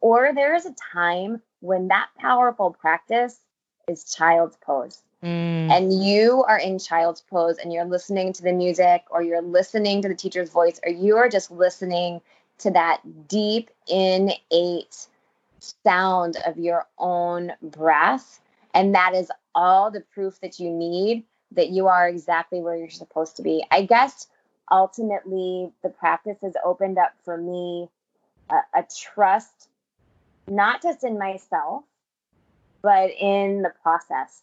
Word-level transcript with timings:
or 0.00 0.32
there 0.34 0.54
is 0.54 0.66
a 0.66 0.74
time 0.92 1.42
when 1.60 1.88
that 1.88 2.08
powerful 2.18 2.70
practice 2.70 3.38
is 3.88 4.04
child's 4.04 4.56
pose. 4.56 5.02
Mm. 5.22 5.70
And 5.70 6.04
you 6.04 6.44
are 6.48 6.58
in 6.58 6.78
child's 6.78 7.20
pose 7.20 7.58
and 7.58 7.72
you're 7.72 7.84
listening 7.84 8.32
to 8.32 8.42
the 8.42 8.52
music 8.52 9.04
or 9.10 9.22
you're 9.22 9.42
listening 9.42 10.00
to 10.02 10.08
the 10.08 10.14
teacher's 10.14 10.50
voice 10.50 10.80
or 10.84 10.90
you 10.90 11.16
are 11.16 11.28
just 11.28 11.50
listening 11.50 12.22
to 12.58 12.70
that 12.70 13.00
deep, 13.28 13.70
innate 13.88 15.06
sound 15.58 16.36
of 16.46 16.58
your 16.58 16.86
own 16.98 17.52
breath. 17.62 18.40
And 18.72 18.94
that 18.94 19.14
is 19.14 19.30
all 19.54 19.90
the 19.90 20.00
proof 20.00 20.40
that 20.40 20.58
you 20.58 20.70
need 20.70 21.24
that 21.52 21.70
you 21.70 21.88
are 21.88 22.08
exactly 22.08 22.60
where 22.60 22.76
you're 22.76 22.90
supposed 22.90 23.36
to 23.36 23.42
be. 23.42 23.64
I 23.70 23.82
guess 23.82 24.28
ultimately 24.70 25.72
the 25.82 25.88
practice 25.88 26.38
has 26.42 26.54
opened 26.64 26.96
up 26.98 27.12
for 27.24 27.36
me 27.36 27.88
a, 28.50 28.78
a 28.78 28.84
trust, 28.96 29.68
not 30.50 30.82
just 30.82 31.04
in 31.04 31.16
myself, 31.16 31.84
but 32.82 33.10
in 33.10 33.62
the 33.62 33.72
process. 33.82 34.42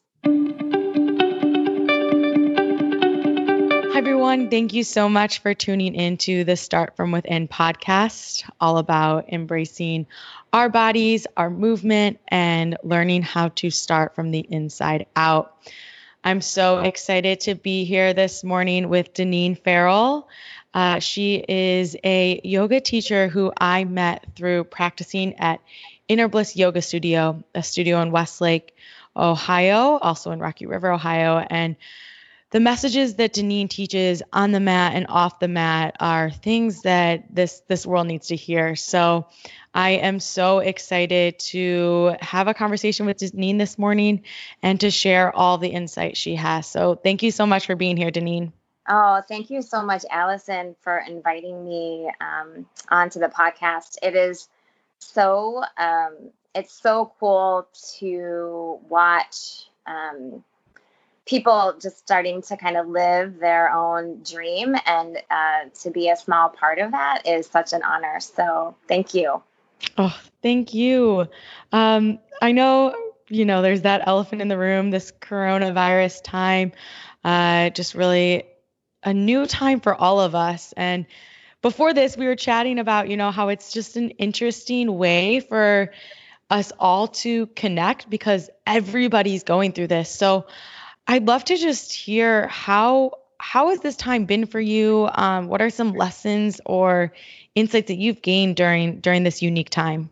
Hi, 3.92 4.00
everyone. 4.00 4.50
Thank 4.50 4.74
you 4.74 4.84
so 4.86 5.10
much 5.10 5.40
for 5.40 5.54
tuning 5.54 5.96
into 5.96 6.46
the 6.46 6.56
Start 6.56 6.96
From 6.96 7.12
Within 7.12 7.50
podcast, 7.50 8.50
all 8.62 8.78
about 8.78 9.34
embracing 9.34 10.08
our 10.54 10.70
bodies, 10.70 11.28
our 11.36 11.50
movement, 11.50 12.20
and 12.30 12.78
learning 12.84 13.24
how 13.24 13.50
to 13.50 13.70
start 13.70 14.16
from 14.16 14.32
the 14.32 14.40
inside 14.40 15.08
out. 15.16 15.58
I'm 16.24 16.40
so 16.42 16.80
excited 16.80 17.42
to 17.42 17.56
be 17.56 17.84
here 17.84 18.14
this 18.14 18.46
morning 18.46 18.88
with 18.88 19.14
Deneen 19.14 19.62
Farrell. 19.62 20.30
Uh, 20.74 21.00
she 21.00 21.44
is 21.48 21.98
a 22.04 22.40
yoga 22.44 22.80
teacher 22.80 23.28
who 23.28 23.52
I 23.58 23.84
met 23.84 24.26
through 24.36 24.66
practicing 24.66 25.36
at 25.36 25.60
Inner 26.08 26.28
Bliss 26.28 26.56
Yoga 26.56 26.82
Studio, 26.82 27.44
a 27.54 27.64
studio 27.64 28.02
in 28.02 28.12
Westlake, 28.12 28.76
Ohio, 29.16 29.98
also 29.98 30.32
in 30.32 30.40
Rocky 30.40 30.66
River, 30.66 30.92
Ohio. 30.92 31.38
And 31.38 31.76
the 32.52 32.60
messages 32.62 33.16
that 33.16 33.34
Deneen 33.34 33.70
teaches 33.70 34.24
on 34.32 34.52
the 34.52 34.60
mat 34.60 34.94
and 34.96 35.08
off 35.10 35.40
the 35.40 35.50
mat 35.50 35.98
are 36.00 36.30
things 36.30 36.84
that 36.84 37.36
this 37.36 37.62
this 37.68 37.86
world 37.86 38.08
needs 38.08 38.28
to 38.28 38.38
hear. 38.38 38.76
So 38.76 39.28
I 39.74 39.92
am 39.92 40.22
so 40.22 40.60
excited 40.60 41.40
to 41.40 42.16
have 42.22 42.48
a 42.48 42.54
conversation 42.54 43.06
with 43.06 43.18
Deneen 43.18 43.58
this 43.58 43.78
morning 43.78 44.24
and 44.64 44.80
to 44.80 44.92
share 44.92 45.36
all 45.36 45.58
the 45.58 45.70
insight 45.70 46.16
she 46.16 46.36
has. 46.36 46.68
So 46.68 46.96
thank 46.96 47.22
you 47.22 47.32
so 47.32 47.46
much 47.46 47.66
for 47.66 47.76
being 47.76 47.98
here, 47.98 48.12
Deneen. 48.12 48.54
Oh, 48.90 49.22
thank 49.28 49.50
you 49.50 49.62
so 49.62 49.82
much, 49.82 50.06
Allison, 50.10 50.78
for 50.80 50.98
inviting 50.98 51.66
me 51.66 52.10
um, 52.22 52.66
onto 52.90 53.20
the 53.20 53.28
podcast. 53.28 53.98
It 54.02 54.16
is 54.16 54.48
so 55.00 55.64
um, 55.78 56.16
it's 56.56 56.74
so 56.74 57.12
cool 57.20 57.68
to 58.00 58.80
watch 58.90 59.68
um, 59.86 60.44
people 61.26 61.76
just 61.82 62.00
starting 62.00 62.42
to 62.44 62.58
kind 62.58 62.78
of 62.78 62.88
live 62.88 63.40
their 63.40 63.72
own 63.72 64.22
dream 64.24 64.76
and 64.86 65.18
uh, 65.30 65.70
to 65.82 65.92
be 65.92 66.10
a 66.10 66.16
small 66.16 66.50
part 66.50 66.80
of 66.80 66.92
that 66.92 67.28
is 67.28 67.48
such 67.48 67.74
an 67.74 67.84
honor. 67.84 68.20
So 68.20 68.76
thank 68.88 69.14
you. 69.14 69.42
Oh 69.98 70.18
thank 70.42 70.74
you. 70.74 71.28
Um, 71.72 72.20
i 72.42 72.52
know 72.52 72.96
you 73.30 73.46
know 73.46 73.62
there's 73.62 73.82
that 73.82 74.08
elephant 74.08 74.42
in 74.42 74.48
the 74.48 74.58
room 74.58 74.92
this 74.92 75.12
coronavirus 75.12 76.24
time 76.24 76.72
uh, 77.24 77.70
just 77.72 77.94
really 77.94 78.44
a 79.04 79.14
new 79.14 79.46
time 79.46 79.80
for 79.80 79.96
all 79.96 80.20
of 80.20 80.36
us. 80.36 80.74
And 80.76 81.06
before 81.68 81.94
this 81.94 82.16
we 82.16 82.26
were 82.26 82.38
chatting 82.38 82.80
about 82.80 83.10
you 83.10 83.18
know 83.18 83.30
how 83.30 83.50
it's 83.50 83.74
just 83.74 83.98
an 83.98 84.12
interesting 84.12 84.98
way 84.98 85.42
for 85.42 85.92
us 86.50 86.72
all 86.80 87.10
to 87.10 87.46
connect 87.48 88.10
because 88.10 88.50
everybody's 88.66 89.44
going 89.44 89.74
through 89.74 89.88
this 89.88 90.10
so 90.10 90.48
I'd 91.06 91.28
love 91.28 91.44
to 91.44 91.58
just 91.58 91.92
hear 91.92 92.48
how 92.48 93.18
how 93.38 93.70
has 93.70 93.80
this 93.82 93.96
time 93.96 94.26
been 94.26 94.46
for 94.46 94.60
you? 94.60 95.10
Um, 95.12 95.48
what 95.48 95.62
are 95.62 95.70
some 95.70 95.94
lessons 95.94 96.60
or 96.66 97.14
insights 97.54 97.88
that 97.90 97.98
you've 97.98 98.22
gained 98.22 98.56
during 98.56 99.00
during 99.00 99.24
this 99.24 99.42
unique 99.42 99.70
time? 99.70 100.10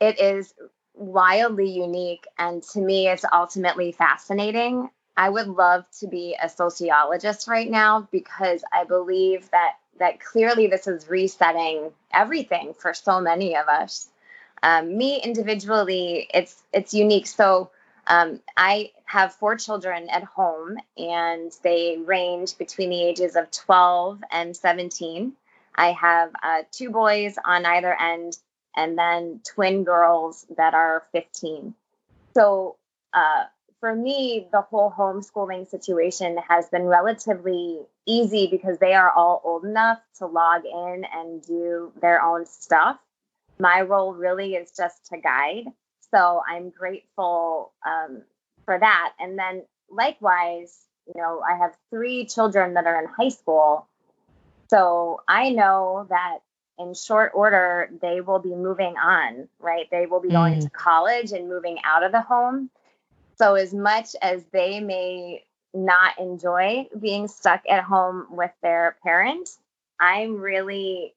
It 0.00 0.20
is 0.20 0.54
wildly 0.94 1.70
unique, 1.70 2.26
and 2.38 2.62
to 2.74 2.80
me, 2.80 3.08
it's 3.08 3.24
ultimately 3.32 3.92
fascinating. 3.92 4.88
I 5.16 5.28
would 5.28 5.48
love 5.48 5.84
to 6.00 6.06
be 6.06 6.36
a 6.40 6.48
sociologist 6.48 7.48
right 7.48 7.68
now 7.68 8.08
because 8.12 8.62
I 8.72 8.84
believe 8.84 9.50
that 9.50 9.74
that 9.98 10.20
clearly 10.20 10.66
this 10.66 10.86
is 10.86 11.08
resetting 11.08 11.92
everything 12.12 12.74
for 12.74 12.94
so 12.94 13.20
many 13.20 13.56
of 13.56 13.68
us. 13.68 14.08
Um, 14.62 14.96
me 14.96 15.20
individually, 15.22 16.28
it's 16.32 16.62
it's 16.72 16.94
unique. 16.94 17.26
So 17.26 17.70
um, 18.08 18.40
I 18.56 18.92
have 19.04 19.34
four 19.34 19.56
children 19.56 20.08
at 20.08 20.24
home, 20.24 20.78
and 20.96 21.52
they 21.62 21.98
range 21.98 22.56
between 22.56 22.90
the 22.90 23.02
ages 23.02 23.36
of 23.36 23.50
12 23.50 24.22
and 24.30 24.56
17. 24.56 25.34
I 25.74 25.92
have 25.92 26.30
uh, 26.42 26.62
two 26.72 26.90
boys 26.90 27.36
on 27.44 27.66
either 27.66 27.94
end, 27.94 28.36
and 28.74 28.98
then 28.98 29.40
twin 29.54 29.84
girls 29.84 30.46
that 30.56 30.74
are 30.74 31.04
15. 31.12 31.74
So, 32.34 32.76
uh, 33.12 33.44
for 33.80 33.94
me, 33.94 34.48
the 34.52 34.62
whole 34.62 34.92
homeschooling 34.96 35.68
situation 35.68 36.36
has 36.48 36.68
been 36.68 36.84
relatively 36.84 37.80
easy 38.06 38.48
because 38.50 38.78
they 38.78 38.94
are 38.94 39.10
all 39.10 39.40
old 39.44 39.64
enough 39.64 39.98
to 40.18 40.26
log 40.26 40.62
in 40.64 41.04
and 41.12 41.42
do 41.42 41.92
their 42.00 42.22
own 42.22 42.46
stuff. 42.46 42.98
My 43.58 43.82
role 43.82 44.14
really 44.14 44.54
is 44.54 44.72
just 44.76 45.06
to 45.06 45.18
guide. 45.18 45.64
So 46.12 46.42
I'm 46.48 46.70
grateful 46.70 47.72
um, 47.86 48.22
for 48.64 48.78
that. 48.78 49.12
And 49.18 49.38
then 49.38 49.64
likewise, 49.90 50.76
you 51.06 51.20
know, 51.20 51.40
I 51.48 51.56
have 51.56 51.76
three 51.90 52.26
children 52.26 52.74
that 52.74 52.86
are 52.86 53.00
in 53.02 53.08
high 53.08 53.30
school. 53.30 53.88
So 54.70 55.20
I 55.28 55.50
know 55.50 56.06
that 56.10 56.38
in 56.78 56.94
short 56.94 57.32
order, 57.34 57.90
they 58.00 58.20
will 58.20 58.38
be 58.38 58.54
moving 58.54 58.96
on, 58.96 59.48
right? 59.58 59.86
They 59.90 60.06
will 60.06 60.20
be 60.20 60.28
going 60.28 60.54
mm. 60.54 60.62
to 60.62 60.70
college 60.70 61.32
and 61.32 61.48
moving 61.48 61.78
out 61.84 62.02
of 62.02 62.12
the 62.12 62.20
home. 62.20 62.70
So, 63.38 63.54
as 63.54 63.72
much 63.72 64.16
as 64.20 64.44
they 64.52 64.80
may 64.80 65.44
not 65.74 66.18
enjoy 66.18 66.88
being 66.98 67.28
stuck 67.28 67.62
at 67.70 67.84
home 67.84 68.26
with 68.30 68.50
their 68.62 68.96
parents, 69.02 69.58
I'm 70.00 70.36
really, 70.40 71.14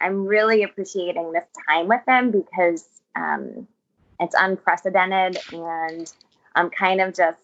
I'm 0.00 0.26
really 0.26 0.62
appreciating 0.62 1.32
this 1.32 1.46
time 1.68 1.88
with 1.88 2.04
them 2.06 2.30
because 2.30 2.86
um, 3.16 3.66
it's 4.20 4.34
unprecedented 4.38 5.38
and 5.52 6.12
I'm 6.54 6.70
kind 6.70 7.00
of 7.00 7.14
just 7.14 7.38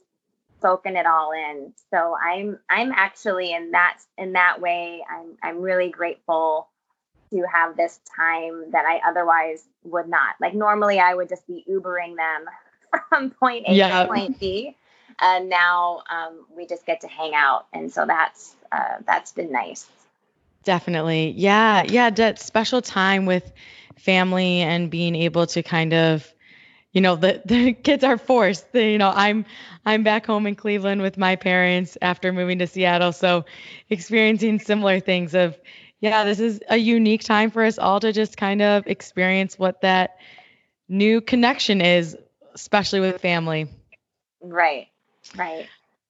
soaking 0.60 0.96
it 0.96 1.06
all 1.06 1.32
in. 1.32 1.72
So 1.92 2.16
I'm 2.16 2.58
I'm 2.70 2.92
actually 2.92 3.52
in 3.52 3.72
that 3.72 3.98
in 4.16 4.32
that 4.34 4.60
way 4.60 5.04
I'm 5.10 5.36
I'm 5.42 5.60
really 5.60 5.90
grateful 5.90 6.68
to 7.32 7.42
have 7.52 7.76
this 7.76 7.98
time 8.16 8.70
that 8.72 8.84
I 8.86 9.00
otherwise 9.08 9.64
would 9.84 10.08
not. 10.08 10.36
Like 10.40 10.54
normally 10.54 11.00
I 11.00 11.14
would 11.14 11.28
just 11.28 11.46
be 11.46 11.64
Ubering 11.68 12.16
them 12.16 12.46
from 13.08 13.30
point 13.30 13.66
A 13.68 13.74
yeah. 13.74 14.02
to 14.02 14.08
point 14.08 14.38
B. 14.38 14.76
And 15.20 15.48
now 15.48 16.02
um, 16.10 16.46
we 16.56 16.66
just 16.66 16.86
get 16.86 17.02
to 17.02 17.08
hang 17.08 17.34
out. 17.34 17.66
And 17.72 17.92
so 17.92 18.06
that's 18.06 18.56
uh, 18.72 18.96
that's 19.06 19.32
been 19.32 19.52
nice. 19.52 19.86
Definitely. 20.64 21.34
Yeah. 21.36 21.84
Yeah. 21.84 22.10
That 22.10 22.38
special 22.38 22.82
time 22.82 23.26
with 23.26 23.52
family 23.96 24.60
and 24.60 24.90
being 24.90 25.14
able 25.14 25.46
to 25.46 25.62
kind 25.62 25.92
of 25.92 26.32
you 26.92 27.00
know 27.00 27.16
the, 27.16 27.42
the 27.46 27.72
kids 27.72 28.04
are 28.04 28.18
forced 28.18 28.66
you 28.74 28.98
know 28.98 29.12
i'm 29.14 29.44
i'm 29.84 30.02
back 30.02 30.26
home 30.26 30.46
in 30.46 30.54
cleveland 30.54 31.02
with 31.02 31.16
my 31.16 31.36
parents 31.36 31.96
after 32.02 32.32
moving 32.32 32.58
to 32.58 32.66
seattle 32.66 33.12
so 33.12 33.44
experiencing 33.90 34.58
similar 34.58 35.00
things 35.00 35.34
of 35.34 35.58
yeah 36.00 36.24
this 36.24 36.40
is 36.40 36.60
a 36.68 36.76
unique 36.76 37.22
time 37.22 37.50
for 37.50 37.64
us 37.64 37.78
all 37.78 38.00
to 38.00 38.12
just 38.12 38.36
kind 38.36 38.62
of 38.62 38.86
experience 38.86 39.58
what 39.58 39.80
that 39.82 40.18
new 40.88 41.20
connection 41.20 41.80
is 41.80 42.16
especially 42.54 43.00
with 43.00 43.20
family 43.20 43.68
right 44.40 44.88
right 45.36 45.66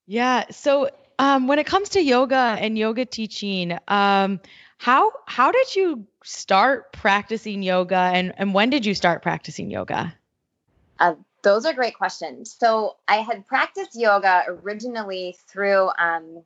yeah 0.06 0.44
so 0.50 0.90
um, 1.18 1.46
when 1.46 1.58
it 1.58 1.66
comes 1.66 1.90
to 1.90 2.02
yoga 2.02 2.56
and 2.58 2.76
yoga 2.76 3.04
teaching 3.04 3.78
um, 3.88 4.40
how 4.78 5.12
how 5.26 5.52
did 5.52 5.76
you 5.76 6.06
start 6.24 6.92
practicing 6.92 7.62
yoga 7.62 7.96
and, 7.96 8.32
and 8.36 8.54
when 8.54 8.70
did 8.70 8.86
you 8.86 8.94
start 8.94 9.22
practicing 9.22 9.70
yoga 9.70 10.14
uh, 10.98 11.14
those 11.42 11.66
are 11.66 11.72
great 11.72 11.96
questions. 11.96 12.54
So 12.58 12.96
I 13.08 13.16
had 13.16 13.46
practiced 13.46 13.94
yoga 13.94 14.44
originally 14.48 15.36
through 15.48 15.90
um, 15.98 16.42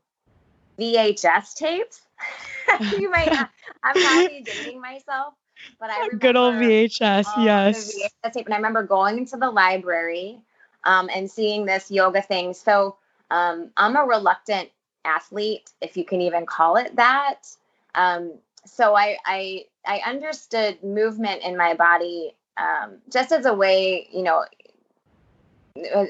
VHS 0.81 1.55
tapes. 1.55 2.01
you 2.99 3.11
might, 3.11 3.31
I'm 3.83 3.95
probably 3.95 4.43
dating 4.43 4.81
myself, 4.81 5.35
but 5.79 5.91
I 5.91 5.97
remember 5.97 6.17
good 6.17 6.37
old 6.37 6.55
VHS. 6.55 7.27
yes. 7.39 7.95
VHS 7.95 8.33
tape, 8.33 8.47
and 8.47 8.55
I 8.55 8.59
remember 8.59 8.83
going 8.83 9.19
into 9.19 9.37
the 9.37 9.51
library 9.51 10.41
um, 10.85 11.09
and 11.15 11.31
seeing 11.31 11.67
this 11.67 11.91
yoga 11.91 12.23
thing. 12.23 12.55
So 12.55 12.97
um, 13.31 13.71
I'm 13.77 13.97
a 13.97 14.05
reluctant 14.05 14.71
athlete, 15.05 15.71
if 15.81 15.97
you 15.97 16.05
can 16.05 16.21
even 16.21 16.47
call 16.47 16.77
it 16.77 16.97
that. 16.97 17.43
Um, 17.95 18.35
so 18.65 18.97
I, 18.97 19.17
I 19.25 19.65
I 19.87 20.01
understood 20.07 20.83
movement 20.83 21.43
in 21.43 21.57
my 21.57 21.75
body 21.75 22.35
um, 22.57 22.99
just 23.13 23.33
as 23.33 23.47
a 23.47 23.55
way, 23.55 24.09
you 24.13 24.23
know, 24.23 24.45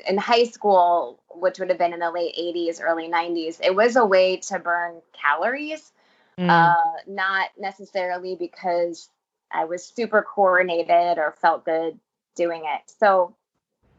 in 0.09 0.17
high 0.17 0.45
school, 0.45 1.19
which 1.31 1.59
would 1.59 1.69
have 1.69 1.79
been 1.79 1.93
in 1.93 2.01
the 2.01 2.11
late 2.11 2.35
80s, 2.37 2.81
early 2.81 3.09
90s, 3.09 3.59
it 3.63 3.75
was 3.75 3.97
a 3.97 4.05
way 4.05 4.37
to 4.37 4.59
burn 4.59 5.01
calories, 5.13 5.93
mm. 6.39 6.49
uh, 6.49 6.77
not 7.07 7.51
necessarily 7.59 8.37
because 8.37 9.09
I 9.53 9.65
was 9.65 9.85
super 9.85 10.23
coordinated 10.23 11.19
or 11.19 11.35
felt 11.41 11.65
good 11.65 11.99
doing 12.35 12.63
it. 12.65 12.83
So 12.99 13.35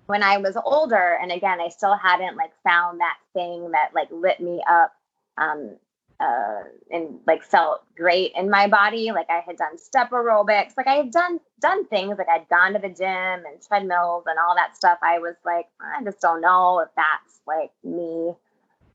when 0.08 0.24
I 0.24 0.38
was 0.38 0.58
older, 0.64 1.18
and 1.22 1.32
again, 1.32 1.60
I 1.60 1.68
still 1.68 1.96
hadn't 1.96 2.38
like 2.38 2.52
found 2.64 3.00
that 3.00 3.18
thing 3.34 3.72
that 3.72 3.92
like 3.94 4.10
lit 4.12 4.40
me 4.40 4.64
up 4.68 4.94
um, 5.38 5.76
uh, 6.20 6.62
and 6.90 7.20
like 7.28 7.44
felt 7.44 7.84
great 7.96 8.32
in 8.36 8.50
my 8.50 8.68
body. 8.68 9.12
Like 9.12 9.30
I 9.30 9.44
had 9.46 9.58
done 9.58 9.78
step 9.78 10.12
aerobics, 10.12 10.74
like 10.78 10.88
I 10.88 10.96
had 10.96 11.12
done 11.12 11.40
done 11.60 11.86
things, 11.88 12.18
like 12.18 12.30
I'd 12.30 12.50
gone 12.50 12.74
to 12.74 12.80
the 12.80 12.90
gym 12.90 13.08
and 13.46 13.62
treadmills 13.68 14.24
and 14.28 14.40
all 14.40 14.56
that 14.56 14.76
stuff. 14.76 14.98
I 15.02 15.20
was 15.20 15.36
like, 15.46 15.68
I 15.82 16.04
just 16.04 16.22
don't 16.22 16.42
know 16.42 16.80
if 16.80 16.90
that's 16.96 17.42
like 17.46 17.72
me. 17.84 18.34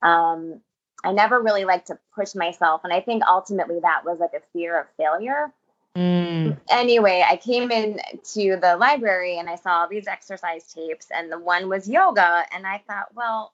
Um, 0.02 0.60
I 1.04 1.12
never 1.12 1.40
really 1.40 1.64
liked 1.64 1.88
to 1.88 1.98
push 2.14 2.34
myself, 2.34 2.82
and 2.84 2.92
I 2.92 3.00
think 3.00 3.22
ultimately 3.28 3.80
that 3.80 4.04
was 4.04 4.18
like 4.18 4.32
a 4.34 4.42
fear 4.52 4.80
of 4.80 4.86
failure. 4.96 5.52
Mm. 5.96 6.58
Anyway, 6.70 7.24
I 7.28 7.36
came 7.36 7.70
in 7.70 8.00
to 8.32 8.56
the 8.60 8.76
library 8.76 9.38
and 9.38 9.48
I 9.48 9.56
saw 9.56 9.80
all 9.80 9.88
these 9.88 10.06
exercise 10.06 10.72
tapes, 10.72 11.08
and 11.10 11.30
the 11.30 11.38
one 11.38 11.68
was 11.68 11.88
yoga, 11.88 12.44
and 12.52 12.66
I 12.66 12.82
thought, 12.86 13.14
well, 13.14 13.52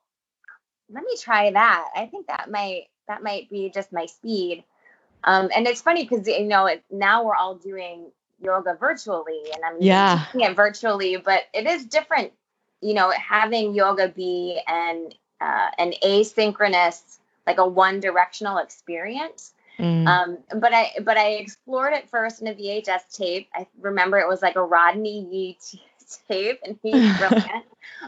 let 0.90 1.04
me 1.04 1.16
try 1.20 1.50
that. 1.50 1.88
I 1.96 2.06
think 2.06 2.28
that 2.28 2.50
might 2.50 2.84
that 3.08 3.22
might 3.22 3.50
be 3.50 3.70
just 3.70 3.92
my 3.92 4.06
speed. 4.06 4.64
Um, 5.24 5.50
and 5.54 5.66
it's 5.66 5.82
funny 5.82 6.04
because 6.04 6.26
you 6.28 6.44
know 6.44 6.66
it, 6.66 6.84
now 6.90 7.24
we're 7.24 7.34
all 7.34 7.56
doing 7.56 8.12
yoga 8.40 8.76
virtually, 8.78 9.42
and 9.52 9.64
I'm 9.64 9.76
yeah. 9.80 10.26
teaching 10.26 10.48
it 10.48 10.54
virtually, 10.56 11.16
but 11.16 11.42
it 11.52 11.66
is 11.66 11.86
different. 11.86 12.32
You 12.80 12.94
know, 12.94 13.10
having 13.10 13.74
yoga 13.74 14.08
be 14.08 14.60
an 14.66 15.10
uh, 15.40 15.70
an 15.78 15.94
asynchronous, 16.04 17.18
like 17.46 17.58
a 17.58 17.66
one 17.66 18.00
directional 18.00 18.58
experience. 18.58 19.52
Mm. 19.78 20.06
Um, 20.06 20.38
but 20.60 20.74
I 20.74 20.92
but 21.02 21.16
I 21.16 21.30
explored 21.34 21.92
it 21.92 22.08
first 22.08 22.40
in 22.40 22.48
a 22.48 22.54
VHS 22.54 23.16
tape. 23.16 23.48
I 23.54 23.66
remember 23.80 24.18
it 24.18 24.28
was 24.28 24.42
like 24.42 24.56
a 24.56 24.62
Rodney 24.62 25.26
Yee 25.30 25.58
tape, 26.28 26.60
and 26.64 26.78
he's 26.82 27.16
brilliant. 27.18 27.64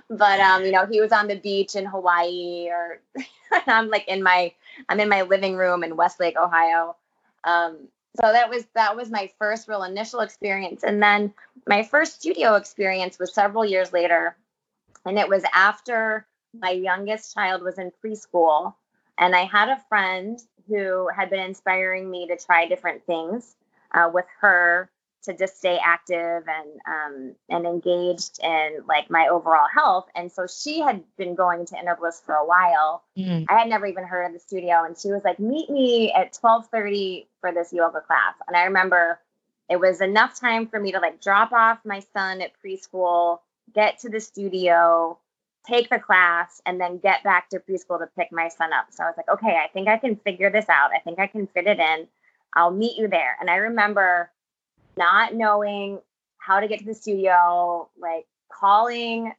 but 0.08 0.40
um, 0.40 0.64
you 0.64 0.72
know, 0.72 0.87
he 0.87 1.00
was 1.00 1.12
on 1.12 1.28
the 1.28 1.37
beach 1.37 1.76
in 1.76 1.84
Hawaii, 1.84 2.69
or 2.70 3.00
I'm 3.67 3.88
like 3.88 4.08
in 4.08 4.22
my 4.22 4.52
I'm 4.88 4.99
in 4.99 5.08
my 5.08 5.22
living 5.22 5.56
room 5.56 5.84
in 5.84 5.96
Westlake, 5.96 6.37
Ohio. 6.37 6.96
Um, 7.44 7.88
so 8.17 8.32
that 8.32 8.50
was 8.50 8.64
that 8.75 8.96
was 8.96 9.08
my 9.08 9.31
first 9.38 9.69
real 9.69 9.84
initial 9.84 10.20
experience, 10.20 10.82
and 10.82 11.00
then 11.00 11.32
my 11.69 11.84
first 11.84 12.20
studio 12.20 12.56
experience 12.56 13.19
was 13.19 13.32
several 13.32 13.64
years 13.64 13.93
later, 13.93 14.37
and 15.06 15.19
it 15.20 15.28
was 15.28 15.44
after 15.55 16.26
my 16.52 16.70
youngest 16.70 17.32
child 17.32 17.62
was 17.62 17.78
in 17.78 17.93
preschool, 18.05 18.75
and 19.20 19.37
I 19.37 19.44
had 19.44 19.69
a 19.69 19.81
friend 19.88 20.40
who 20.67 21.08
had 21.14 21.31
been 21.31 21.40
inspiring 21.40 22.11
me 22.11 22.26
to 22.28 22.37
try 22.37 22.67
different 22.67 23.05
things 23.05 23.55
uh, 23.93 24.11
with 24.12 24.25
her 24.40 24.90
to 25.22 25.34
just 25.34 25.58
stay 25.58 25.78
active 25.84 26.44
and 26.49 26.81
um, 26.87 27.34
and 27.50 27.67
engaged 27.67 28.40
in 28.43 28.78
like 28.88 29.11
my 29.11 29.28
overall 29.31 29.69
health. 29.72 30.08
And 30.14 30.32
so 30.32 30.46
she 30.46 30.81
had 30.81 31.05
been 31.19 31.34
going 31.34 31.67
to 31.67 31.78
Inner 31.78 31.96
Bliss 31.96 32.22
for 32.25 32.34
a 32.34 32.46
while. 32.46 33.05
Mm. 33.19 33.44
I 33.49 33.58
had 33.58 33.69
never 33.69 33.87
even 33.87 34.05
heard 34.05 34.25
of 34.25 34.32
the 34.32 34.40
studio, 34.40 34.82
and 34.84 34.96
she 34.96 35.11
was 35.11 35.22
like, 35.22 35.38
"Meet 35.38 35.69
me 35.69 36.12
at 36.12 36.32
12:30 36.32 37.26
for 37.40 37.52
this 37.52 37.72
yoga 37.72 38.00
class." 38.00 38.34
And 38.49 38.56
I 38.56 38.64
remember 38.64 39.20
it 39.69 39.78
was 39.78 40.00
enough 40.00 40.40
time 40.40 40.67
for 40.67 40.81
me 40.81 40.93
to 40.93 40.99
like 40.99 41.20
drop 41.20 41.52
off 41.52 41.78
my 41.84 42.00
son 42.14 42.40
at 42.40 42.52
preschool, 42.64 43.40
get 43.75 43.99
to 44.00 44.08
the 44.08 44.20
studio, 44.20 45.19
take 45.66 45.90
the 45.90 45.98
class, 45.98 46.60
and 46.66 46.80
then 46.80 46.98
get 46.98 47.22
back 47.22 47.50
to 47.50 47.58
preschool 47.58 47.98
to 47.98 48.08
pick 48.18 48.28
my 48.32 48.48
son 48.48 48.72
up. 48.72 48.86
So 48.90 49.04
I 49.04 49.06
was 49.06 49.16
like, 49.16 49.28
"Okay, 49.28 49.58
I 49.62 49.68
think 49.68 49.88
I 49.88 49.98
can 49.98 50.16
figure 50.16 50.50
this 50.50 50.68
out. 50.68 50.90
I 50.94 50.98
think 51.00 51.18
I 51.18 51.26
can 51.26 51.46
fit 51.46 51.66
it 51.66 51.78
in. 51.78 52.06
I'll 52.54 52.70
meet 52.70 52.96
you 52.96 53.08
there." 53.08 53.36
And 53.40 53.50
I 53.50 53.56
remember 53.56 54.30
not 54.96 55.34
knowing 55.34 56.00
how 56.38 56.60
to 56.60 56.68
get 56.68 56.80
to 56.80 56.84
the 56.84 56.94
studio, 56.94 57.88
like 57.98 58.26
calling 58.50 59.32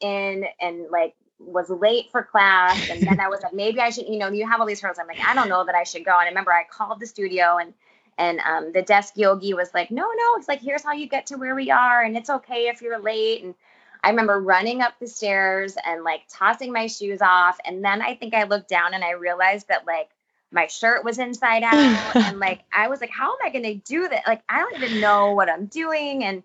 in 0.00 0.44
and 0.60 0.86
like 0.90 1.14
was 1.38 1.70
late 1.70 2.10
for 2.10 2.22
class. 2.22 2.90
And 2.90 3.02
then 3.02 3.20
I 3.20 3.28
was 3.28 3.42
like, 3.42 3.54
maybe 3.54 3.80
I 3.80 3.90
should, 3.90 4.08
you 4.08 4.18
know, 4.18 4.28
you 4.28 4.46
have 4.46 4.60
all 4.60 4.66
these 4.66 4.80
hurdles. 4.80 4.98
I'm 4.98 5.06
like, 5.06 5.20
I 5.20 5.34
don't 5.34 5.48
know 5.48 5.64
that 5.64 5.74
I 5.74 5.84
should 5.84 6.04
go. 6.04 6.12
And 6.12 6.22
I 6.22 6.28
remember 6.28 6.52
I 6.52 6.64
called 6.64 7.00
the 7.00 7.06
studio 7.06 7.58
and 7.58 7.74
and 8.20 8.40
um, 8.40 8.72
the 8.72 8.82
desk 8.82 9.12
yogi 9.16 9.54
was 9.54 9.72
like, 9.72 9.92
no, 9.92 10.02
no, 10.02 10.34
it's 10.36 10.48
like, 10.48 10.60
here's 10.60 10.82
how 10.82 10.92
you 10.92 11.08
get 11.08 11.26
to 11.26 11.36
where 11.36 11.54
we 11.54 11.70
are. 11.70 12.02
And 12.02 12.16
it's 12.16 12.28
okay 12.28 12.66
if 12.66 12.82
you're 12.82 12.98
late. 12.98 13.44
And 13.44 13.54
I 14.02 14.10
remember 14.10 14.40
running 14.40 14.80
up 14.80 14.94
the 14.98 15.08
stairs 15.08 15.76
and 15.84 16.04
like 16.04 16.22
tossing 16.28 16.72
my 16.72 16.86
shoes 16.86 17.20
off. 17.20 17.58
And 17.64 17.84
then 17.84 18.00
I 18.02 18.14
think 18.14 18.34
I 18.34 18.44
looked 18.44 18.68
down 18.68 18.94
and 18.94 19.04
I 19.04 19.12
realized 19.12 19.68
that 19.68 19.86
like 19.86 20.10
my 20.50 20.66
shirt 20.66 21.04
was 21.04 21.18
inside 21.18 21.62
out 21.64 22.16
and 22.16 22.38
like 22.38 22.60
I 22.72 22.88
was 22.88 23.00
like 23.00 23.10
how 23.10 23.32
am 23.32 23.38
I 23.44 23.50
going 23.50 23.64
to 23.64 23.74
do 23.74 24.08
that 24.08 24.26
like 24.26 24.42
I 24.48 24.60
don't 24.60 24.82
even 24.82 25.00
know 25.00 25.32
what 25.32 25.50
I'm 25.50 25.66
doing 25.66 26.24
and 26.24 26.42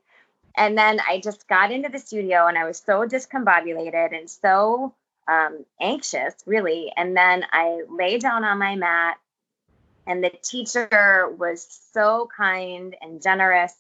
and 0.55 0.77
then 0.77 1.00
I 1.07 1.19
just 1.19 1.47
got 1.47 1.71
into 1.71 1.89
the 1.89 2.00
studio 2.00 2.45
and 2.47 2.57
I 2.57 2.65
was 2.65 2.77
so 2.77 3.07
discombobulated 3.07 4.15
and 4.15 4.29
so 4.29 4.94
um, 5.27 5.65
anxious 5.79 6.35
really 6.45 6.91
and 6.95 7.15
then 7.15 7.45
I 7.51 7.81
lay 7.89 8.17
down 8.17 8.44
on 8.44 8.59
my 8.59 8.75
mat 8.75 9.17
and 10.06 10.23
the 10.23 10.29
teacher 10.29 11.33
was 11.38 11.65
so 11.94 12.29
kind 12.35 12.95
and 13.01 13.21
generous 13.21 13.73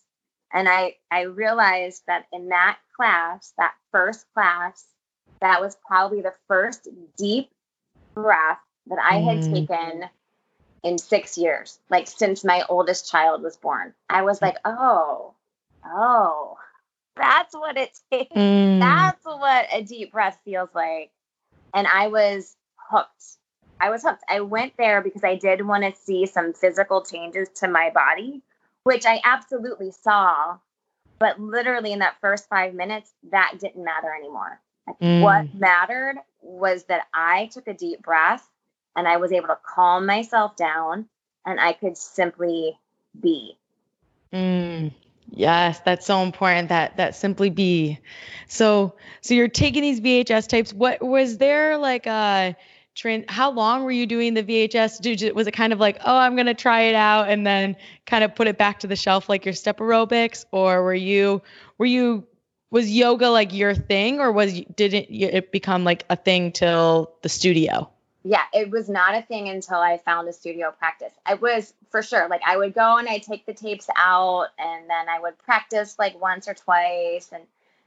and 0.53 0.69
I 0.69 0.95
I 1.11 1.23
realized 1.23 2.03
that 2.07 2.27
in 2.31 2.49
that 2.49 2.77
class 2.95 3.53
that 3.57 3.73
first 3.91 4.25
class 4.33 4.85
that 5.41 5.61
was 5.61 5.77
probably 5.85 6.21
the 6.21 6.33
first 6.47 6.87
deep 7.17 7.49
breath 8.13 8.59
that 8.87 8.99
I 8.99 9.19
had 9.19 9.39
mm. 9.39 9.53
taken 9.53 10.09
in 10.83 10.97
six 10.97 11.37
years, 11.37 11.79
like 11.89 12.07
since 12.07 12.43
my 12.43 12.63
oldest 12.69 13.09
child 13.09 13.41
was 13.41 13.57
born. 13.57 13.93
I 14.09 14.23
was 14.23 14.41
like, 14.41 14.57
oh, 14.65 15.33
oh, 15.85 16.57
that's 17.15 17.53
what 17.53 17.77
it 17.77 17.97
takes. 18.11 18.31
Mm. 18.35 18.79
That's 18.79 19.23
what 19.25 19.67
a 19.71 19.81
deep 19.83 20.11
breath 20.11 20.37
feels 20.43 20.69
like. 20.73 21.11
And 21.73 21.87
I 21.87 22.07
was 22.07 22.55
hooked. 22.75 23.23
I 23.79 23.89
was 23.89 24.03
hooked. 24.03 24.23
I 24.29 24.41
went 24.41 24.73
there 24.77 25.01
because 25.01 25.23
I 25.23 25.35
did 25.35 25.65
want 25.65 25.83
to 25.83 25.99
see 26.01 26.25
some 26.25 26.53
physical 26.53 27.01
changes 27.01 27.49
to 27.55 27.67
my 27.67 27.89
body, 27.89 28.41
which 28.83 29.05
I 29.05 29.21
absolutely 29.23 29.91
saw. 29.91 30.57
But 31.23 31.39
literally 31.39 31.93
in 31.93 31.99
that 31.99 32.17
first 32.19 32.49
five 32.49 32.73
minutes, 32.73 33.09
that 33.31 33.53
didn't 33.57 33.81
matter 33.81 34.13
anymore. 34.13 34.59
Mm. 35.01 35.21
What 35.21 35.55
mattered 35.55 36.17
was 36.41 36.83
that 36.89 37.07
I 37.13 37.45
took 37.45 37.65
a 37.69 37.73
deep 37.73 38.01
breath 38.01 38.45
and 38.93 39.07
I 39.07 39.15
was 39.15 39.31
able 39.31 39.47
to 39.47 39.57
calm 39.65 40.05
myself 40.05 40.57
down 40.57 41.05
and 41.45 41.61
I 41.61 41.71
could 41.71 41.97
simply 41.97 42.77
be. 43.17 43.57
Mm, 44.33 44.91
yes, 45.29 45.79
that's 45.85 46.05
so 46.05 46.23
important 46.23 46.67
that 46.67 46.97
that 46.97 47.15
simply 47.15 47.49
be. 47.49 47.99
So 48.49 48.95
so 49.21 49.33
you're 49.33 49.47
taking 49.47 49.81
these 49.81 50.01
VHS 50.01 50.47
tapes. 50.49 50.73
What 50.73 51.01
was 51.01 51.37
there 51.37 51.77
like 51.77 52.05
a 52.05 52.57
train 52.95 53.25
how 53.27 53.51
long 53.51 53.83
were 53.83 53.91
you 53.91 54.05
doing 54.05 54.33
the 54.33 54.43
VHS? 54.43 55.01
Did 55.01 55.35
was 55.35 55.47
it 55.47 55.51
kind 55.51 55.73
of 55.73 55.79
like, 55.79 55.99
"Oh, 56.05 56.15
I'm 56.15 56.35
to 56.37 56.53
try 56.53 56.81
it 56.81 56.95
out 56.95 57.29
and 57.29 57.45
then 57.45 57.75
kind 58.05 58.23
of 58.23 58.35
put 58.35 58.47
it 58.47 58.57
back 58.57 58.79
to 58.79 58.87
the 58.87 58.95
shelf 58.95 59.29
like 59.29 59.45
your 59.45 59.53
step 59.53 59.79
aerobics 59.79 60.45
or 60.51 60.83
were 60.83 60.93
you 60.93 61.41
were 61.77 61.85
you 61.85 62.25
was 62.69 62.89
yoga 62.89 63.29
like 63.29 63.53
your 63.53 63.75
thing 63.75 64.19
or 64.19 64.31
was 64.31 64.61
did 64.75 64.93
it, 64.93 65.07
it 65.09 65.51
become 65.51 65.83
like 65.83 66.05
a 66.09 66.15
thing 66.15 66.51
till 66.51 67.13
the 67.21 67.29
studio? 67.29 67.89
yeah, 68.23 68.43
it 68.53 68.71
was 68.71 68.87
not 68.87 69.15
a 69.15 69.21
thing 69.21 69.49
until 69.49 69.77
I 69.77 69.97
found 69.97 70.29
a 70.29 70.33
studio 70.33 70.71
practice. 70.71 71.11
I 71.25 71.33
was 71.33 71.73
for 71.89 72.01
sure 72.01 72.27
like 72.29 72.41
I 72.45 72.55
would 72.55 72.73
go 72.73 72.97
and 72.97 73.07
I'd 73.07 73.23
take 73.23 73.45
the 73.45 73.53
tapes 73.53 73.89
out 73.97 74.47
and 74.57 74.89
then 74.89 75.09
I 75.09 75.19
would 75.19 75.37
practice 75.39 75.99
like 75.99 76.19
once 76.19 76.47
or 76.47 76.53
twice 76.53 77.29
and 77.33 77.43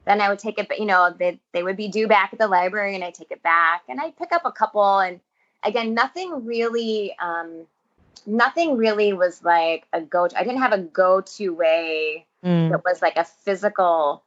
then 0.07 0.21
I 0.21 0.29
would 0.29 0.39
take 0.39 0.57
it, 0.57 0.67
you 0.79 0.85
know, 0.85 1.13
they 1.17 1.39
they 1.53 1.63
would 1.63 1.77
be 1.77 1.87
due 1.87 2.07
back 2.07 2.31
at 2.33 2.39
the 2.39 2.47
library 2.47 2.95
and 2.95 3.03
I 3.03 3.11
take 3.11 3.31
it 3.31 3.43
back 3.43 3.83
and 3.89 3.99
I 3.99 4.11
pick 4.11 4.31
up 4.31 4.43
a 4.45 4.51
couple 4.51 4.99
and 4.99 5.19
again, 5.63 5.93
nothing 5.93 6.45
really 6.45 7.15
um 7.19 7.67
nothing 8.25 8.77
really 8.77 9.13
was 9.13 9.43
like 9.43 9.85
a 9.93 10.01
go 10.01 10.27
to 10.27 10.37
I 10.37 10.43
didn't 10.43 10.61
have 10.61 10.73
a 10.73 10.79
go-to 10.79 11.53
way 11.53 12.25
mm. 12.43 12.71
that 12.71 12.83
was 12.83 13.01
like 13.01 13.17
a 13.17 13.23
physical 13.23 14.23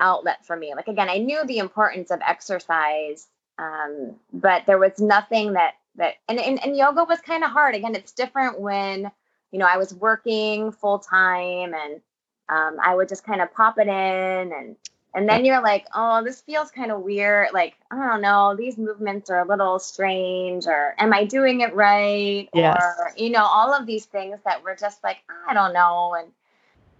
outlet 0.00 0.44
for 0.44 0.56
me. 0.56 0.74
Like 0.74 0.88
again, 0.88 1.08
I 1.08 1.18
knew 1.18 1.44
the 1.46 1.58
importance 1.58 2.10
of 2.10 2.20
exercise 2.26 3.28
um, 3.58 4.16
but 4.32 4.64
there 4.66 4.78
was 4.78 4.98
nothing 4.98 5.52
that 5.52 5.74
that 5.96 6.14
and, 6.28 6.40
and, 6.40 6.62
and 6.64 6.76
yoga 6.76 7.04
was 7.04 7.20
kind 7.20 7.44
of 7.44 7.50
hard. 7.50 7.74
Again, 7.74 7.94
it's 7.94 8.12
different 8.12 8.60
when 8.60 9.10
you 9.50 9.58
know 9.58 9.66
I 9.66 9.76
was 9.76 9.94
working 9.94 10.72
full 10.72 10.98
time 10.98 11.74
and 11.74 12.00
um, 12.48 12.78
I 12.82 12.94
would 12.94 13.08
just 13.08 13.24
kind 13.24 13.40
of 13.40 13.52
pop 13.52 13.78
it 13.78 13.88
in 13.88 14.52
and 14.52 14.76
and 15.14 15.28
then 15.28 15.44
you're 15.44 15.62
like, 15.62 15.86
oh, 15.94 16.24
this 16.24 16.40
feels 16.40 16.70
kind 16.70 16.90
of 16.90 17.02
weird. 17.02 17.48
Like, 17.52 17.74
I 17.90 17.96
don't 17.96 18.22
know, 18.22 18.56
these 18.56 18.78
movements 18.78 19.28
are 19.28 19.40
a 19.40 19.46
little 19.46 19.78
strange, 19.78 20.66
or 20.66 20.94
am 20.98 21.12
I 21.12 21.24
doing 21.24 21.60
it 21.60 21.74
right? 21.74 22.48
Yes. 22.54 22.82
Or, 22.98 23.12
you 23.16 23.30
know, 23.30 23.44
all 23.44 23.74
of 23.74 23.86
these 23.86 24.06
things 24.06 24.38
that 24.44 24.62
were 24.64 24.74
just 24.74 25.04
like, 25.04 25.18
I 25.48 25.54
don't 25.54 25.74
know. 25.74 26.14
And 26.18 26.32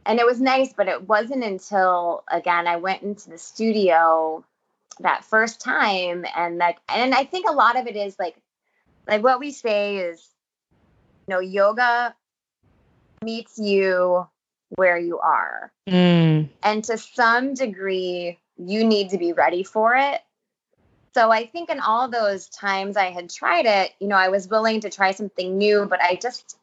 and 0.04 0.18
it 0.18 0.26
was 0.26 0.40
nice, 0.40 0.72
but 0.72 0.88
it 0.88 1.08
wasn't 1.08 1.44
until 1.44 2.24
again 2.30 2.66
I 2.66 2.76
went 2.76 3.02
into 3.02 3.30
the 3.30 3.38
studio 3.38 4.44
that 5.00 5.24
first 5.24 5.60
time 5.60 6.26
and 6.36 6.58
like 6.58 6.78
and 6.88 7.14
I 7.14 7.24
think 7.24 7.48
a 7.48 7.52
lot 7.52 7.78
of 7.78 7.86
it 7.86 7.96
is 7.96 8.18
like 8.18 8.36
like 9.06 9.22
what 9.22 9.40
we 9.40 9.50
say 9.50 9.96
is 9.96 10.28
you 11.26 11.34
know 11.34 11.40
yoga 11.40 12.14
meets 13.22 13.58
you 13.58 14.26
where 14.76 14.98
you 14.98 15.18
are. 15.18 15.72
Mm. 15.88 16.48
And 16.62 16.84
to 16.84 16.98
some 16.98 17.54
degree 17.54 18.38
you 18.56 18.84
need 18.84 19.10
to 19.10 19.18
be 19.18 19.32
ready 19.32 19.62
for 19.62 19.96
it. 19.96 20.20
So 21.14 21.30
I 21.30 21.46
think 21.46 21.68
in 21.70 21.80
all 21.80 22.08
those 22.08 22.48
times 22.48 22.96
I 22.96 23.10
had 23.10 23.28
tried 23.28 23.66
it, 23.66 23.92
you 23.98 24.08
know, 24.08 24.16
I 24.16 24.28
was 24.28 24.48
willing 24.48 24.80
to 24.80 24.90
try 24.90 25.12
something 25.12 25.58
new, 25.58 25.86
but 25.88 26.00
I 26.00 26.16
just 26.16 26.56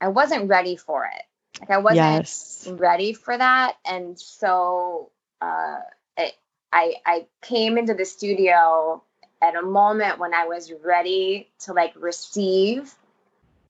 I 0.00 0.08
wasn't 0.08 0.48
ready 0.48 0.76
for 0.76 1.06
it. 1.06 1.22
Like 1.60 1.70
I 1.70 1.78
wasn't 1.78 1.96
yes. 1.96 2.68
ready 2.70 3.14
for 3.14 3.36
that, 3.36 3.76
and 3.86 4.20
so 4.20 5.10
uh, 5.40 5.78
it, 6.18 6.34
I 6.70 6.96
I 7.06 7.26
came 7.40 7.78
into 7.78 7.94
the 7.94 8.04
studio 8.04 9.02
at 9.40 9.56
a 9.56 9.62
moment 9.62 10.18
when 10.18 10.34
I 10.34 10.46
was 10.46 10.70
ready 10.84 11.48
to 11.60 11.72
like 11.72 11.94
receive 11.96 12.94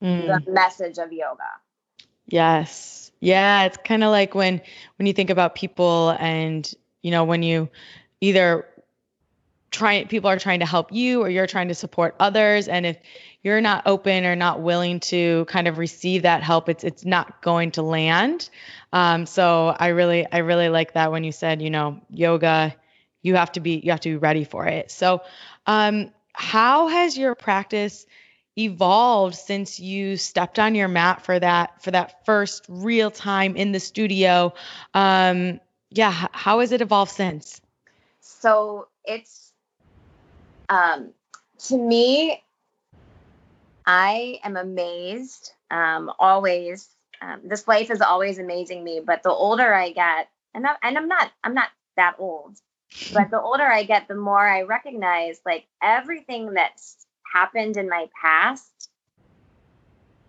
Mm. 0.02 0.44
the 0.44 0.52
message 0.52 0.98
of 0.98 1.10
yoga. 1.10 1.48
Yes. 2.26 3.11
Yeah, 3.21 3.64
it's 3.64 3.78
kind 3.78 4.04
of 4.04 4.11
like 4.11 4.35
when 4.35 4.61
when 4.97 5.06
you 5.06 5.12
think 5.12 5.30
about 5.30 5.54
people 5.54 6.11
and 6.18 6.71
you 7.02 7.11
know 7.11 7.25
when 7.25 7.42
you 7.42 7.71
either 8.21 8.66
try 9.71 10.04
people 10.04 10.30
are 10.30 10.38
trying 10.38 10.61
to 10.61 10.66
help 10.66 10.92
you 10.92 11.23
or 11.23 11.28
you're 11.28 11.47
trying 11.47 11.68
to 11.68 11.75
support 11.75 12.14
others 12.21 12.68
and 12.68 12.87
if 12.87 12.97
you're 13.42 13.61
not 13.61 13.83
open 13.87 14.25
or 14.25 14.37
not 14.37 14.61
willing 14.62 15.00
to 15.00 15.45
kind 15.47 15.68
of 15.68 15.76
receive 15.76 16.23
that 16.23 16.42
help 16.42 16.68
it's 16.68 16.85
it's 16.85 17.04
not 17.04 17.42
going 17.42 17.71
to 17.73 17.83
land 17.83 18.49
um, 18.92 19.26
so 19.26 19.75
i 19.78 19.88
really 19.88 20.26
i 20.30 20.38
really 20.38 20.68
like 20.68 20.95
that 20.95 21.11
when 21.11 21.25
you 21.25 21.33
said 21.33 21.61
you 21.61 21.68
know 21.71 22.00
yoga 22.11 22.75
you 23.23 23.35
have 23.35 23.50
to 23.52 23.61
be 23.61 23.80
you 23.85 23.90
have 23.90 24.00
to 24.00 24.11
be 24.11 24.16
ready 24.16 24.45
for 24.45 24.66
it 24.66 24.90
so 24.90 25.21
um, 25.66 26.11
how 26.33 26.87
has 26.87 27.18
your 27.18 27.35
practice 27.35 28.06
evolved 28.58 29.36
since 29.36 29.78
you 29.78 30.16
stepped 30.16 30.58
on 30.58 30.75
your 30.75 30.88
mat 30.88 31.22
for 31.22 31.38
that 31.38 31.82
for 31.82 31.90
that 31.90 32.25
first 32.25 32.64
real 32.68 33.10
time 33.10 33.56
in 33.56 33.72
the 33.72 33.80
studio 33.80 34.52
um, 34.94 35.60
yeah 35.90 36.28
how 36.32 36.60
has 36.60 36.72
it 36.72 36.80
evolved 36.80 37.10
since 37.10 37.60
So 38.20 38.88
it's 39.04 39.52
um, 40.68 41.12
to 41.68 41.78
me, 41.78 42.42
I 43.86 44.40
am 44.42 44.56
amazed. 44.56 45.52
Um, 45.70 46.10
always, 46.18 46.88
um, 47.20 47.40
this 47.44 47.66
life 47.68 47.90
is 47.90 48.00
always 48.00 48.38
amazing 48.38 48.82
me. 48.82 49.00
But 49.04 49.22
the 49.22 49.30
older 49.30 49.72
I 49.72 49.90
get, 49.92 50.28
and 50.54 50.66
I'm, 50.66 50.76
and 50.82 50.98
I'm 50.98 51.08
not 51.08 51.30
I'm 51.44 51.54
not 51.54 51.68
that 51.96 52.16
old, 52.18 52.56
but 53.12 53.30
the 53.30 53.40
older 53.40 53.64
I 53.64 53.84
get, 53.84 54.08
the 54.08 54.16
more 54.16 54.46
I 54.46 54.62
recognize 54.62 55.40
like 55.46 55.66
everything 55.82 56.54
that's 56.54 57.05
happened 57.33 57.76
in 57.76 57.88
my 57.88 58.09
past. 58.21 58.90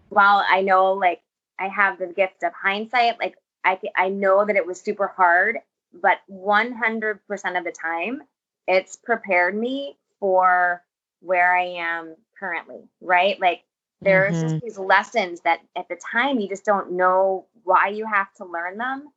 While 0.10 0.44
I 0.50 0.62
know 0.62 0.94
like 0.94 1.22
I 1.60 1.68
have 1.68 2.00
the 2.00 2.08
gift 2.08 2.44
of 2.44 2.54
hindsight, 2.54 3.20
like 3.20 3.36
I 3.63 3.80
I 3.96 4.10
know 4.10 4.46
that 4.46 4.56
it 4.56 4.66
was 4.66 4.80
super 4.80 5.08
hard, 5.08 5.60
but 5.94 6.20
100% 6.30 7.20
of 7.58 7.63
the 7.63 7.72
time, 7.72 8.22
it's 8.68 8.96
prepared 8.96 9.56
me 9.56 9.98
for 10.20 10.84
where 11.22 11.56
I 11.56 11.66
am 11.77 12.16
currently, 12.39 12.88
right? 13.01 13.39
Like 13.39 13.63
there's 14.01 14.42
just 14.42 14.56
mm-hmm. 14.56 14.66
these 14.66 14.77
lessons 14.77 15.42
that 15.42 15.60
at 15.75 15.88
the 15.89 16.00
time 16.12 16.39
you 16.39 16.48
just 16.48 16.66
don't 16.66 16.92
know 16.94 17.48
why 17.63 17.89
you 17.89 18.06
have 18.06 18.32
to 18.36 18.46
learn 18.46 18.77
them. 18.77 19.10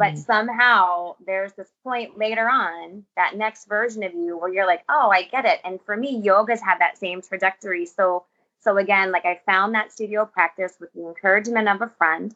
But 0.00 0.16
Mm. 0.16 0.26
somehow 0.26 1.16
there's 1.26 1.54
this 1.54 1.70
point 1.84 2.18
later 2.18 2.50
on, 2.50 3.06
that 3.16 3.36
next 3.36 3.66
version 3.66 4.04
of 4.04 4.14
you 4.14 4.38
where 4.38 4.52
you're 4.52 4.66
like, 4.66 4.84
oh, 4.90 5.10
I 5.10 5.24
get 5.24 5.46
it. 5.46 5.60
And 5.64 5.80
for 5.82 5.96
me, 5.96 6.22
yoga's 6.22 6.62
had 6.62 6.80
that 6.80 6.98
same 6.98 7.22
trajectory. 7.22 7.86
So 7.86 8.26
so 8.60 8.78
again, 8.78 9.12
like 9.12 9.26
I 9.26 9.40
found 9.46 9.76
that 9.76 9.92
studio 9.92 10.26
practice 10.26 10.74
with 10.80 10.92
the 10.94 11.06
encouragement 11.08 11.68
of 11.68 11.82
a 11.82 11.88
friend 11.90 12.34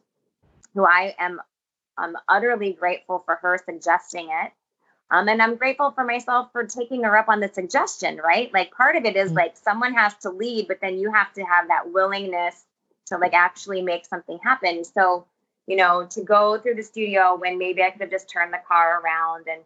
who 0.75 0.87
I 0.87 1.15
am 1.19 1.41
I'm 1.99 2.17
utterly 2.29 2.75
grateful 2.75 3.21
for 3.27 3.37
her 3.37 3.59
suggesting 3.65 4.29
it. 4.31 4.53
Um, 5.11 5.29
and 5.29 5.43
I'm 5.43 5.57
grateful 5.57 5.93
for 5.93 6.05
myself 6.05 6.51
for 6.53 6.65
taking 6.67 7.05
her 7.05 7.17
up 7.17 7.29
on 7.29 7.41
the 7.41 7.49
suggestion, 7.53 8.19
right? 8.19 8.53
Like 8.53 8.73
part 8.73 8.97
of 8.97 9.05
it 9.05 9.17
is 9.17 9.33
Mm. 9.33 9.37
like 9.37 9.57
someone 9.57 9.95
has 9.95 10.15
to 10.19 10.31
lead, 10.31 10.69
but 10.69 10.81
then 10.81 10.99
you 10.99 11.13
have 11.13 11.33
to 11.35 11.45
have 11.45 11.69
that 11.69 11.93
willingness 11.93 12.65
to 13.07 13.19
like 13.19 13.35
actually 13.35 13.83
make 13.83 14.07
something 14.07 14.39
happen. 14.41 14.85
So, 14.85 15.27
you 15.67 15.77
know, 15.77 16.07
to 16.11 16.23
go 16.23 16.59
through 16.59 16.75
the 16.75 16.83
studio 16.83 17.37
when 17.37 17.59
maybe 17.59 17.83
I 17.83 17.91
could 17.91 18.03
have 18.03 18.11
just 18.11 18.29
turned 18.29 18.53
the 18.53 18.61
car 18.67 19.01
around 19.01 19.47
and 19.49 19.63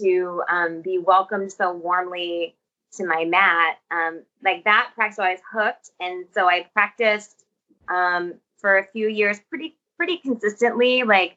to 0.00 0.42
um, 0.48 0.82
be 0.82 0.98
welcomed 0.98 1.52
so 1.52 1.72
warmly 1.72 2.54
to 2.96 3.06
my 3.06 3.24
mat, 3.24 3.78
um, 3.90 4.22
like 4.44 4.64
that 4.64 4.90
practice, 4.94 5.18
I 5.18 5.32
was 5.32 5.40
hooked. 5.50 5.90
And 6.00 6.26
so 6.34 6.46
I 6.46 6.66
practiced 6.74 7.44
um, 7.88 8.34
for 8.58 8.78
a 8.78 8.86
few 8.86 9.08
years 9.08 9.40
pretty, 9.48 9.76
pretty 9.96 10.18
consistently, 10.18 11.02
like 11.02 11.36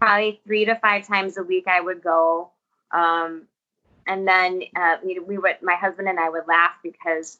probably 0.00 0.40
three 0.44 0.64
to 0.64 0.74
five 0.76 1.06
times 1.06 1.36
a 1.36 1.42
week 1.42 1.64
I 1.68 1.80
would 1.80 2.02
go. 2.02 2.50
Um, 2.90 3.42
and 4.06 4.26
then 4.26 4.62
uh, 4.74 4.96
we, 5.04 5.18
we 5.18 5.38
would, 5.38 5.56
my 5.62 5.74
husband 5.74 6.08
and 6.08 6.18
I 6.18 6.28
would 6.28 6.48
laugh 6.48 6.72
because 6.82 7.38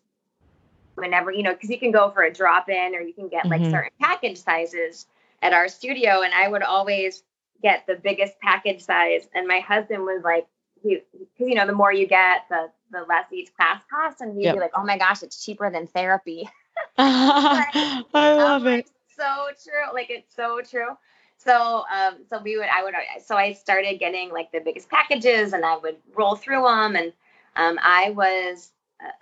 whenever, 0.95 1.33
you 1.33 1.43
know, 1.43 1.53
because 1.53 1.71
you 1.71 1.79
can 1.79 1.91
go 1.91 2.11
for 2.11 2.23
a 2.23 2.33
drop 2.33 2.69
in 2.69 2.95
or 2.95 3.00
you 3.00 3.12
can 3.12 3.29
get 3.29 3.49
like 3.49 3.62
Mhm. 3.62 3.71
certain 3.71 3.91
package 4.00 4.38
sizes 4.38 5.07
at 5.42 5.52
our 5.52 5.68
studio. 5.68 6.23
And 6.23 6.33
I 6.35 6.49
would 6.49 6.62
always 6.62 7.23
get 7.62 7.87
the 7.87 7.97
biggest 7.97 8.38
package 8.40 8.83
size. 8.83 9.28
And 9.35 9.47
my 9.47 9.61
husband 9.61 10.02
was 10.04 10.23
like, 10.25 10.47
because, 10.83 11.02
you 11.38 11.54
know, 11.54 11.66
the 11.66 11.73
more 11.73 11.92
you 11.92 12.07
get, 12.07 12.42
the, 12.50 12.71
the 12.90 13.04
less 13.09 13.26
each 13.33 13.54
class 13.54 13.83
costs. 13.90 14.21
And 14.21 14.38
he'd 14.38 14.50
Yep. 14.50 14.52
be 14.52 14.61
like, 14.61 14.73
oh 14.76 14.85
my 14.85 14.99
gosh, 14.99 15.23
it's 15.23 15.45
cheaper 15.45 15.71
than 15.71 15.87
therapy. 15.87 16.49
I 16.99 18.33
love 18.33 18.66
I'm 18.66 18.66
it 18.66 18.88
so 19.09 19.25
true. 19.64 19.95
Like 19.95 20.11
it's 20.11 20.35
so 20.35 20.61
true. 20.62 20.97
So 21.37 21.85
um 21.95 22.18
so 22.28 22.40
we 22.42 22.57
would 22.59 22.68
I 22.68 22.85
would 22.85 22.95
so 23.25 23.37
I 23.37 23.52
started 23.52 23.99
getting 23.99 24.30
like 24.30 24.52
the 24.52 24.61
biggest 24.61 24.88
packages 24.90 25.52
and 25.52 25.64
I 25.64 25.76
would 25.76 25.97
roll 26.16 26.37
through 26.37 26.62
them 26.62 26.97
and 26.97 27.12
um 27.57 27.78
I 27.83 28.11
was 28.11 28.73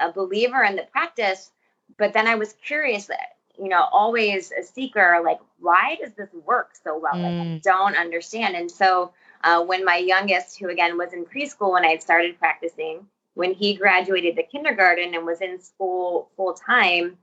a 0.00 0.12
believer 0.12 0.62
in 0.64 0.76
the 0.76 0.82
practice 0.84 1.50
but 1.98 2.12
then 2.12 2.26
I 2.26 2.34
was 2.36 2.52
curious 2.54 3.06
that 3.06 3.35
you 3.58 3.68
know 3.68 3.86
always 3.92 4.52
a 4.52 4.62
seeker 4.62 5.20
like 5.24 5.38
why 5.58 5.96
does 6.02 6.12
this 6.14 6.28
work 6.44 6.70
so 6.84 6.98
well 6.98 7.14
like 7.14 7.24
I 7.24 7.44
Mm. 7.46 7.62
don't 7.62 7.96
understand 7.96 8.56
and 8.56 8.70
so 8.70 9.12
uh, 9.44 9.62
when 9.64 9.84
my 9.84 9.96
youngest 9.96 10.58
who 10.58 10.68
again 10.68 10.96
was 10.98 11.12
in 11.12 11.24
preschool 11.24 11.72
when 11.72 11.84
I 11.84 11.88
had 11.88 12.02
started 12.02 12.38
practicing 12.38 13.06
when 13.34 13.52
he 13.52 13.74
graduated 13.74 14.36
the 14.36 14.42
kindergarten 14.42 15.14
and 15.14 15.26
was 15.26 15.40
in 15.40 15.60
school 15.60 16.30
full 16.36 16.54
time 16.54 17.18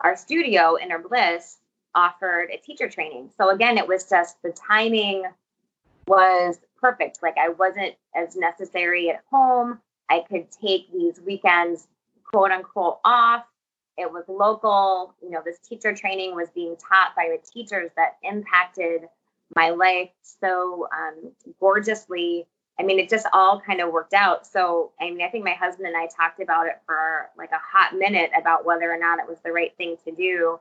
our 0.00 0.16
studio 0.16 0.76
Inner 0.80 0.98
Bliss 0.98 1.58
offered 1.94 2.50
a 2.50 2.56
teacher 2.58 2.88
training. 2.90 3.30
So 3.38 3.50
again, 3.50 3.78
it 3.78 3.86
was 3.86 4.08
just 4.08 4.42
the 4.42 4.50
timing 4.50 5.24
was 6.06 6.58
perfect. 6.80 7.22
Like 7.22 7.36
I 7.38 7.50
wasn't 7.50 7.94
as 8.14 8.36
necessary 8.36 9.10
at 9.10 9.22
home. 9.30 9.80
I 10.10 10.20
could 10.28 10.50
take 10.50 10.92
these 10.92 11.20
weekends, 11.20 11.86
quote 12.24 12.50
unquote, 12.50 12.98
off. 13.04 13.44
It 13.96 14.10
was 14.10 14.24
local. 14.28 15.14
You 15.22 15.30
know, 15.30 15.42
this 15.44 15.58
teacher 15.58 15.94
training 15.94 16.34
was 16.34 16.48
being 16.54 16.76
taught 16.76 17.14
by 17.16 17.28
the 17.28 17.46
teachers 17.46 17.90
that 17.96 18.16
impacted 18.22 19.08
my 19.54 19.70
life 19.70 20.10
so 20.22 20.88
um, 20.92 21.32
gorgeously. 21.60 22.46
I 22.78 22.82
mean, 22.82 22.98
it 22.98 23.08
just 23.08 23.26
all 23.32 23.60
kind 23.60 23.80
of 23.80 23.92
worked 23.92 24.14
out. 24.14 24.46
So, 24.46 24.90
I 25.00 25.10
mean, 25.10 25.22
I 25.22 25.28
think 25.28 25.44
my 25.44 25.52
husband 25.52 25.86
and 25.86 25.96
I 25.96 26.08
talked 26.08 26.40
about 26.40 26.66
it 26.66 26.80
for 26.86 27.30
like 27.38 27.52
a 27.52 27.60
hot 27.60 27.94
minute 27.96 28.30
about 28.36 28.64
whether 28.64 28.90
or 28.90 28.98
not 28.98 29.20
it 29.20 29.28
was 29.28 29.38
the 29.44 29.52
right 29.52 29.72
thing 29.76 29.96
to 30.04 30.12
do. 30.12 30.58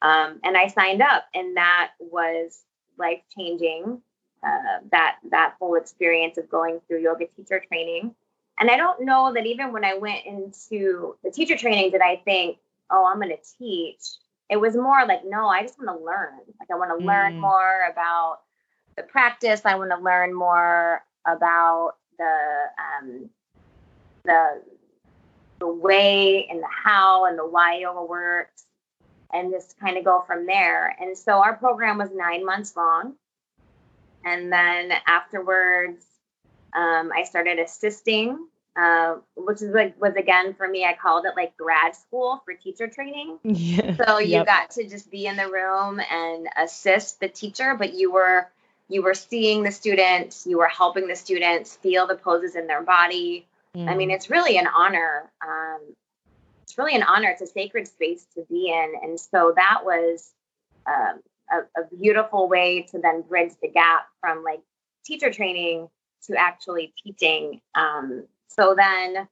Um, 0.00 0.38
and 0.44 0.56
I 0.56 0.68
signed 0.68 1.02
up, 1.02 1.24
and 1.34 1.56
that 1.56 1.92
was 1.98 2.62
life 2.98 3.20
changing. 3.36 4.00
Uh, 4.46 4.78
that 4.92 5.16
that 5.30 5.54
whole 5.58 5.74
experience 5.74 6.38
of 6.38 6.48
going 6.48 6.80
through 6.86 7.02
yoga 7.02 7.26
teacher 7.36 7.60
training. 7.66 8.14
And 8.60 8.70
I 8.70 8.76
don't 8.76 9.04
know 9.04 9.32
that 9.34 9.44
even 9.44 9.72
when 9.72 9.84
I 9.84 9.94
went 9.94 10.24
into 10.24 11.16
the 11.24 11.30
teacher 11.30 11.56
training, 11.56 11.90
did 11.90 12.00
I 12.00 12.22
think, 12.24 12.58
oh, 12.90 13.04
I'm 13.06 13.20
going 13.20 13.30
to 13.30 13.56
teach? 13.58 14.00
It 14.48 14.58
was 14.58 14.76
more 14.76 15.04
like, 15.06 15.22
no, 15.24 15.48
I 15.48 15.62
just 15.62 15.78
want 15.78 15.98
to 15.98 16.04
learn. 16.04 16.38
Like, 16.60 16.70
I 16.70 16.76
want 16.76 16.98
to 16.98 17.04
learn 17.04 17.34
Mm. 17.34 17.40
more 17.40 17.80
about 17.90 18.38
the 18.96 19.02
practice. 19.02 19.62
I 19.64 19.74
want 19.74 19.90
to 19.90 19.98
learn 19.98 20.32
more 20.32 21.02
about 21.26 21.94
the 22.18 22.66
um, 22.78 23.30
the 24.24 24.62
the 25.58 25.66
way 25.66 26.46
and 26.48 26.60
the 26.60 26.68
how 26.84 27.24
and 27.24 27.38
the 27.38 27.46
why 27.46 27.78
yoga 27.78 28.04
works, 28.04 28.64
and 29.32 29.52
just 29.52 29.78
kind 29.80 29.96
of 29.96 30.04
go 30.04 30.22
from 30.26 30.46
there. 30.46 30.94
And 31.00 31.16
so 31.18 31.42
our 31.42 31.54
program 31.56 31.98
was 31.98 32.10
nine 32.14 32.44
months 32.44 32.76
long, 32.76 33.14
and 34.24 34.52
then 34.52 34.92
afterwards, 35.06 36.04
um, 36.74 37.10
I 37.14 37.24
started 37.24 37.58
assisting, 37.58 38.46
uh, 38.76 39.16
which 39.36 39.62
is 39.62 39.74
like 39.74 40.00
was 40.00 40.14
again 40.16 40.54
for 40.54 40.68
me. 40.68 40.84
I 40.84 40.94
called 40.94 41.24
it 41.24 41.32
like 41.36 41.56
grad 41.56 41.96
school 41.96 42.42
for 42.44 42.54
teacher 42.54 42.88
training. 42.88 43.38
yeah 43.42 43.96
So 43.96 44.18
you 44.18 44.38
Yep. 44.38 44.46
got 44.46 44.70
to 44.72 44.88
just 44.88 45.10
be 45.10 45.26
in 45.26 45.36
the 45.36 45.50
room 45.50 46.00
and 46.00 46.48
assist 46.56 47.20
the 47.20 47.28
teacher, 47.28 47.74
but 47.74 47.94
you 47.94 48.12
were 48.12 48.48
you 48.88 49.02
were 49.02 49.14
seeing 49.14 49.62
the 49.62 49.72
students, 49.72 50.46
you 50.46 50.58
were 50.58 50.68
helping 50.68 51.08
the 51.08 51.16
students 51.16 51.76
feel 51.76 52.06
the 52.06 52.14
poses 52.14 52.54
in 52.54 52.66
their 52.66 52.82
body. 52.82 53.46
Mm. 53.74 53.88
I 53.88 53.94
mean, 53.96 54.10
mm. 54.10 54.14
it's 54.14 54.30
really 54.30 54.58
an 54.58 54.66
honor. 54.66 55.30
Um, 55.42 55.80
it's 56.62 56.78
really 56.78 56.94
an 56.94 57.02
honor. 57.02 57.30
It's 57.30 57.42
a 57.42 57.46
sacred 57.46 57.88
space 57.88 58.26
to 58.34 58.44
be 58.48 58.68
in. 58.68 58.92
And 59.02 59.18
so 59.18 59.52
that 59.56 59.84
was 59.84 60.30
um, 60.86 61.20
a, 61.50 61.80
a 61.80 61.96
beautiful 61.96 62.48
way 62.48 62.82
to 62.90 62.98
then 62.98 63.22
bridge 63.22 63.52
the 63.60 63.68
gap 63.68 64.06
from 64.20 64.44
like 64.44 64.60
teacher 65.04 65.32
training 65.32 65.88
to 66.26 66.36
actually 66.36 66.92
teaching. 67.02 67.60
Um, 67.74 68.24
so 68.48 68.74
then 68.76 69.28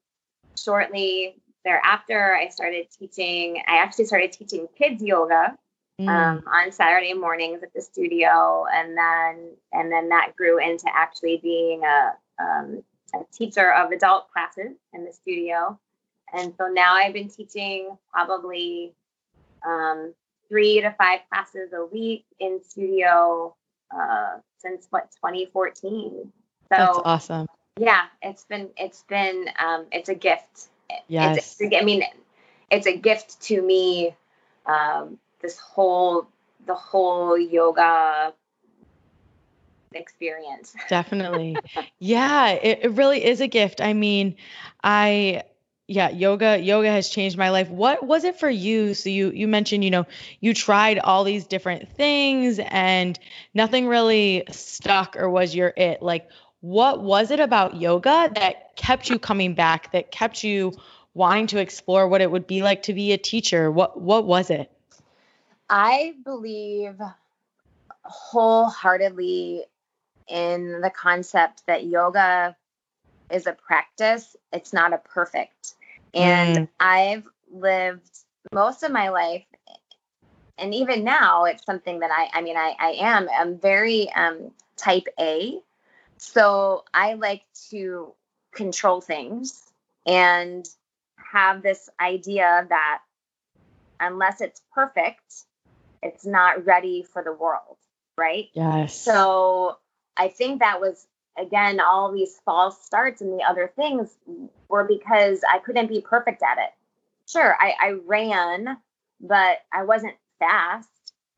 shortly 0.59 1.37
thereafter, 1.64 2.35
I 2.35 2.49
started 2.49 2.87
teaching, 2.97 3.62
I 3.66 3.78
actually 3.78 4.04
started 4.04 4.33
teaching 4.33 4.68
kids 4.76 5.02
yoga 5.02 5.56
mm. 6.00 6.09
um, 6.09 6.42
on 6.47 6.73
Saturday 6.73 7.14
mornings 7.14 7.62
at 7.62 7.73
the 7.75 7.80
studio, 7.80 8.66
and 8.73 8.97
then 8.97 9.50
and 9.73 9.90
then 9.90 10.09
that 10.11 10.33
grew 10.37 10.59
into 10.59 10.87
actually 10.94 11.38
being 11.42 11.83
a, 11.85 12.12
um, 12.42 12.83
a 13.14 13.18
teacher 13.33 13.73
of 13.73 13.92
adult 13.92 14.30
classes 14.30 14.76
in 14.92 15.04
the 15.04 15.12
studio. 15.12 15.78
And 16.33 16.52
so 16.59 16.66
now 16.66 16.94
I've 16.94 17.12
been 17.12 17.28
teaching 17.28 17.97
probably 18.12 18.92
um, 19.64 20.12
three 20.49 20.80
to 20.80 20.94
five 20.99 21.21
classes 21.33 21.73
a 21.73 21.87
week 21.87 22.25
in 22.40 22.61
studio 22.62 23.54
uh, 23.94 24.38
since 24.59 24.87
what 24.90 25.11
2014. 25.12 26.11
So 26.12 26.30
that's 26.68 26.99
awesome. 27.04 27.47
Yeah, 27.78 28.02
it's 28.23 28.45
been 28.45 28.71
it's 28.76 29.02
been 29.02 29.47
um, 29.59 29.87
it's 29.90 30.09
a 30.09 30.14
gift. 30.14 30.69
Yes. 31.09 31.57
It's, 31.61 31.75
I 31.75 31.85
mean, 31.85 32.04
it's 32.71 32.87
a 32.87 32.97
gift 32.97 33.40
to 33.43 33.61
me 33.61 34.14
um, 34.66 35.19
this 35.40 35.59
whole 35.59 36.28
the 36.66 36.75
whole 36.75 37.37
yoga 37.37 38.33
experience. 39.93 40.75
Definitely. 40.88 41.62
yeah, 41.99 42.50
it, 42.50 42.81
it 42.83 42.93
really 42.93 43.25
is 43.25 43.40
a 43.40 43.49
gift. 43.49 43.81
I 43.81 43.93
mean, 43.93 44.37
I 44.83 45.43
yeah, 45.87 46.09
yoga 46.09 46.59
yoga 46.59 46.90
has 46.90 47.09
changed 47.11 47.37
my 47.37 47.50
life. 47.50 47.69
What 47.69 48.07
was 48.07 48.25
it 48.25 48.38
for 48.38 48.49
you? 48.49 48.95
So 48.95 49.11
you 49.11 49.31
you 49.31 49.47
mentioned, 49.49 49.85
you 49.85 49.90
know, 49.90 50.07
you 50.40 50.54
tried 50.54 50.99
all 50.99 51.25
these 51.25 51.47
different 51.47 51.90
things 51.90 52.59
and 52.59 53.19
nothing 53.52 53.87
really 53.87 54.45
stuck 54.50 55.16
or 55.16 55.28
was 55.28 55.54
your 55.54 55.73
it. 55.76 56.00
Like 56.00 56.28
what 56.64 57.02
was 57.02 57.30
it 57.30 57.40
about 57.40 57.76
yoga 57.76 58.30
that 58.37 58.75
kept 58.75 59.11
you 59.11 59.18
coming 59.18 59.52
back, 59.52 59.92
that 59.92 60.11
kept 60.11 60.42
you 60.42 60.73
wanting 61.12 61.47
to 61.49 61.59
explore 61.59 62.09
what 62.09 62.23
it 62.23 62.30
would 62.30 62.47
be 62.47 62.62
like 62.62 62.85
to 62.85 62.94
be 62.94 63.12
a 63.12 63.18
teacher? 63.18 63.71
What 63.71 64.00
what 64.00 64.25
was 64.25 64.49
it? 64.49 64.73
I 65.68 66.14
believe 66.25 66.99
wholeheartedly 68.02 69.64
in 70.26 70.80
the 70.80 70.88
concept 70.88 71.64
that 71.66 71.85
yoga 71.85 72.56
is 73.30 73.47
a 73.47 73.52
practice, 73.52 74.35
it's 74.50 74.73
not 74.73 74.94
a 74.94 74.99
perfect. 74.99 75.75
And 76.14 76.56
mm. 76.56 76.68
I've 76.80 77.28
lived 77.52 78.21
most 78.54 78.83
of 78.83 78.90
my 78.90 79.11
life 79.11 79.44
and 80.56 80.73
even 80.73 81.04
now 81.04 81.44
it's 81.44 81.66
something 81.66 82.00
that 82.00 82.11
I 82.11 82.38
I 82.38 82.40
mean 82.40 82.56
I 82.56 82.75
I 82.78 82.90
am 83.00 83.28
I'm 83.38 83.59
very 83.59 84.11
um 84.12 84.50
type 84.78 85.09
A. 85.21 85.61
So 86.25 86.85
I 86.93 87.14
like 87.14 87.43
to 87.71 88.12
control 88.54 89.00
things 89.00 89.62
and 90.07 90.66
have 91.16 91.62
this 91.62 91.88
idea 92.00 92.66
that 92.69 92.99
unless 94.00 94.40
it's 94.40 94.62
perfect, 94.73 95.45
it's 96.02 96.25
not 96.25 96.64
ready 96.64 97.02
for 97.02 97.23
the 97.23 97.33
world, 97.33 97.76
right? 98.16 98.49
Yes. 98.54 98.99
So 98.99 99.78
I 100.16 100.28
think 100.28 100.61
that 100.61 100.81
was 100.81 101.07
again 101.38 101.78
all 101.81 102.12
these 102.12 102.40
false 102.45 102.83
starts 102.85 103.21
and 103.21 103.38
the 103.38 103.45
other 103.45 103.73
things 103.76 104.16
were 104.69 104.85
because 104.85 105.40
I 105.48 105.59
couldn't 105.59 105.88
be 105.88 106.01
perfect 106.01 106.42
at 106.42 106.59
it. 106.59 106.70
Sure, 107.29 107.55
I, 107.59 107.75
I 107.81 107.90
ran, 108.07 108.79
but 109.20 109.59
I 109.72 109.85
wasn't 109.85 110.14
fast. 110.38 110.88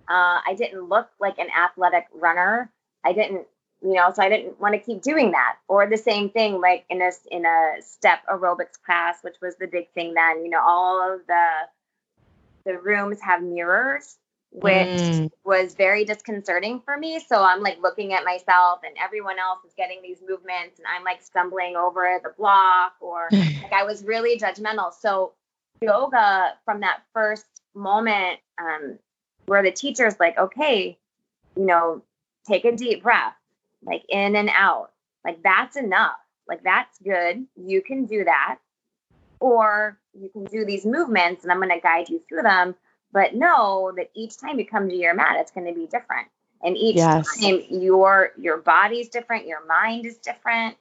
Uh, 0.09 0.41
I 0.47 0.55
didn't 0.57 0.89
look 0.89 1.09
like 1.21 1.39
an 1.39 1.49
athletic 1.51 2.07
runner. 2.15 2.73
I 3.05 3.13
didn't, 3.13 3.47
you 3.83 3.95
know, 3.95 4.11
so 4.15 4.23
I 4.23 4.29
didn't 4.29 4.61
want 4.61 4.75
to 4.75 4.81
keep 4.81 5.03
doing 5.03 5.33
that. 5.33 5.57
Or 5.69 5.87
the 5.87 5.97
same 5.97 6.31
thing, 6.31 6.61
like 6.61 6.85
in 6.89 7.03
a 7.03 7.11
in 7.31 7.45
a 7.45 7.77
step 7.81 8.21
aerobics 8.31 8.81
class, 8.85 9.19
which 9.23 9.37
was 9.41 9.57
the 9.57 9.67
big 9.67 9.91
thing 9.93 10.15
then. 10.15 10.45
You 10.45 10.51
know, 10.51 10.63
all 10.65 11.15
of 11.15 11.21
the 11.27 11.47
the 12.65 12.79
rooms 12.79 13.21
have 13.21 13.43
mirrors, 13.43 14.17
which 14.51 14.73
mm. 14.73 15.31
was 15.45 15.75
very 15.75 16.05
disconcerting 16.05 16.81
for 16.85 16.97
me. 16.97 17.21
So 17.21 17.43
I'm 17.43 17.63
like 17.63 17.79
looking 17.81 18.13
at 18.13 18.25
myself 18.25 18.81
and 18.85 18.97
everyone 19.03 19.39
else 19.39 19.61
is 19.65 19.73
getting 19.77 20.03
these 20.03 20.19
movements 20.27 20.79
and 20.79 20.87
I'm 20.89 21.05
like 21.05 21.23
stumbling 21.23 21.77
over 21.77 22.21
the 22.23 22.31
block 22.37 22.95
or 23.01 23.29
like 23.33 23.73
I 23.73 23.85
was 23.85 24.03
really 24.05 24.39
judgmental. 24.39 24.93
So 24.93 25.33
yoga 25.81 26.55
from 26.65 26.81
that 26.81 27.03
first 27.13 27.47
moment 27.75 28.41
um, 28.59 28.99
where 29.47 29.63
the 29.63 29.71
teacher's 29.71 30.19
like, 30.19 30.37
okay, 30.39 30.99
you 31.57 31.67
know, 31.67 32.03
take 32.47 32.65
a 32.65 32.75
deep 32.75 33.03
breath, 33.03 33.35
like 33.87 34.05
in 34.09 34.37
and 34.37 34.51
out. 34.53 34.91
Like 35.25 35.43
that's 35.43 35.77
enough. 35.77 36.19
Like 36.49 36.63
that's 36.63 36.99
good. 36.99 37.47
You 37.57 37.83
can 37.83 38.07
do 38.07 38.25
that. 38.25 38.59
Or 39.41 39.99
you 40.15 40.29
can 40.31 40.45
do 40.45 40.65
these 40.65 40.87
movements 40.87 41.43
and 41.43 41.53
I'm 41.53 41.61
going 41.61 41.71
to 41.71 41.81
guide 41.81 42.09
you 42.09 42.23
through 42.29 42.43
them 42.43 42.75
but 43.17 43.35
know 43.35 43.93
that 43.97 44.11
each 44.15 44.39
time 44.39 44.59
you 44.59 44.67
come 44.67 44.91
to 44.91 44.95
your 44.95 45.15
mat 45.15 45.37
it's 45.39 45.51
going 45.51 45.67
to 45.67 45.73
be 45.73 45.87
different 45.87 46.29
and 46.63 46.77
each 46.77 46.97
yes. 46.97 47.41
time 47.41 47.63
your 47.71 48.33
your 48.39 48.59
body's 48.59 49.09
different 49.09 49.47
your 49.47 49.65
mind 49.67 50.05
is 50.05 50.19
different 50.19 50.77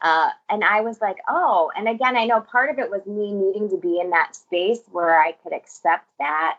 uh, 0.00 0.30
and 0.50 0.64
i 0.64 0.80
was 0.80 1.00
like 1.00 1.16
oh 1.28 1.70
and 1.76 1.88
again 1.88 2.16
i 2.16 2.24
know 2.24 2.40
part 2.40 2.70
of 2.70 2.78
it 2.78 2.90
was 2.90 3.06
me 3.06 3.32
needing 3.32 3.70
to 3.70 3.76
be 3.76 4.00
in 4.00 4.10
that 4.10 4.34
space 4.34 4.80
where 4.90 5.20
i 5.20 5.32
could 5.32 5.52
accept 5.52 6.06
that 6.18 6.58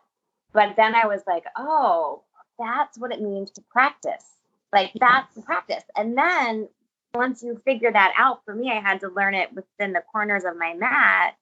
but 0.54 0.76
then 0.78 0.96
i 0.96 1.06
was 1.06 1.22
like 1.28 1.44
oh 1.58 2.24
that's 2.58 2.98
what 2.98 3.12
it 3.12 3.22
means 3.22 3.52
to 3.52 3.62
practice 3.70 4.26
like 4.74 4.92
that's 5.00 5.34
the 5.36 5.42
practice 5.42 5.84
and 5.96 6.18
then 6.18 6.68
once 7.14 7.42
you 7.42 7.60
figure 7.66 7.92
that 7.92 8.14
out 8.18 8.42
for 8.46 8.54
me 8.54 8.72
i 8.72 8.80
had 8.80 9.00
to 9.00 9.10
learn 9.10 9.34
it 9.34 9.54
within 9.54 9.94
the 9.94 10.04
corners 10.12 10.44
of 10.44 10.58
my 10.58 10.74
mat 10.74 11.36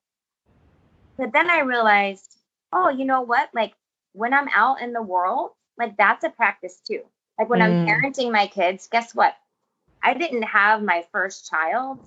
but 1.18 1.34
then 1.34 1.50
i 1.50 1.60
realized 1.60 2.36
oh, 2.76 2.90
you 2.90 3.06
know 3.06 3.22
what? 3.22 3.50
Like 3.54 3.74
when 4.14 4.34
I'm 4.34 4.50
out 4.54 4.82
in 4.82 4.94
the 4.94 5.02
world, 5.02 5.52
like 5.78 5.98
that's 5.98 6.24
a 6.24 6.30
practice 6.30 6.80
too. 6.86 7.02
Like 7.40 7.50
when 7.50 7.60
mm. 7.60 7.64
I'm 7.64 7.88
parenting 7.88 8.32
my 8.32 8.48
kids, 8.48 8.88
guess 8.92 9.16
what? 9.16 9.34
I 10.04 10.14
didn't 10.14 10.44
have 10.44 10.84
my 10.84 11.04
first 11.12 11.50
child 11.50 12.00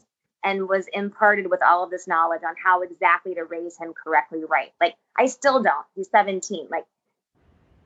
and 0.44 0.68
was 0.68 0.86
imparted 0.92 1.50
with 1.50 1.60
all 1.62 1.82
of 1.82 1.90
this 1.90 2.06
knowledge 2.06 2.42
on 2.46 2.54
how 2.62 2.82
exactly 2.82 3.34
to 3.34 3.44
raise 3.44 3.76
him 3.76 3.92
correctly 3.92 4.44
right. 4.48 4.72
Like 4.80 4.94
I 5.18 5.26
still 5.26 5.62
don't. 5.62 5.86
He's 5.96 6.08
17. 6.10 6.68
Like 6.70 6.86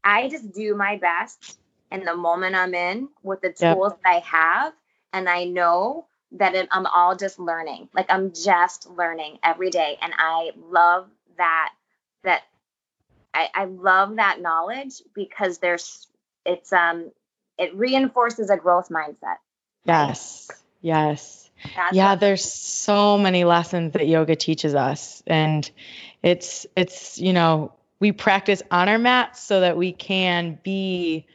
I 0.05 0.29
just 0.29 0.53
do 0.53 0.75
my 0.75 0.97
best 0.97 1.59
in 1.93 2.05
the 2.05 2.17
moment 2.17 2.55
I'm 2.55 2.75
in 2.75 3.09
with 3.23 3.41
the 3.43 3.53
tools 3.53 3.93
yep. 3.93 4.01
that 4.03 4.09
I 4.09 4.19
have 4.21 4.73
and 5.13 5.29
I 5.29 5.45
know 5.45 6.07
that 6.33 6.55
I'm 6.71 6.87
all 6.87 7.15
just 7.15 7.39
learning. 7.39 7.89
Like 7.95 8.07
I'm 8.09 8.33
just 8.33 8.89
learning 8.89 9.39
every 9.45 9.71
day 9.71 9.99
and 10.01 10.13
I 10.17 10.53
love 10.71 11.09
that 11.37 11.73
that 12.25 12.43
I, 13.35 13.49
I 13.55 13.65
love 13.67 14.17
that 14.17 14.41
knowledge 14.41 15.03
because 15.15 15.59
there's 15.59 16.07
it's 16.45 16.73
um 16.73 17.11
it 17.59 17.75
reinforces 17.75 18.51
a 18.51 18.57
growth 18.57 18.89
mindset. 18.89 19.37
Yes. 19.85 20.51
Yes. 20.81 21.51
That's 21.77 21.95
yeah, 21.95 22.17
there's 22.17 22.45
so 22.45 23.19
many 23.19 23.45
lessons 23.45 23.93
that 23.93 24.09
yoga 24.09 24.35
teaches 24.35 24.75
us 24.75 25.23
and 25.27 25.71
it's 26.23 26.67
it's 26.77 27.19
you 27.19 27.33
know, 27.33 27.73
we 28.01 28.11
practice 28.13 28.63
on 28.71 28.89
our 28.89 28.99
mats 28.99 29.43
so 29.43 29.61
that 29.61 29.77
we 29.77 29.93
can 29.93 30.59
be 30.63 31.27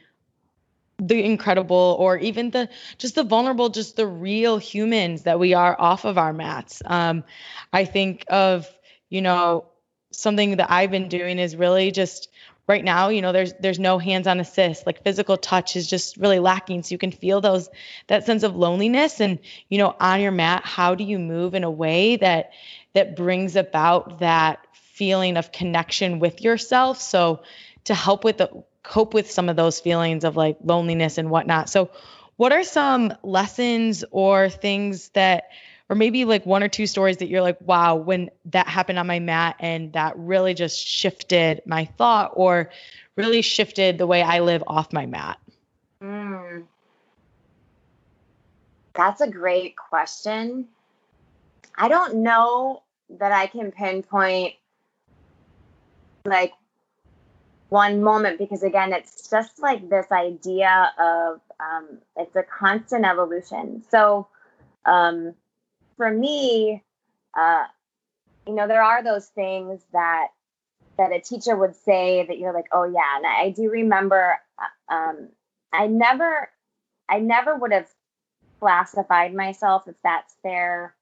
the 1.00 1.22
incredible 1.24 1.96
or 1.98 2.18
even 2.18 2.50
the 2.50 2.68
just 2.98 3.14
the 3.14 3.22
vulnerable 3.22 3.68
just 3.68 3.96
the 3.96 4.06
real 4.06 4.58
humans 4.58 5.22
that 5.22 5.38
we 5.38 5.54
are 5.54 5.80
off 5.80 6.04
of 6.04 6.18
our 6.18 6.32
mats 6.32 6.82
um 6.86 7.22
i 7.72 7.84
think 7.84 8.24
of 8.28 8.68
you 9.08 9.22
know 9.22 9.64
something 10.10 10.56
that 10.56 10.70
I've 10.70 10.90
been 10.90 11.08
doing 11.08 11.38
is 11.38 11.56
really 11.56 11.90
just 11.90 12.28
right 12.66 12.84
now, 12.84 13.08
you 13.08 13.22
know, 13.22 13.32
there's 13.32 13.54
there's 13.60 13.78
no 13.78 13.98
hands-on 13.98 14.40
assist. 14.40 14.86
Like 14.86 15.02
physical 15.02 15.36
touch 15.36 15.76
is 15.76 15.86
just 15.86 16.16
really 16.16 16.38
lacking. 16.38 16.82
So 16.82 16.92
you 16.92 16.98
can 16.98 17.12
feel 17.12 17.40
those 17.40 17.68
that 18.08 18.26
sense 18.26 18.42
of 18.42 18.56
loneliness 18.56 19.20
and, 19.20 19.38
you 19.68 19.78
know, 19.78 19.94
on 19.98 20.20
your 20.20 20.32
mat, 20.32 20.64
how 20.64 20.94
do 20.94 21.04
you 21.04 21.18
move 21.18 21.54
in 21.54 21.64
a 21.64 21.70
way 21.70 22.16
that 22.16 22.50
that 22.94 23.16
brings 23.16 23.56
about 23.56 24.20
that 24.20 24.66
feeling 24.72 25.36
of 25.36 25.52
connection 25.52 26.18
with 26.18 26.42
yourself? 26.42 27.00
So 27.00 27.42
to 27.84 27.94
help 27.94 28.24
with 28.24 28.38
the 28.38 28.64
cope 28.88 29.14
with 29.14 29.30
some 29.30 29.48
of 29.48 29.56
those 29.56 29.80
feelings 29.80 30.24
of 30.24 30.36
like 30.36 30.56
loneliness 30.62 31.18
and 31.18 31.30
whatnot. 31.30 31.68
So 31.70 31.90
what 32.36 32.52
are 32.52 32.64
some 32.64 33.12
lessons 33.22 34.04
or 34.10 34.48
things 34.48 35.10
that 35.10 35.44
or 35.90 35.96
maybe 35.96 36.24
like 36.24 36.44
one 36.44 36.62
or 36.62 36.68
two 36.68 36.86
stories 36.86 37.18
that 37.18 37.28
you're 37.28 37.42
like, 37.42 37.58
wow, 37.62 37.96
when 37.96 38.30
that 38.46 38.68
happened 38.68 38.98
on 38.98 39.06
my 39.06 39.20
mat 39.20 39.56
and 39.58 39.92
that 39.94 40.18
really 40.18 40.52
just 40.52 40.86
shifted 40.86 41.62
my 41.64 41.86
thought 41.86 42.32
or 42.34 42.70
really 43.16 43.40
shifted 43.42 43.96
the 43.96 44.06
way 44.06 44.22
I 44.22 44.40
live 44.40 44.62
off 44.66 44.92
my 44.92 45.06
mat? 45.06 45.38
Mm. 46.02 46.64
That's 48.94 49.20
a 49.20 49.28
great 49.28 49.76
question. 49.76 50.68
I 51.74 51.88
don't 51.88 52.16
know 52.16 52.82
that 53.18 53.32
I 53.32 53.46
can 53.46 53.72
pinpoint 53.72 54.54
like 56.24 56.52
one 57.68 58.02
moment 58.02 58.38
because 58.38 58.62
again 58.62 58.92
it's 58.92 59.28
just 59.28 59.58
like 59.60 59.88
this 59.88 60.06
idea 60.10 60.92
of 60.98 61.40
um, 61.60 61.98
it's 62.16 62.34
a 62.36 62.42
constant 62.42 63.04
evolution. 63.04 63.82
So 63.90 64.28
um, 64.84 65.34
for 65.96 66.10
me 66.10 66.82
uh, 67.38 67.64
you 68.46 68.54
know 68.54 68.66
there 68.66 68.82
are 68.82 69.02
those 69.02 69.26
things 69.26 69.82
that 69.92 70.28
that 70.96 71.12
a 71.12 71.20
teacher 71.20 71.56
would 71.56 71.76
say 71.76 72.26
that 72.26 72.38
you're 72.38 72.54
like 72.54 72.66
oh 72.72 72.82
yeah 72.82 73.16
and 73.16 73.24
i 73.26 73.50
do 73.50 73.70
remember 73.70 74.36
uh, 74.58 74.92
um, 74.92 75.28
i 75.72 75.86
never 75.86 76.50
i 77.08 77.20
never 77.20 77.54
would 77.54 77.72
have 77.72 77.86
classified 78.58 79.32
myself 79.32 79.86
if 79.86 79.94
that's 80.02 80.34
fair 80.42 80.94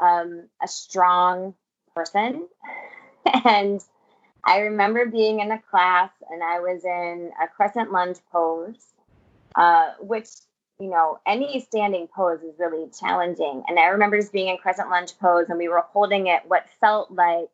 um, 0.00 0.48
a 0.62 0.68
strong 0.68 1.54
person. 1.94 2.48
And 3.46 3.80
I 4.44 4.58
remember 4.60 5.06
being 5.06 5.40
in 5.40 5.50
a 5.50 5.58
class 5.58 6.10
and 6.30 6.42
I 6.42 6.60
was 6.60 6.84
in 6.84 7.32
a 7.42 7.48
crescent 7.48 7.92
lunge 7.92 8.18
pose, 8.30 8.92
uh, 9.54 9.92
which, 10.00 10.28
you 10.78 10.90
know, 10.90 11.18
any 11.26 11.60
standing 11.60 12.08
pose 12.08 12.42
is 12.42 12.58
really 12.58 12.88
challenging. 12.98 13.64
And 13.66 13.78
I 13.78 13.86
remember 13.86 14.18
just 14.18 14.32
being 14.32 14.48
in 14.48 14.58
crescent 14.58 14.90
lunge 14.90 15.18
pose 15.18 15.46
and 15.48 15.58
we 15.58 15.68
were 15.68 15.84
holding 15.92 16.26
it 16.26 16.42
what 16.46 16.66
felt 16.80 17.10
like 17.10 17.48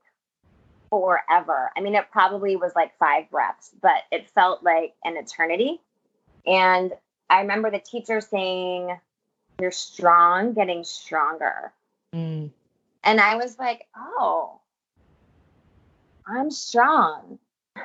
forever. 0.91 1.71
I 1.77 1.81
mean, 1.81 1.95
it 1.95 2.11
probably 2.11 2.57
was 2.57 2.73
like 2.75 2.99
five 2.99 3.31
breaths, 3.31 3.71
but 3.81 4.03
it 4.11 4.29
felt 4.31 4.65
like 4.65 4.95
an 5.05 5.17
eternity. 5.17 5.81
And 6.45 6.93
I 7.29 7.43
remember 7.43 7.71
the 7.71 7.79
teacher 7.79 8.21
saying, 8.21 8.99
You're 9.61 9.71
strong, 9.71 10.55
getting 10.55 10.83
stronger. 10.83 11.73
Mm. 12.13 12.51
And 13.05 13.21
I 13.21 13.37
was 13.37 13.59
like, 13.59 13.87
Oh, 13.97 14.60
I'm 16.31 16.51
strong. 16.51 17.39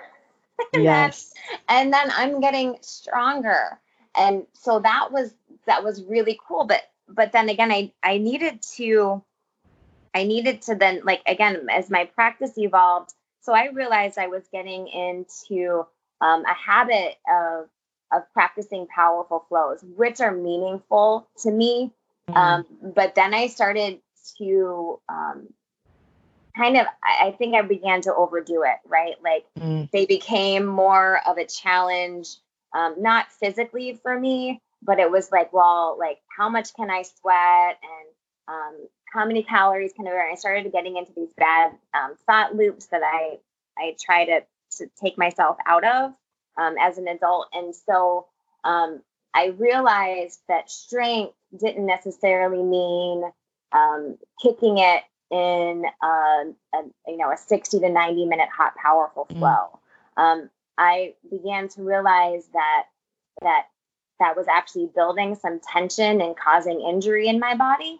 and 0.74 0.84
yes. 0.84 1.34
Then, 1.34 1.60
and 1.68 1.94
then 1.94 2.12
I'm 2.16 2.42
getting 2.42 2.78
stronger. 2.82 3.80
And 4.16 4.46
so 4.54 4.80
that 4.80 5.12
was 5.12 5.34
that 5.66 5.84
was 5.84 6.04
really 6.04 6.40
cool. 6.48 6.66
But 6.66 6.82
but 7.08 7.32
then 7.32 7.50
again, 7.50 7.72
I 7.72 7.92
I 8.04 8.18
needed 8.18 8.62
to 8.78 9.24
I 10.14 10.24
needed 10.24 10.62
to 10.64 10.76
then 10.76 11.02
like 11.04 11.22
again 11.26 11.68
as 11.70 11.90
my 11.90 12.06
practice 12.06 12.58
evolved. 12.58 13.14
So 13.42 13.54
I 13.54 13.68
realized 13.68 14.18
I 14.18 14.28
was 14.28 14.44
getting 14.52 14.88
into 14.88 15.86
um, 16.22 16.46
a 16.46 16.54
habit 16.54 17.16
of 17.30 17.68
of 18.14 18.32
practicing 18.34 18.88
powerful 18.88 19.46
flows, 19.50 19.84
which 19.84 20.22
are 20.22 20.32
meaningful 20.32 21.28
to 21.40 21.52
me. 21.52 21.92
Mm-hmm. 22.30 22.38
Um, 22.38 22.66
but 22.96 23.16
then 23.16 23.34
I 23.34 23.48
started 23.48 24.00
to 24.38 25.00
um, 25.10 25.48
kind 26.56 26.78
of 26.78 26.86
I, 27.04 27.32
think 27.38 27.56
I 27.56 27.62
began 27.62 28.02
to 28.02 28.13
overdo 28.13 28.63
it, 28.63 28.78
right? 28.88 29.15
Like 29.24 29.46
mm. 29.60 29.89
they 29.91 30.06
became 30.06 30.65
more 30.65 31.20
of 31.28 31.38
a 31.38 31.46
challenge, 31.46 32.38
um, 32.74 32.96
not 33.00 33.32
physically 33.32 34.00
for 34.02 34.18
me, 34.20 34.62
but 34.82 35.00
it 35.00 35.10
was 35.10 35.32
like, 35.32 35.52
well, 35.54 35.98
like 36.00 36.20
how 36.36 36.50
much 36.50 36.74
can 36.76 36.89
I 36.89 37.04
sweat 37.04 37.80
and 37.82 38.08
um, 38.48 38.88
how 39.12 39.26
many 39.26 39.44
calories 39.44 39.94
can 39.94 40.08
I 40.08 40.12
burn? 40.12 40.32
I 40.32 40.36
started 40.36 40.72
getting 40.72 40.98
into 40.98 41.13
these 41.15 41.34
bad 41.38 41.72
um, 41.94 42.15
thought 42.26 42.56
loops 42.56 42.88
that 42.88 43.02
I 43.04 43.39
I 43.78 43.96
try 44.00 44.26
to 44.26 44.41
to 44.78 44.89
take 45.02 45.18
myself 45.18 45.58
out 45.65 45.86
of 45.86 46.13
um, 46.58 46.76
as 46.80 46.98
an 46.98 47.08
adult, 47.08 47.48
and 47.54 47.74
so 47.76 48.28
um, 48.63 49.02
I 49.34 49.48
realized 49.48 50.39
that 50.48 50.70
strength 50.70 51.34
didn't 51.58 51.86
necessarily 51.86 52.63
mean 52.63 53.24
um, 53.72 54.18
kicking 54.41 54.78
it 54.78 55.04
in 55.32 55.84
a, 56.04 56.08
a, 56.08 56.82
you 57.08 57.18
know 57.18 57.32
a 57.32 57.38
60 57.38 57.80
to 57.80 57.90
90 57.90 58.26
minute 58.26 58.50
hot 58.56 58.76
powerful 58.76 59.26
mm. 59.26 59.38
flow 59.38 59.80
mm. 60.18 60.22
um, 60.22 60.50
i 60.78 61.14
began 61.30 61.68
to 61.68 61.82
realize 61.82 62.48
that 62.54 62.84
that 63.42 63.66
that 64.20 64.38
was 64.38 64.48
actually 64.48 64.90
building 64.96 65.36
some 65.36 65.60
tension 65.60 66.22
and 66.22 66.38
causing 66.38 66.80
injury 66.82 67.28
in 67.28 67.40
my 67.40 67.56
body 67.56 68.00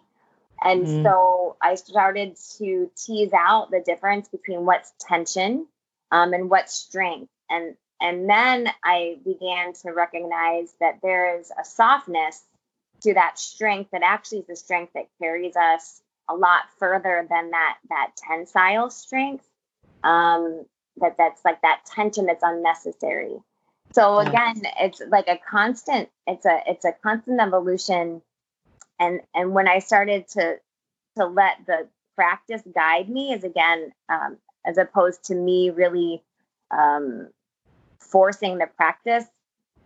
and 0.62 0.86
mm. 0.86 1.02
so 1.02 1.56
i 1.60 1.74
started 1.74 2.36
to 2.58 2.90
tease 2.96 3.32
out 3.32 3.70
the 3.70 3.82
difference 3.84 4.28
between 4.28 4.64
what's 4.64 4.92
tension 5.00 5.66
um, 6.12 6.32
and 6.32 6.48
what's 6.48 6.74
strength 6.74 7.30
and 7.50 7.74
and 8.00 8.30
then 8.30 8.68
i 8.84 9.18
began 9.24 9.72
to 9.72 9.90
recognize 9.90 10.72
that 10.78 11.00
there 11.02 11.38
is 11.38 11.50
a 11.60 11.64
softness 11.64 12.44
to 13.00 13.14
that 13.14 13.38
strength 13.38 13.90
that 13.90 14.02
actually 14.02 14.38
is 14.38 14.46
the 14.46 14.56
strength 14.56 14.92
that 14.94 15.06
carries 15.20 15.56
us 15.56 16.00
a 16.28 16.34
lot 16.34 16.62
further 16.78 17.26
than 17.28 17.50
that 17.50 17.78
that 17.88 18.12
tensile 18.16 18.90
strength. 18.90 19.44
Um, 20.04 20.66
that 20.98 21.16
that's 21.18 21.44
like 21.44 21.60
that 21.62 21.82
tension 21.84 22.26
that's 22.26 22.42
unnecessary. 22.42 23.36
So 23.92 24.18
again, 24.18 24.62
it's 24.80 25.00
like 25.08 25.28
a 25.28 25.38
constant. 25.38 26.08
It's 26.26 26.44
a 26.44 26.60
it's 26.66 26.84
a 26.84 26.92
constant 26.92 27.40
evolution. 27.40 28.22
And 28.98 29.20
and 29.34 29.52
when 29.52 29.68
I 29.68 29.78
started 29.80 30.28
to 30.28 30.56
to 31.16 31.26
let 31.26 31.66
the 31.66 31.88
practice 32.14 32.62
guide 32.74 33.08
me, 33.08 33.32
is 33.32 33.44
again 33.44 33.92
um, 34.08 34.38
as 34.64 34.78
opposed 34.78 35.24
to 35.24 35.34
me 35.34 35.70
really 35.70 36.22
um, 36.70 37.28
forcing 37.98 38.58
the 38.58 38.66
practice 38.66 39.24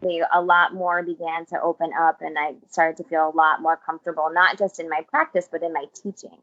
a 0.02 0.40
lot 0.40 0.74
more 0.74 1.02
began 1.02 1.46
to 1.46 1.60
open 1.60 1.90
up 1.98 2.20
and 2.20 2.38
I 2.38 2.54
started 2.68 2.96
to 3.02 3.08
feel 3.08 3.28
a 3.28 3.36
lot 3.36 3.60
more 3.60 3.76
comfortable, 3.76 4.30
not 4.32 4.58
just 4.58 4.80
in 4.80 4.88
my 4.88 5.02
practice, 5.08 5.48
but 5.50 5.62
in 5.62 5.72
my 5.72 5.86
teaching. 5.94 6.38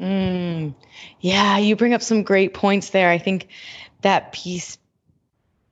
Mm, 0.00 0.74
yeah, 1.20 1.58
you 1.58 1.76
bring 1.76 1.94
up 1.94 2.02
some 2.02 2.22
great 2.22 2.54
points 2.54 2.90
there. 2.90 3.10
I 3.10 3.18
think 3.18 3.48
that 4.02 4.32
piece 4.32 4.78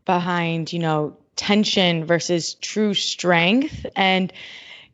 behind, 0.05 0.73
you 0.73 0.79
know, 0.79 1.17
tension 1.37 2.05
versus 2.05 2.55
true 2.55 2.95
strength. 2.95 3.87
And 3.97 4.33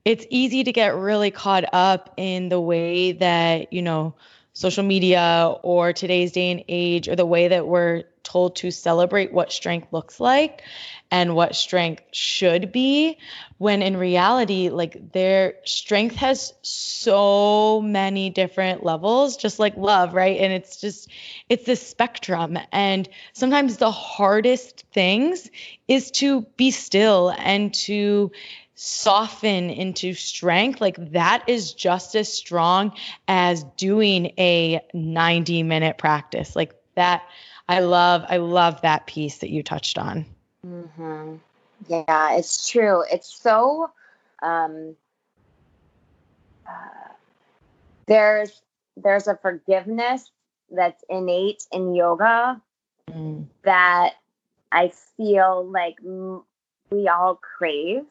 it's 0.04 0.24
easy 0.30 0.64
to 0.64 0.72
get 0.72 0.94
really 0.94 1.30
caught 1.30 1.64
up 1.72 2.14
in 2.16 2.48
the 2.48 2.60
way 2.60 3.12
that, 3.12 3.72
you 3.72 3.82
know, 3.82 4.14
social 4.56 4.82
media 4.82 5.54
or 5.62 5.92
today's 5.92 6.32
day 6.32 6.50
and 6.50 6.64
age 6.66 7.08
or 7.08 7.14
the 7.14 7.26
way 7.26 7.48
that 7.48 7.66
we're 7.66 8.04
told 8.22 8.56
to 8.56 8.70
celebrate 8.70 9.30
what 9.30 9.52
strength 9.52 9.92
looks 9.92 10.18
like 10.18 10.62
and 11.10 11.34
what 11.34 11.54
strength 11.54 12.02
should 12.10 12.72
be 12.72 13.18
when 13.58 13.82
in 13.82 13.98
reality 13.98 14.70
like 14.70 15.12
their 15.12 15.56
strength 15.66 16.16
has 16.16 16.54
so 16.62 17.82
many 17.82 18.30
different 18.30 18.82
levels 18.82 19.36
just 19.36 19.58
like 19.58 19.76
love 19.76 20.14
right? 20.14 20.40
And 20.40 20.54
it's 20.54 20.80
just 20.80 21.10
it's 21.50 21.66
this 21.66 21.86
spectrum. 21.86 22.58
And 22.72 23.06
sometimes 23.34 23.76
the 23.76 23.90
hardest 23.90 24.86
things 24.90 25.50
is 25.86 26.10
to 26.12 26.46
be 26.56 26.70
still 26.70 27.28
and 27.36 27.74
to 27.74 28.32
soften 28.78 29.70
into 29.70 30.12
strength 30.12 30.80
like 30.82 31.12
that 31.12 31.48
is 31.48 31.72
just 31.72 32.14
as 32.14 32.30
strong 32.30 32.92
as 33.26 33.64
doing 33.76 34.26
a 34.38 34.80
90 34.92 35.62
minute 35.62 35.96
practice 35.96 36.54
like 36.54 36.74
that 36.94 37.22
I 37.68 37.80
love 37.80 38.24
I 38.28 38.36
love 38.36 38.82
that 38.82 39.06
piece 39.06 39.38
that 39.38 39.50
you 39.50 39.62
touched 39.62 39.98
on. 39.98 40.24
Mm-hmm. 40.64 41.36
Yeah, 41.88 42.36
it's 42.36 42.68
true. 42.68 43.04
It's 43.10 43.34
so 43.34 43.90
um, 44.42 44.96
uh, 46.66 47.12
there's 48.06 48.62
there's 48.96 49.26
a 49.26 49.36
forgiveness 49.36 50.30
that's 50.70 51.02
innate 51.08 51.64
in 51.72 51.94
yoga 51.94 52.60
mm. 53.10 53.46
that 53.62 54.14
I 54.72 54.92
feel 55.16 55.66
like 55.66 55.96
we 56.90 57.08
all 57.08 57.36
crave. 57.36 58.04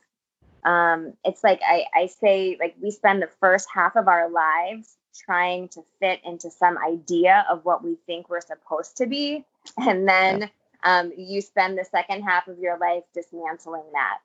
Um, 0.66 1.14
it's 1.24 1.44
like 1.44 1.62
I, 1.66 1.86
I 1.94 2.08
say, 2.08 2.58
like 2.60 2.76
we 2.82 2.92
spend 2.92 3.22
the 3.22 3.30
first 3.40 3.68
half 3.74 3.96
of 3.96 4.08
our 4.08 4.30
lives 4.30 4.98
trying 5.24 5.70
to 5.70 5.82
fit 6.00 6.20
into 6.26 6.50
some 6.50 6.78
idea 6.78 7.46
of 7.50 7.64
what 7.64 7.84
we 7.84 7.98
think 8.06 8.30
we're 8.30 8.42
supposed 8.42 8.98
to 8.98 9.06
be. 9.06 9.46
And 9.78 10.08
then 10.08 10.42
yeah. 10.42 11.00
um, 11.00 11.14
you 11.18 11.42
spend 11.42 11.78
the 11.78 11.86
second 11.86 12.24
half 12.24 12.48
of 12.48 12.60
your 12.60 12.78
life 12.78 13.04
dismantling 13.14 13.86
that. 13.94 14.18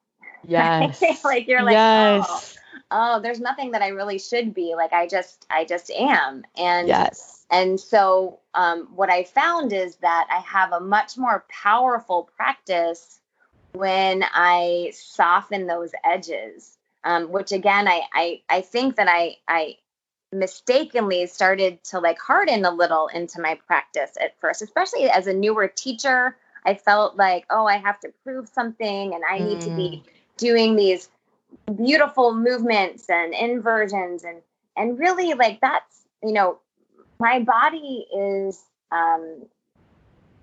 Yes. 0.47 1.03
like 1.25 1.47
you're 1.47 1.63
like, 1.63 1.75
yes. 1.75 2.27
oh, 2.91 3.17
oh, 3.17 3.21
there's 3.21 3.41
nothing 3.41 3.73
that 3.73 3.83
I 3.83 3.89
really 3.89 4.19
should 4.19 4.55
be. 4.55 4.75
Like 4.75 4.93
I 4.93 5.07
just, 5.07 5.47
I 5.51 5.65
just 5.65 5.91
am. 5.91 6.45
And 6.57 6.89
yes. 6.89 7.45
And 7.51 7.79
so 7.81 8.39
um, 8.55 8.89
what 8.95 9.11
I 9.11 9.25
found 9.25 9.73
is 9.73 9.97
that 9.97 10.27
I 10.31 10.41
have 10.41 10.73
a 10.73 10.81
much 10.81 11.17
more 11.17 11.45
powerful 11.49 12.31
practice 12.37 13.20
when 13.73 14.25
I 14.33 14.93
soften 14.95 15.67
those 15.67 15.93
edges. 16.05 16.77
Um, 17.03 17.33
which 17.33 17.51
again, 17.51 17.89
I, 17.89 18.03
I 18.13 18.43
I 18.51 18.61
think 18.61 18.97
that 18.97 19.09
I 19.09 19.37
I 19.49 19.77
mistakenly 20.33 21.27
started 21.27 21.83
to 21.85 21.99
like 21.99 22.19
harden 22.19 22.65
a 22.65 22.71
little 22.71 23.09
into 23.09 23.41
my 23.41 23.59
practice 23.67 24.13
at 24.21 24.39
first, 24.39 24.63
especially 24.63 25.09
as 25.09 25.27
a 25.27 25.33
newer 25.33 25.67
teacher. 25.67 26.37
I 26.65 26.75
felt 26.75 27.17
like, 27.17 27.47
oh, 27.49 27.67
I 27.67 27.79
have 27.79 27.99
to 28.01 28.13
prove 28.23 28.49
something 28.49 29.15
and 29.15 29.25
I 29.29 29.39
need 29.39 29.59
mm. 29.59 29.65
to 29.65 29.71
be 29.77 30.03
mm. 30.05 30.11
doing 30.37 30.77
these 30.77 31.09
beautiful 31.77 32.35
movements 32.35 33.09
and 33.09 33.35
inversions 33.35 34.25
and 34.25 34.43
and 34.77 34.99
really 34.99 35.35
like 35.35 35.61
that's 35.61 36.03
you 36.23 36.33
know 36.33 36.59
my 37.19 37.41
body 37.41 38.07
is 38.17 38.63
um 38.93 39.43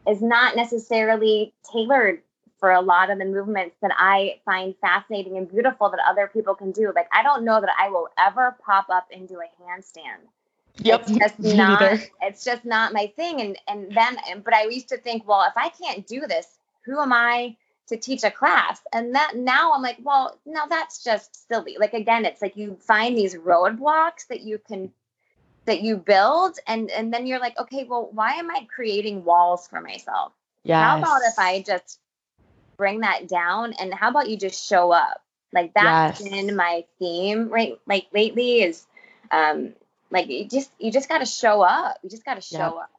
is 0.07 0.21
not 0.21 0.55
necessarily 0.55 1.53
tailored 1.71 2.21
for 2.59 2.71
a 2.71 2.81
lot 2.81 3.09
of 3.09 3.19
the 3.19 3.25
movements 3.25 3.75
that 3.81 3.91
I 3.97 4.39
find 4.45 4.75
fascinating 4.81 5.37
and 5.37 5.49
beautiful 5.49 5.89
that 5.89 5.99
other 6.07 6.27
people 6.27 6.55
can 6.55 6.71
do. 6.71 6.91
Like 6.95 7.07
I 7.11 7.23
don't 7.23 7.43
know 7.43 7.61
that 7.61 7.69
I 7.79 7.89
will 7.89 8.09
ever 8.17 8.55
pop 8.65 8.87
up 8.89 9.07
and 9.11 9.27
do 9.27 9.39
a 9.39 9.63
handstand. 9.63 10.27
Yep. 10.79 11.05
It's 11.07 11.17
just 11.17 11.39
not 11.39 11.99
it's 12.21 12.43
just 12.43 12.65
not 12.65 12.93
my 12.93 13.11
thing. 13.15 13.41
And 13.41 13.57
and 13.67 13.91
then 13.95 14.17
but 14.43 14.53
I 14.53 14.63
used 14.65 14.89
to 14.89 14.97
think, 14.97 15.27
well, 15.27 15.43
if 15.47 15.55
I 15.55 15.69
can't 15.69 16.05
do 16.05 16.21
this, 16.21 16.57
who 16.83 16.99
am 16.99 17.13
I 17.13 17.55
to 17.87 17.97
teach 17.97 18.23
a 18.23 18.31
class? 18.31 18.81
And 18.93 19.15
that 19.15 19.35
now 19.35 19.73
I'm 19.73 19.81
like, 19.81 19.97
well, 20.01 20.39
no, 20.45 20.61
that's 20.69 21.03
just 21.03 21.47
silly. 21.47 21.77
Like 21.79 21.93
again, 21.93 22.25
it's 22.25 22.41
like 22.41 22.57
you 22.57 22.77
find 22.79 23.17
these 23.17 23.35
roadblocks 23.35 24.27
that 24.29 24.41
you 24.41 24.59
can 24.59 24.91
that 25.65 25.81
you 25.81 25.97
build 25.97 26.57
and 26.65 26.89
and 26.91 27.13
then 27.13 27.27
you're 27.27 27.39
like, 27.39 27.57
okay, 27.59 27.83
well, 27.83 28.09
why 28.11 28.33
am 28.33 28.49
I 28.49 28.67
creating 28.73 29.23
walls 29.23 29.67
for 29.67 29.81
myself? 29.81 30.31
Yeah. 30.63 30.83
How 30.83 30.97
about 30.97 31.21
if 31.27 31.37
I 31.37 31.61
just 31.61 31.99
bring 32.77 33.01
that 33.01 33.27
down? 33.27 33.73
And 33.73 33.93
how 33.93 34.09
about 34.09 34.29
you 34.29 34.37
just 34.37 34.67
show 34.67 34.91
up? 34.91 35.21
Like 35.53 35.73
that's 35.73 36.21
yes. 36.21 36.29
been 36.29 36.55
my 36.55 36.85
theme 36.99 37.49
right? 37.49 37.79
Like 37.85 38.07
lately 38.13 38.61
is 38.61 38.85
um 39.31 39.73
like 40.11 40.27
you 40.27 40.47
just 40.47 40.71
you 40.79 40.91
just 40.91 41.09
got 41.09 41.19
to 41.19 41.25
show 41.25 41.61
up. 41.61 41.97
You 42.03 42.09
just 42.09 42.25
got 42.25 42.35
to 42.35 42.41
show 42.41 42.57
yep. 42.57 42.73
up. 42.73 42.91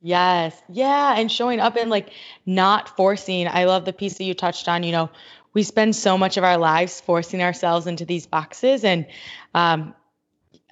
Yes. 0.00 0.62
Yeah 0.68 1.14
and 1.16 1.30
showing 1.30 1.60
up 1.60 1.76
and 1.76 1.90
like 1.90 2.10
not 2.44 2.96
forcing. 2.96 3.48
I 3.48 3.64
love 3.64 3.84
the 3.84 3.92
piece 3.92 4.18
that 4.18 4.24
you 4.24 4.34
touched 4.34 4.68
on 4.68 4.82
you 4.82 4.92
know 4.92 5.10
we 5.54 5.62
spend 5.62 5.96
so 5.96 6.18
much 6.18 6.36
of 6.36 6.44
our 6.44 6.58
lives 6.58 7.00
forcing 7.00 7.42
ourselves 7.42 7.86
into 7.86 8.04
these 8.04 8.26
boxes 8.26 8.84
and 8.84 9.06
um 9.54 9.94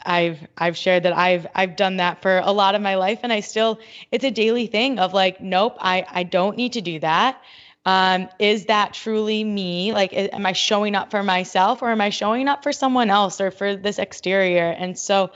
I've 0.05 0.39
I've 0.59 0.77
shared 0.77 1.05
that 1.05 1.17
I've 1.17 1.47
I've 1.55 1.77
done 1.77 1.97
that 1.97 2.21
for 2.21 2.39
a 2.39 2.53
lot 2.53 2.75
of 2.75 2.83
my 2.83 2.97
life 2.97 3.21
and 3.23 3.33
I 3.33 3.41
still 3.41 3.79
it's 4.11 4.25
a 4.25 4.31
daily 4.31 4.67
thing 4.67 4.99
of 4.99 5.15
like 5.15 5.41
nope 5.41 5.77
I 5.81 6.05
I 6.11 6.23
don't 6.25 6.57
need 6.57 6.75
to 6.75 6.83
do 6.83 6.99
that 7.01 7.41
um, 7.87 8.29
is 8.39 8.67
that 8.67 8.95
truly 8.95 9.45
me? 9.45 9.93
Like, 9.93 10.13
am 10.15 10.47
I 10.47 10.53
showing 10.53 10.95
up 10.95 11.11
for 11.11 11.23
myself 11.23 11.83
or 11.83 11.91
am 11.91 12.01
I 12.01 12.11
showing 12.11 12.49
up 12.49 12.63
for 12.63 12.73
someone 12.73 13.11
else 13.11 13.41
or 13.41 13.51
for 13.51 13.77
this 13.77 13.99
exterior? 13.99 14.71
And 14.71 14.99
so, 14.99 15.33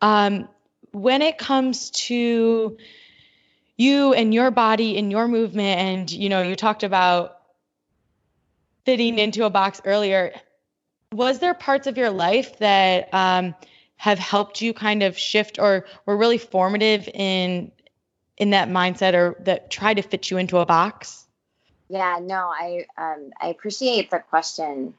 um, 0.00 0.48
when 0.92 1.22
it 1.22 1.38
comes 1.38 1.90
to 1.90 2.76
you 3.76 4.14
and 4.14 4.34
your 4.34 4.50
body 4.50 4.98
and 4.98 5.10
your 5.10 5.28
movement, 5.28 5.80
and 5.80 6.10
you 6.10 6.28
know, 6.28 6.42
you 6.42 6.56
talked 6.56 6.82
about 6.82 7.38
fitting 8.84 9.18
into 9.18 9.44
a 9.44 9.50
box 9.50 9.80
earlier, 9.84 10.32
was 11.12 11.38
there 11.38 11.54
parts 11.54 11.86
of 11.86 11.96
your 11.96 12.10
life 12.10 12.58
that 12.58 13.12
um, 13.12 13.54
have 13.96 14.18
helped 14.18 14.60
you 14.60 14.72
kind 14.72 15.02
of 15.02 15.18
shift 15.18 15.58
or 15.58 15.86
were 16.04 16.16
really 16.16 16.38
formative 16.38 17.08
in 17.12 17.70
in 18.36 18.50
that 18.50 18.68
mindset 18.68 19.14
or 19.14 19.36
that 19.44 19.70
try 19.70 19.94
to 19.94 20.02
fit 20.02 20.30
you 20.30 20.36
into 20.36 20.58
a 20.58 20.66
box? 20.66 21.25
Yeah, 21.88 22.18
no, 22.20 22.50
I 22.52 22.86
um, 22.98 23.30
I 23.40 23.48
appreciate 23.48 24.10
the 24.10 24.18
question. 24.18 24.94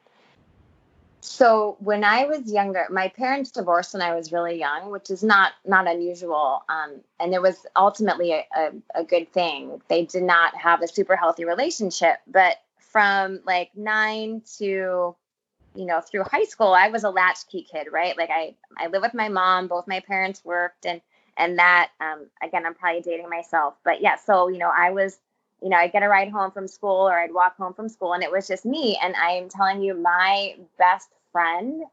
So 1.22 1.76
when 1.80 2.04
I 2.04 2.26
was 2.26 2.52
younger, 2.52 2.88
my 2.90 3.10
parents 3.10 3.52
divorced 3.52 3.94
when 3.94 4.02
I 4.02 4.16
was 4.16 4.32
really 4.32 4.58
young, 4.60 4.92
which 4.92 5.10
is 5.10 5.24
not 5.24 5.54
not 5.66 5.88
unusual, 5.88 6.64
um, 6.70 7.02
and 7.20 7.34
it 7.34 7.42
was 7.42 7.66
ultimately 7.76 8.32
a, 8.34 8.46
a, 8.56 8.72
a 8.96 9.04
good 9.04 9.32
thing. 9.34 9.82
They 9.90 10.06
did 10.06 10.24
not 10.24 10.56
have 10.56 10.82
a 10.82 10.88
super 10.88 11.16
healthy 11.18 11.44
relationship, 11.44 12.18
but 12.28 12.58
from 12.80 13.42
like 13.46 13.72
nine 13.76 14.42
to 14.60 15.16
you 15.76 15.86
know 15.86 16.00
through 16.02 16.24
high 16.24 16.46
school, 16.46 16.74
I 16.74 16.88
was 16.90 17.04
a 17.04 17.10
latchkey 17.10 17.64
kid, 17.70 17.88
right? 17.92 18.18
Like 18.18 18.30
I 18.30 18.56
I 18.78 18.88
lived 18.88 19.04
with 19.04 19.14
my 19.14 19.28
mom. 19.28 19.68
Both 19.68 19.88
my 19.88 20.00
parents 20.00 20.46
worked, 20.46 20.86
and 20.86 21.02
and 21.36 21.60
that 21.60 21.90
um, 22.00 22.28
again, 22.42 22.66
I'm 22.66 22.76
probably 22.76 23.02
dating 23.02 23.30
myself, 23.30 23.76
but 23.84 24.02
yeah. 24.02 24.16
So 24.16 24.48
you 24.48 24.60
know, 24.60 24.72
I 24.76 24.92
was 24.92 25.20
you 25.62 25.70
know, 25.70 25.78
I'd 25.78 25.92
get 25.92 26.04
a 26.04 26.10
ride 26.10 26.30
home 26.30 26.52
from 26.52 26.68
school 26.68 27.08
or 27.08 27.20
I'd 27.20 27.34
walk 27.34 27.58
home 27.58 27.74
from 27.74 27.90
school 27.90 28.14
and 28.14 28.24
it 28.24 28.32
was 28.32 28.48
just 28.48 28.66
me. 28.66 28.98
And 29.02 29.16
I 29.16 29.32
am 29.32 29.50
telling 29.50 29.82
you, 29.82 29.94
my 29.96 30.56
best 30.78 31.10
friend 31.32 31.84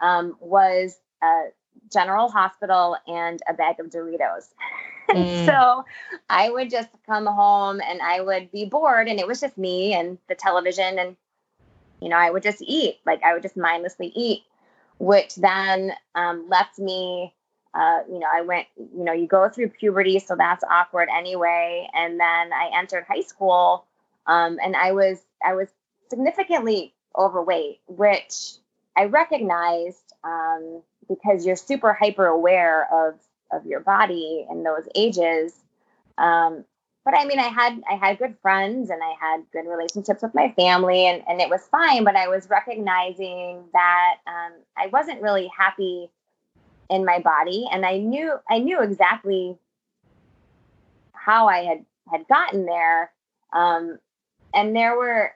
um, 0.00 0.36
was 0.40 0.98
a 1.22 1.48
General 1.90 2.28
Hospital 2.30 2.96
and 3.06 3.40
a 3.48 3.54
bag 3.54 3.80
of 3.80 3.86
Doritos. 3.86 4.48
Mm. 5.10 5.44
so 5.44 5.84
I 6.30 6.48
would 6.48 6.70
just 6.70 6.88
come 7.06 7.26
home 7.26 7.82
and 7.82 8.00
I 8.00 8.20
would 8.20 8.50
be 8.50 8.64
bored 8.64 9.08
and 9.08 9.18
it 9.18 9.26
was 9.26 9.40
just 9.40 9.58
me 9.58 9.92
and 9.92 10.16
the 10.28 10.34
television 10.34 10.98
and, 10.98 11.16
you 12.00 12.08
know, 12.08 12.16
I 12.16 12.30
would 12.30 12.42
just 12.42 12.62
eat. 12.62 13.00
Like 13.04 13.22
I 13.22 13.34
would 13.34 13.42
just 13.42 13.56
mindlessly 13.56 14.12
eat, 14.14 14.44
which 14.98 15.34
then 15.34 15.92
um, 16.14 16.48
left 16.48 16.78
me 16.78 17.34
uh, 17.74 18.00
you 18.10 18.18
know, 18.18 18.26
I 18.32 18.42
went, 18.42 18.66
you 18.76 19.04
know, 19.04 19.12
you 19.12 19.26
go 19.26 19.48
through 19.48 19.70
puberty, 19.70 20.18
so 20.18 20.36
that's 20.36 20.62
awkward 20.70 21.08
anyway. 21.14 21.88
And 21.94 22.20
then 22.20 22.52
I 22.52 22.70
entered 22.74 23.04
high 23.08 23.22
school, 23.22 23.86
um, 24.26 24.58
and 24.62 24.76
I 24.76 24.92
was 24.92 25.22
I 25.44 25.54
was 25.54 25.68
significantly 26.10 26.92
overweight, 27.16 27.80
which 27.86 28.52
I 28.96 29.04
recognized 29.04 30.12
um, 30.22 30.82
because 31.08 31.46
you're 31.46 31.56
super 31.56 31.94
hyper 31.94 32.26
aware 32.26 32.88
of 32.92 33.14
of 33.50 33.66
your 33.66 33.80
body 33.80 34.46
in 34.50 34.64
those 34.64 34.86
ages. 34.94 35.54
Um, 36.18 36.64
but 37.04 37.14
I 37.14 37.24
mean, 37.24 37.38
I 37.38 37.48
had 37.48 37.82
I 37.90 37.94
had 37.94 38.18
good 38.18 38.36
friends 38.42 38.90
and 38.90 39.02
I 39.02 39.14
had 39.18 39.44
good 39.50 39.66
relationships 39.66 40.22
with 40.22 40.34
my 40.34 40.52
family, 40.56 41.06
and 41.06 41.22
and 41.26 41.40
it 41.40 41.48
was 41.48 41.62
fine. 41.70 42.04
But 42.04 42.16
I 42.16 42.28
was 42.28 42.50
recognizing 42.50 43.64
that 43.72 44.16
um, 44.26 44.52
I 44.76 44.88
wasn't 44.88 45.22
really 45.22 45.50
happy 45.56 46.10
in 46.92 47.04
my 47.06 47.18
body 47.18 47.66
and 47.72 47.84
I 47.86 47.96
knew 47.96 48.34
I 48.48 48.58
knew 48.58 48.80
exactly 48.82 49.56
how 51.12 51.48
I 51.48 51.64
had 51.64 51.84
had 52.10 52.28
gotten 52.28 52.66
there. 52.66 53.10
Um, 53.52 53.98
and 54.54 54.76
there 54.76 54.96
were 54.96 55.32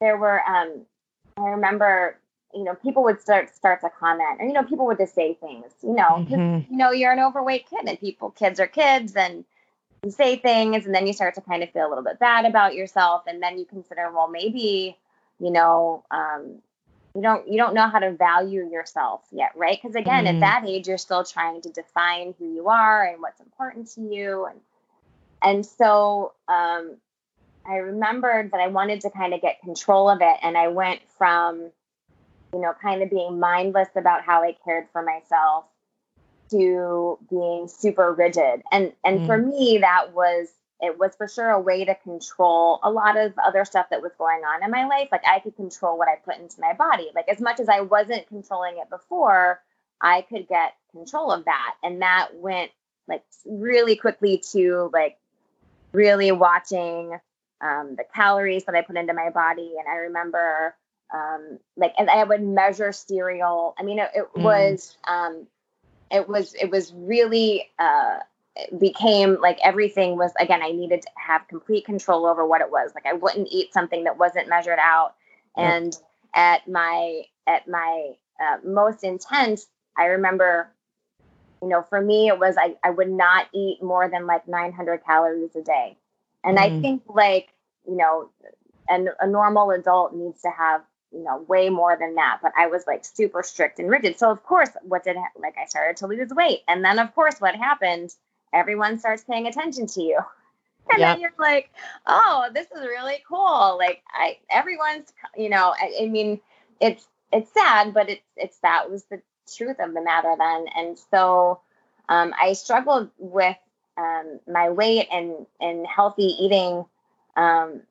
there 0.00 0.16
were 0.16 0.40
um, 0.48 0.86
I 1.36 1.48
remember 1.48 2.18
you 2.54 2.64
know 2.64 2.74
people 2.76 3.02
would 3.02 3.20
start 3.20 3.54
start 3.54 3.80
to 3.80 3.90
comment 3.90 4.40
or 4.40 4.46
you 4.46 4.52
know 4.52 4.62
people 4.62 4.86
would 4.86 4.98
just 4.98 5.14
say 5.14 5.34
things 5.34 5.72
you 5.82 5.94
know 5.94 6.24
mm-hmm. 6.28 6.70
you 6.70 6.76
know 6.76 6.92
you're 6.92 7.12
an 7.12 7.18
overweight 7.18 7.68
kid 7.68 7.88
and 7.88 7.98
people 7.98 8.30
kids 8.30 8.60
are 8.60 8.66
kids 8.66 9.16
and 9.16 9.44
you 10.04 10.10
say 10.10 10.36
things 10.36 10.84
and 10.84 10.94
then 10.94 11.06
you 11.06 11.14
start 11.14 11.34
to 11.34 11.40
kind 11.40 11.62
of 11.62 11.70
feel 11.70 11.86
a 11.86 11.88
little 11.88 12.04
bit 12.04 12.18
bad 12.18 12.44
about 12.44 12.74
yourself 12.74 13.22
and 13.26 13.42
then 13.42 13.58
you 13.58 13.64
consider 13.64 14.10
well 14.12 14.28
maybe 14.28 14.98
you 15.40 15.50
know 15.50 16.04
um, 16.10 16.58
you 17.14 17.22
don't 17.22 17.46
you 17.48 17.58
don't 17.58 17.74
know 17.74 17.88
how 17.88 17.98
to 17.98 18.12
value 18.12 18.68
yourself 18.70 19.22
yet 19.30 19.50
right 19.54 19.78
because 19.80 19.94
again 19.96 20.24
mm-hmm. 20.24 20.42
at 20.42 20.62
that 20.62 20.68
age 20.68 20.88
you're 20.88 20.98
still 20.98 21.24
trying 21.24 21.60
to 21.60 21.70
define 21.70 22.34
who 22.38 22.54
you 22.54 22.68
are 22.68 23.04
and 23.04 23.20
what's 23.20 23.40
important 23.40 23.90
to 23.90 24.00
you 24.00 24.46
and 24.46 24.60
and 25.42 25.66
so 25.66 26.32
um, 26.48 26.96
i 27.66 27.76
remembered 27.76 28.50
that 28.52 28.60
i 28.60 28.68
wanted 28.68 29.00
to 29.00 29.10
kind 29.10 29.34
of 29.34 29.40
get 29.40 29.60
control 29.60 30.08
of 30.08 30.20
it 30.20 30.36
and 30.42 30.56
i 30.56 30.68
went 30.68 31.00
from 31.18 31.70
you 32.52 32.60
know 32.60 32.72
kind 32.80 33.02
of 33.02 33.10
being 33.10 33.38
mindless 33.38 33.88
about 33.96 34.22
how 34.22 34.42
i 34.42 34.56
cared 34.64 34.86
for 34.92 35.02
myself 35.02 35.64
to 36.50 37.18
being 37.30 37.68
super 37.68 38.12
rigid 38.12 38.62
and 38.72 38.92
and 39.04 39.18
mm-hmm. 39.18 39.26
for 39.26 39.36
me 39.36 39.78
that 39.80 40.14
was 40.14 40.48
it 40.82 40.98
was 40.98 41.14
for 41.14 41.28
sure 41.28 41.50
a 41.50 41.60
way 41.60 41.84
to 41.84 41.94
control 41.94 42.80
a 42.82 42.90
lot 42.90 43.16
of 43.16 43.32
other 43.38 43.64
stuff 43.64 43.86
that 43.90 44.02
was 44.02 44.10
going 44.18 44.42
on 44.42 44.64
in 44.64 44.70
my 44.70 44.84
life. 44.84 45.08
Like 45.12 45.22
I 45.26 45.38
could 45.38 45.54
control 45.54 45.96
what 45.96 46.08
I 46.08 46.16
put 46.16 46.38
into 46.38 46.60
my 46.60 46.72
body. 46.72 47.08
Like 47.14 47.28
as 47.28 47.40
much 47.40 47.60
as 47.60 47.68
I 47.68 47.80
wasn't 47.82 48.26
controlling 48.26 48.78
it 48.78 48.90
before, 48.90 49.62
I 50.00 50.22
could 50.22 50.48
get 50.48 50.74
control 50.90 51.30
of 51.30 51.44
that. 51.44 51.76
And 51.84 52.02
that 52.02 52.34
went 52.34 52.72
like 53.06 53.22
really 53.46 53.94
quickly 53.94 54.42
to 54.50 54.90
like 54.92 55.18
really 55.92 56.32
watching 56.32 57.16
um, 57.60 57.94
the 57.96 58.04
calories 58.12 58.64
that 58.64 58.74
I 58.74 58.82
put 58.82 58.96
into 58.96 59.14
my 59.14 59.30
body. 59.30 59.74
And 59.78 59.86
I 59.88 59.98
remember 59.98 60.74
um, 61.14 61.60
like, 61.76 61.94
and 61.96 62.10
I 62.10 62.24
would 62.24 62.42
measure 62.42 62.90
cereal. 62.90 63.76
I 63.78 63.84
mean, 63.84 64.00
it, 64.00 64.10
it 64.14 64.24
mm. 64.34 64.42
was, 64.42 64.96
um, 65.06 65.46
it 66.10 66.28
was, 66.28 66.54
it 66.54 66.70
was 66.70 66.92
really, 66.92 67.70
uh, 67.78 68.18
became 68.78 69.38
like 69.40 69.58
everything 69.64 70.16
was 70.16 70.30
again 70.38 70.62
i 70.62 70.70
needed 70.70 71.00
to 71.00 71.08
have 71.16 71.48
complete 71.48 71.86
control 71.86 72.26
over 72.26 72.46
what 72.46 72.60
it 72.60 72.70
was. 72.70 72.92
Like 72.94 73.06
i 73.06 73.14
wouldn't 73.14 73.48
eat 73.50 73.72
something 73.72 74.04
that 74.04 74.18
wasn't 74.18 74.48
measured 74.48 74.78
out. 74.78 75.14
And 75.56 75.96
at 76.34 76.68
my 76.68 77.22
at 77.46 77.68
my 77.68 78.12
uh, 78.40 78.56
most 78.64 79.04
intense 79.04 79.66
i 79.98 80.06
remember 80.06 80.70
you 81.60 81.68
know 81.68 81.82
for 81.82 82.00
me 82.00 82.28
it 82.28 82.38
was 82.38 82.56
I, 82.58 82.76
I 82.82 82.90
would 82.90 83.10
not 83.10 83.48
eat 83.54 83.82
more 83.82 84.08
than 84.08 84.26
like 84.26 84.48
900 84.48 85.04
calories 85.04 85.54
a 85.56 85.62
day. 85.62 85.96
And 86.44 86.58
mm. 86.58 86.62
i 86.62 86.80
think 86.80 87.02
like 87.08 87.48
you 87.86 87.96
know 87.96 88.30
and 88.88 89.10
a 89.20 89.26
normal 89.26 89.70
adult 89.70 90.14
needs 90.14 90.42
to 90.42 90.50
have 90.50 90.82
you 91.10 91.22
know 91.22 91.44
way 91.48 91.68
more 91.68 91.96
than 91.98 92.14
that. 92.16 92.40
But 92.42 92.52
i 92.56 92.66
was 92.66 92.84
like 92.86 93.04
super 93.04 93.42
strict 93.42 93.78
and 93.78 93.90
rigid. 93.90 94.18
So 94.18 94.30
of 94.30 94.42
course 94.42 94.70
what 94.82 95.04
did 95.04 95.16
like 95.40 95.56
i 95.58 95.66
started 95.66 95.98
to 95.98 96.06
lose 96.06 96.30
weight. 96.30 96.60
And 96.68 96.84
then 96.84 96.98
of 96.98 97.14
course 97.14 97.40
what 97.40 97.54
happened 97.54 98.14
everyone 98.52 98.98
starts 98.98 99.24
paying 99.24 99.46
attention 99.46 99.86
to 99.88 100.02
you. 100.02 100.20
And 100.90 100.98
yep. 100.98 101.14
then 101.14 101.20
you're 101.20 101.30
like, 101.38 101.70
oh, 102.08 102.48
this 102.52 102.66
is 102.66 102.80
really 102.80 103.22
cool. 103.28 103.78
Like 103.78 104.02
I 104.10 104.38
everyone's 104.50 105.12
you 105.36 105.48
know, 105.48 105.72
I, 105.80 106.02
I 106.02 106.06
mean, 106.06 106.40
it's 106.80 107.06
it's 107.32 107.52
sad, 107.54 107.94
but 107.94 108.10
it's 108.10 108.26
it's 108.36 108.58
that 108.64 108.90
was 108.90 109.04
the 109.04 109.22
truth 109.56 109.76
of 109.78 109.94
the 109.94 110.02
matter 110.02 110.34
then. 110.36 110.66
And 110.76 110.98
so 111.10 111.60
um, 112.08 112.34
I 112.40 112.52
struggled 112.54 113.10
with 113.18 113.56
um, 113.96 114.40
my 114.46 114.70
weight 114.70 115.08
and 115.10 115.46
and 115.60 115.86
healthy 115.86 116.34
eating 116.40 116.84
um, 117.36 117.82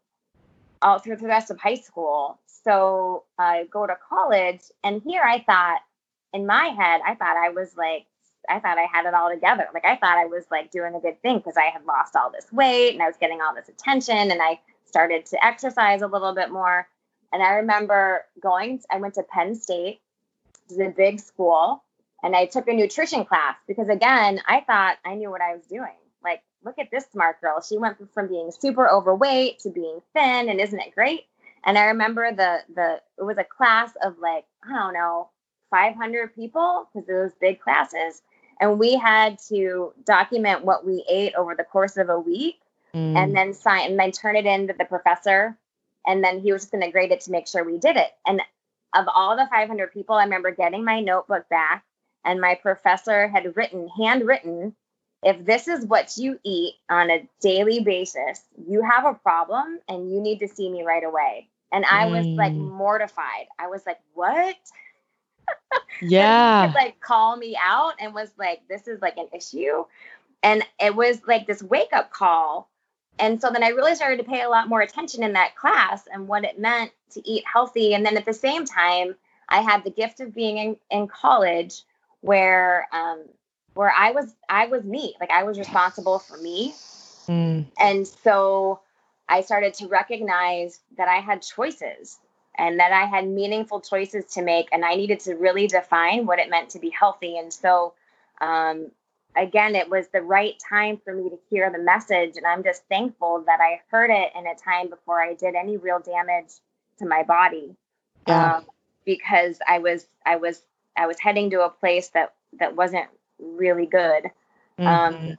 all 0.81 0.99
through 0.99 1.17
the 1.17 1.27
rest 1.27 1.51
of 1.51 1.59
high 1.59 1.75
school. 1.75 2.39
So 2.63 3.23
I 3.39 3.65
go 3.71 3.87
to 3.87 3.95
college, 4.07 4.61
and 4.83 5.01
here 5.03 5.23
I 5.23 5.43
thought, 5.45 5.79
in 6.33 6.45
my 6.45 6.65
head, 6.65 7.01
I 7.05 7.15
thought 7.15 7.37
I 7.37 7.49
was 7.49 7.75
like, 7.75 8.05
I 8.49 8.59
thought 8.59 8.77
I 8.77 8.87
had 8.91 9.05
it 9.05 9.13
all 9.13 9.29
together. 9.29 9.67
Like 9.73 9.85
I 9.85 9.95
thought 9.95 10.17
I 10.17 10.25
was 10.25 10.45
like 10.51 10.71
doing 10.71 10.95
a 10.95 10.99
good 10.99 11.21
thing 11.21 11.37
because 11.37 11.57
I 11.57 11.69
had 11.69 11.85
lost 11.85 12.15
all 12.15 12.31
this 12.31 12.51
weight 12.51 12.93
and 12.93 13.01
I 13.01 13.07
was 13.07 13.17
getting 13.17 13.41
all 13.41 13.53
this 13.53 13.69
attention, 13.69 14.31
and 14.31 14.41
I 14.41 14.59
started 14.85 15.25
to 15.27 15.45
exercise 15.45 16.01
a 16.01 16.07
little 16.07 16.33
bit 16.33 16.51
more. 16.51 16.87
And 17.33 17.41
I 17.41 17.53
remember 17.53 18.25
going, 18.41 18.81
I 18.91 18.97
went 18.97 19.13
to 19.15 19.23
Penn 19.23 19.55
State, 19.55 20.01
it 20.69 20.77
was 20.77 20.79
a 20.79 20.89
big 20.89 21.19
school, 21.19 21.83
and 22.23 22.35
I 22.35 22.45
took 22.45 22.67
a 22.67 22.73
nutrition 22.73 23.25
class 23.25 23.55
because, 23.67 23.89
again, 23.89 24.41
I 24.45 24.61
thought 24.61 24.97
I 25.05 25.15
knew 25.15 25.29
what 25.29 25.41
I 25.41 25.55
was 25.55 25.65
doing. 25.65 25.95
Like, 26.23 26.41
look 26.63 26.77
at 26.77 26.91
this 26.91 27.05
smart 27.11 27.41
girl. 27.41 27.61
She 27.61 27.77
went 27.77 27.97
from 28.13 28.27
being 28.27 28.51
super 28.51 28.89
overweight 28.89 29.59
to 29.59 29.69
being 29.69 30.01
thin, 30.13 30.49
and 30.49 30.59
isn't 30.59 30.79
it 30.79 30.93
great? 30.93 31.25
And 31.63 31.77
I 31.77 31.85
remember 31.85 32.31
the 32.31 32.59
the 32.73 33.01
it 33.17 33.23
was 33.23 33.37
a 33.37 33.43
class 33.43 33.91
of 34.03 34.17
like 34.19 34.45
I 34.67 34.73
don't 34.73 34.93
know 34.93 35.29
500 35.69 36.35
people 36.35 36.89
because 36.93 37.07
those 37.07 37.31
big 37.39 37.59
classes, 37.59 38.21
and 38.61 38.79
we 38.79 38.95
had 38.95 39.39
to 39.49 39.91
document 40.05 40.63
what 40.63 40.85
we 40.85 41.03
ate 41.09 41.33
over 41.35 41.55
the 41.55 41.65
course 41.65 41.97
of 41.97 42.07
a 42.07 42.19
week, 42.19 42.61
mm. 42.93 43.17
and 43.17 43.35
then 43.35 43.53
sign 43.53 43.89
and 43.89 43.99
then 43.99 44.11
turn 44.11 44.37
it 44.37 44.45
in 44.45 44.67
to 44.67 44.73
the 44.77 44.85
professor 44.85 45.57
and 46.05 46.23
then 46.23 46.39
he 46.39 46.51
was 46.51 46.63
just 46.63 46.71
going 46.71 46.83
to 46.83 46.91
grade 46.91 47.11
it 47.11 47.21
to 47.21 47.31
make 47.31 47.47
sure 47.47 47.63
we 47.63 47.77
did 47.77 47.95
it. 47.95 48.11
And 48.25 48.41
of 48.93 49.05
all 49.13 49.35
the 49.35 49.47
500 49.49 49.93
people, 49.93 50.15
I 50.15 50.23
remember 50.23 50.51
getting 50.51 50.83
my 50.83 50.99
notebook 50.99 51.47
back, 51.49 51.83
and 52.25 52.41
my 52.41 52.55
professor 52.55 53.27
had 53.27 53.55
written, 53.55 53.87
handwritten, 53.87 54.75
if 55.23 55.43
this 55.45 55.67
is 55.67 55.85
what 55.85 56.17
you 56.17 56.39
eat 56.43 56.75
on 56.89 57.09
a 57.09 57.27
daily 57.41 57.81
basis, 57.81 58.41
you 58.67 58.81
have 58.83 59.05
a 59.05 59.13
problem 59.13 59.79
and 59.87 60.11
you 60.11 60.19
need 60.19 60.39
to 60.39 60.47
see 60.47 60.69
me 60.69 60.83
right 60.83 61.03
away. 61.03 61.47
And 61.71 61.85
I 61.85 62.07
was 62.07 62.25
like 62.25 62.51
mm. 62.51 62.71
mortified. 62.71 63.45
I 63.57 63.67
was 63.67 63.85
like, 63.85 63.99
what? 64.13 64.57
Yeah. 66.03 66.71
like 66.73 66.99
call 66.99 67.37
me 67.37 67.55
out 67.61 67.93
and 67.99 68.13
was 68.13 68.31
like, 68.39 68.61
this 68.67 68.87
is 68.87 69.01
like 69.03 69.17
an 69.17 69.27
issue. 69.35 69.85
And 70.41 70.63
it 70.79 70.95
was 70.95 71.21
like 71.27 71.45
this 71.45 71.61
wake 71.61 71.93
up 71.93 72.11
call 72.11 72.71
and 73.21 73.39
so 73.39 73.51
then 73.51 73.63
I 73.63 73.69
really 73.69 73.95
started 73.95 74.17
to 74.17 74.23
pay 74.23 74.41
a 74.41 74.49
lot 74.49 74.67
more 74.67 74.81
attention 74.81 75.23
in 75.23 75.33
that 75.33 75.55
class 75.55 76.07
and 76.11 76.27
what 76.27 76.43
it 76.43 76.59
meant 76.59 76.91
to 77.11 77.29
eat 77.29 77.43
healthy. 77.51 77.93
And 77.93 78.05
then 78.05 78.17
at 78.17 78.25
the 78.25 78.33
same 78.33 78.65
time, 78.65 79.15
I 79.47 79.61
had 79.61 79.83
the 79.83 79.91
gift 79.91 80.19
of 80.21 80.33
being 80.33 80.57
in, 80.57 80.77
in 80.89 81.07
college 81.07 81.83
where 82.21 82.87
um, 82.91 83.23
where 83.73 83.93
I 83.95 84.11
was 84.11 84.33
I 84.49 84.67
was 84.67 84.83
me, 84.83 85.15
like 85.19 85.29
I 85.29 85.43
was 85.43 85.59
responsible 85.59 86.19
for 86.19 86.37
me. 86.37 86.73
Mm. 87.27 87.65
And 87.79 88.07
so 88.07 88.79
I 89.29 89.41
started 89.41 89.75
to 89.75 89.87
recognize 89.87 90.79
that 90.97 91.07
I 91.07 91.17
had 91.17 91.41
choices 91.41 92.17
and 92.57 92.79
that 92.79 92.91
I 92.91 93.05
had 93.05 93.27
meaningful 93.27 93.81
choices 93.81 94.25
to 94.33 94.41
make, 94.41 94.67
and 94.71 94.83
I 94.83 94.95
needed 94.95 95.19
to 95.21 95.35
really 95.35 95.67
define 95.67 96.25
what 96.25 96.39
it 96.39 96.49
meant 96.49 96.69
to 96.71 96.79
be 96.79 96.89
healthy. 96.89 97.37
And 97.37 97.51
so 97.51 97.93
um, 98.41 98.91
again, 99.35 99.75
it 99.75 99.89
was 99.89 100.07
the 100.09 100.21
right 100.21 100.55
time 100.69 100.99
for 101.03 101.13
me 101.13 101.29
to 101.29 101.39
hear 101.49 101.71
the 101.71 101.79
message. 101.79 102.33
And 102.35 102.45
I'm 102.45 102.63
just 102.63 102.83
thankful 102.89 103.43
that 103.45 103.59
I 103.61 103.81
heard 103.89 104.09
it 104.09 104.31
in 104.37 104.47
a 104.47 104.55
time 104.55 104.89
before 104.89 105.21
I 105.21 105.33
did 105.33 105.55
any 105.55 105.77
real 105.77 105.99
damage 105.99 106.51
to 106.99 107.05
my 107.05 107.23
body. 107.23 107.75
Yeah. 108.27 108.57
Um, 108.57 108.65
because 109.05 109.59
I 109.67 109.79
was, 109.79 110.07
I 110.25 110.35
was, 110.35 110.61
I 110.95 111.07
was 111.07 111.19
heading 111.19 111.49
to 111.51 111.61
a 111.61 111.69
place 111.69 112.09
that, 112.09 112.33
that 112.59 112.75
wasn't 112.75 113.07
really 113.39 113.85
good. 113.85 114.25
Um, 114.77 114.85
mm-hmm. 114.85 115.15
Um, 115.15 115.37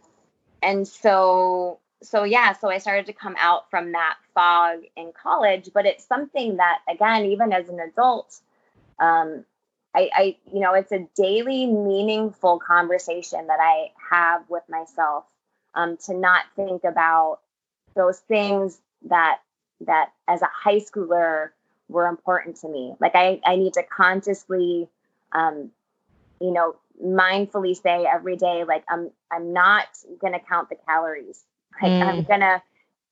and 0.63 0.89
so, 0.89 1.79
so 2.03 2.25
yeah, 2.25 2.53
so 2.55 2.69
I 2.69 2.79
started 2.79 3.07
to 3.07 3.13
come 3.13 3.37
out 3.39 3.71
from 3.71 3.93
that 3.93 4.17
fog 4.35 4.81
in 4.97 5.13
college, 5.21 5.71
but 5.75 5.87
it's 5.87 6.05
something 6.07 6.57
that, 6.57 6.81
again, 6.89 7.27
even 7.27 7.53
as 7.53 7.69
an 7.69 7.81
adult, 7.81 8.39
um, 8.99 9.45
I, 9.95 10.11
I, 10.15 10.37
you 10.53 10.61
know, 10.61 10.75
it's 10.75 10.93
a 10.93 11.07
daily 11.17 11.67
meaningful 11.67 12.59
conversation 12.59 13.47
that 13.49 13.59
I 13.61 13.93
have 14.11 14.49
with 14.49 14.63
myself 14.69 15.25
um, 15.75 15.97
to 16.07 16.15
not 16.15 16.45
think 16.57 16.85
about 16.85 17.41
those 17.95 18.19
things 18.21 18.81
that 19.09 19.41
that 19.87 20.13
as 20.29 20.43
a 20.43 20.49
high 20.53 20.79
schooler 20.79 21.51
were 21.89 22.07
important 22.07 22.57
to 22.57 22.69
me. 22.69 22.95
Like 23.01 23.15
I, 23.15 23.41
I 23.45 23.57
need 23.57 23.75
to 23.75 23.83
consciously, 23.83 24.89
um, 25.33 25.71
you 26.41 26.53
know, 26.53 26.77
mindfully 27.05 27.81
say 27.81 28.07
every 28.07 28.37
day, 28.37 28.65
like 28.65 28.85
I'm, 28.89 29.11
I'm 29.31 29.53
not 29.53 29.89
gonna 30.21 30.41
count 30.41 30.69
the 30.69 30.77
calories. 30.87 31.45
Like 31.81 31.91
mm. 31.91 32.03
I'm 32.03 32.23
gonna 32.23 32.63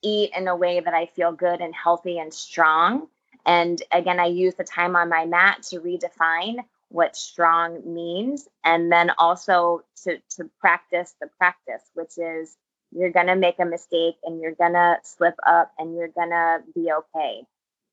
eat 0.02 0.30
in 0.36 0.48
a 0.48 0.56
way 0.56 0.80
that 0.80 0.94
I 0.94 1.06
feel 1.06 1.32
good 1.32 1.60
and 1.60 1.74
healthy 1.74 2.18
and 2.18 2.32
strong. 2.32 3.08
And 3.46 3.82
again, 3.90 4.20
I 4.20 4.26
use 4.26 4.54
the 4.54 4.64
time 4.64 4.96
on 4.96 5.08
my 5.08 5.26
mat 5.26 5.62
to 5.70 5.80
redefine 5.80 6.64
what 6.88 7.16
strong 7.16 7.94
means 7.94 8.48
and 8.64 8.90
then 8.90 9.10
also 9.16 9.84
to, 10.04 10.18
to 10.36 10.50
practice 10.60 11.14
the 11.20 11.28
practice, 11.38 11.82
which 11.94 12.18
is 12.18 12.56
you're 12.92 13.12
going 13.12 13.28
to 13.28 13.36
make 13.36 13.58
a 13.60 13.64
mistake 13.64 14.16
and 14.24 14.40
you're 14.40 14.54
going 14.54 14.72
to 14.72 14.98
slip 15.04 15.36
up 15.46 15.72
and 15.78 15.94
you're 15.94 16.08
going 16.08 16.30
to 16.30 16.58
be 16.74 16.90
okay. 16.92 17.42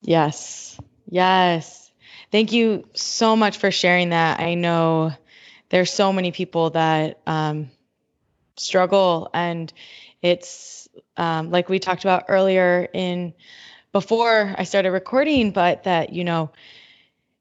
Yes. 0.02 0.80
Yes. 1.10 1.91
Thank 2.32 2.52
you 2.52 2.88
so 2.93 3.36
much 3.36 3.58
for 3.58 3.72
sharing 3.72 4.10
that. 4.10 4.39
I 4.39 4.56
know 4.56 5.12
there's 5.70 5.91
so 5.91 6.12
many 6.12 6.32
people 6.32 6.72
that 6.72 7.20
um, 7.28 7.70
struggle 8.56 9.30
and 9.34 9.72
it's 10.22 10.87
um, 11.15 11.51
like 11.51 11.69
we 11.69 11.79
talked 11.79 12.03
about 12.03 12.25
earlier 12.27 12.88
in 12.93 13.33
before 13.91 14.53
I 14.57 14.63
started 14.63 14.91
recording, 14.91 15.51
but 15.51 15.83
that, 15.83 16.13
you 16.13 16.23
know, 16.23 16.51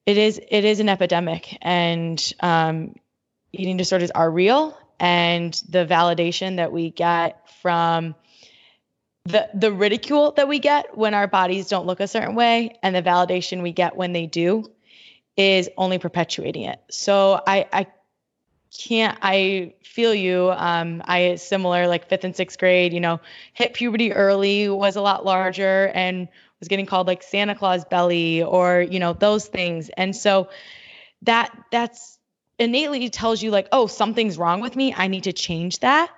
it 0.06 0.16
is 0.18 0.38
it 0.38 0.64
is 0.64 0.80
an 0.80 0.88
epidemic 0.88 1.58
and 1.60 2.32
um, 2.40 2.94
eating 3.52 3.76
disorders 3.76 4.10
are 4.10 4.30
real. 4.30 4.78
And 4.98 5.52
the 5.68 5.84
validation 5.84 6.56
that 6.56 6.72
we 6.72 6.90
get 6.90 7.50
from 7.60 8.14
the 9.24 9.48
the 9.54 9.72
ridicule 9.72 10.32
that 10.32 10.48
we 10.48 10.60
get 10.60 10.96
when 10.96 11.12
our 11.12 11.26
bodies 11.26 11.68
don't 11.68 11.86
look 11.86 12.00
a 12.00 12.06
certain 12.08 12.34
way 12.34 12.78
and 12.82 12.94
the 12.94 13.02
validation 13.02 13.62
we 13.62 13.72
get 13.72 13.96
when 13.96 14.12
they 14.12 14.26
do 14.26 14.70
is 15.36 15.68
only 15.76 15.98
perpetuating 15.98 16.62
it. 16.62 16.80
So 16.90 17.40
i 17.46 17.66
i 17.72 17.86
can't 18.76 19.18
i 19.22 19.74
feel 19.83 20.14
you 20.14 20.50
um 20.50 21.02
i 21.07 21.37
similar 21.37 21.87
like 21.87 22.09
fifth 22.09 22.24
and 22.24 22.37
sixth 22.37 22.59
grade 22.59 22.92
you 22.92 23.00
know 23.00 23.20
hit 23.52 23.74
puberty 23.74 24.12
early 24.12 24.68
was 24.68 24.96
a 24.96 25.00
lot 25.00 25.24
larger 25.24 25.90
and 25.94 26.29
was 26.61 26.68
getting 26.68 26.87
called 26.87 27.07
like 27.07 27.22
Santa 27.22 27.55
Claus 27.55 27.85
belly 27.85 28.42
or, 28.42 28.81
you 28.81 28.98
know, 28.98 29.12
those 29.12 29.46
things. 29.46 29.90
And 29.90 30.14
so 30.14 30.48
that 31.22 31.57
that's 31.70 32.18
innately 32.59 33.09
tells 33.11 33.42
you 33.42 33.50
like, 33.50 33.68
oh, 33.72 33.87
something's 33.87 34.38
wrong 34.38 34.61
with 34.61 34.74
me. 34.76 34.94
I 34.96 35.09
need 35.09 35.24
to 35.24 35.33
change 35.33 35.81
that. 35.81 36.11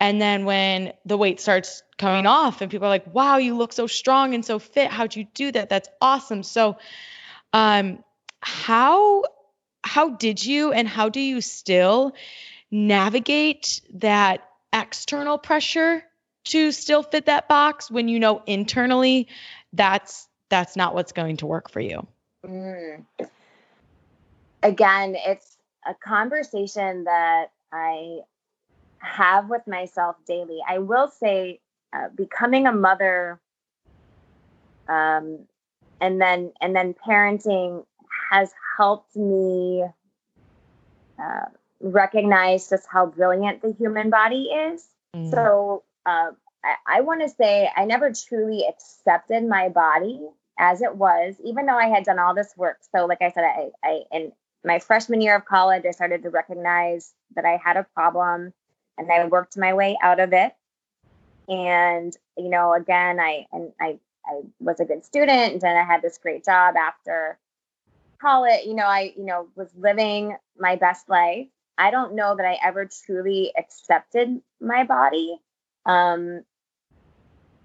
And 0.00 0.20
then 0.20 0.44
when 0.44 0.92
the 1.04 1.16
weight 1.16 1.40
starts 1.40 1.82
coming 1.98 2.26
off 2.26 2.60
and 2.60 2.70
people 2.70 2.86
are 2.86 2.90
like, 2.90 3.12
wow, 3.12 3.38
you 3.38 3.56
look 3.56 3.72
so 3.72 3.86
strong 3.86 4.34
and 4.34 4.44
so 4.44 4.58
fit. 4.58 4.90
How'd 4.90 5.16
you 5.16 5.24
do 5.34 5.50
that? 5.52 5.68
That's 5.68 5.88
awesome. 6.00 6.42
So 6.42 6.78
um 7.52 8.02
how 8.40 9.24
how 9.84 10.08
did 10.10 10.44
you 10.44 10.72
and 10.72 10.88
how 10.88 11.08
do 11.08 11.20
you 11.20 11.40
still 11.40 12.14
navigate 12.70 13.80
that 13.92 14.48
external 14.72 15.38
pressure 15.38 16.02
to 16.44 16.72
still 16.72 17.02
fit 17.02 17.26
that 17.26 17.48
box 17.48 17.90
when 17.90 18.08
you 18.08 18.18
know 18.18 18.42
internally 18.46 19.28
that's 19.72 20.28
that's 20.48 20.76
not 20.76 20.94
what's 20.94 21.12
going 21.12 21.36
to 21.38 21.46
work 21.46 21.70
for 21.70 21.80
you. 21.80 22.06
Mm. 22.46 23.04
Again, 24.62 25.16
it's 25.16 25.56
a 25.86 25.94
conversation 25.94 27.04
that 27.04 27.46
I 27.72 28.20
have 28.98 29.48
with 29.48 29.66
myself 29.66 30.16
daily. 30.26 30.60
I 30.66 30.78
will 30.78 31.08
say, 31.08 31.60
uh, 31.92 32.08
becoming 32.14 32.66
a 32.66 32.72
mother, 32.72 33.40
um, 34.88 35.40
and 36.00 36.20
then 36.20 36.52
and 36.60 36.74
then 36.74 36.94
parenting 36.94 37.84
has 38.34 38.50
helped 38.76 39.14
me 39.14 39.84
uh, 41.22 41.44
recognize 41.80 42.68
just 42.68 42.86
how 42.90 43.06
brilliant 43.06 43.62
the 43.62 43.72
human 43.72 44.10
body 44.10 44.44
is. 44.44 44.84
Mm. 45.14 45.30
So 45.30 45.84
uh, 46.04 46.30
I, 46.64 46.98
I 46.98 47.00
want 47.02 47.22
to 47.22 47.28
say 47.28 47.70
I 47.76 47.84
never 47.84 48.12
truly 48.12 48.64
accepted 48.68 49.44
my 49.44 49.68
body 49.68 50.20
as 50.58 50.82
it 50.82 50.96
was, 50.96 51.36
even 51.44 51.66
though 51.66 51.78
I 51.78 51.86
had 51.86 52.04
done 52.04 52.18
all 52.18 52.34
this 52.34 52.52
work. 52.56 52.78
So, 52.94 53.06
like 53.06 53.22
I 53.22 53.30
said, 53.30 53.44
I, 53.44 53.70
I 53.84 54.00
in 54.10 54.32
my 54.64 54.80
freshman 54.80 55.20
year 55.20 55.36
of 55.36 55.44
college, 55.44 55.84
I 55.86 55.92
started 55.92 56.22
to 56.24 56.30
recognize 56.30 57.12
that 57.36 57.44
I 57.44 57.60
had 57.64 57.76
a 57.76 57.86
problem, 57.94 58.52
and 58.98 59.12
I 59.12 59.26
worked 59.26 59.56
my 59.56 59.74
way 59.74 59.96
out 60.02 60.18
of 60.18 60.32
it. 60.32 60.52
And 61.48 62.16
you 62.36 62.48
know, 62.48 62.74
again, 62.74 63.20
I 63.20 63.46
and 63.52 63.72
I 63.80 63.98
I 64.26 64.40
was 64.58 64.80
a 64.80 64.84
good 64.84 65.04
student, 65.04 65.62
and 65.62 65.78
I 65.78 65.84
had 65.84 66.02
this 66.02 66.18
great 66.18 66.44
job 66.44 66.74
after 66.76 67.38
call 68.20 68.44
it, 68.44 68.64
you 68.64 68.74
know, 68.74 68.86
I, 68.86 69.12
you 69.16 69.24
know, 69.24 69.48
was 69.54 69.70
living 69.76 70.36
my 70.58 70.76
best 70.76 71.08
life. 71.08 71.46
I 71.76 71.90
don't 71.90 72.14
know 72.14 72.36
that 72.36 72.46
I 72.46 72.58
ever 72.64 72.88
truly 73.06 73.52
accepted 73.58 74.40
my 74.60 74.84
body 74.84 75.38
um, 75.86 76.44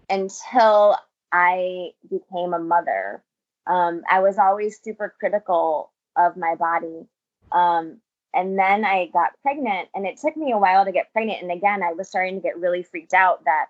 until 0.10 0.98
I 1.32 1.92
became 2.10 2.54
a 2.54 2.60
mother. 2.60 3.24
Um, 3.68 4.02
I 4.10 4.22
was 4.22 4.38
always 4.38 4.80
super 4.82 5.14
critical 5.20 5.92
of 6.16 6.38
my 6.38 6.56
body. 6.56 7.08
Um, 7.52 7.98
and 8.34 8.58
then 8.58 8.86
I 8.86 9.08
got 9.08 9.32
pregnant, 9.42 9.90
and 9.96 10.06
it 10.06 10.18
took 10.18 10.38
me 10.38 10.52
a 10.52 10.58
while 10.58 10.86
to 10.86 10.92
get 10.92 11.12
pregnant. 11.14 11.42
And 11.42 11.52
again, 11.52 11.82
I 11.82 11.94
was 11.94 12.08
starting 12.08 12.36
to 12.36 12.42
get 12.42 12.60
really 12.60 12.84
freaked 12.84 13.14
out 13.14 13.46
that 13.46 13.68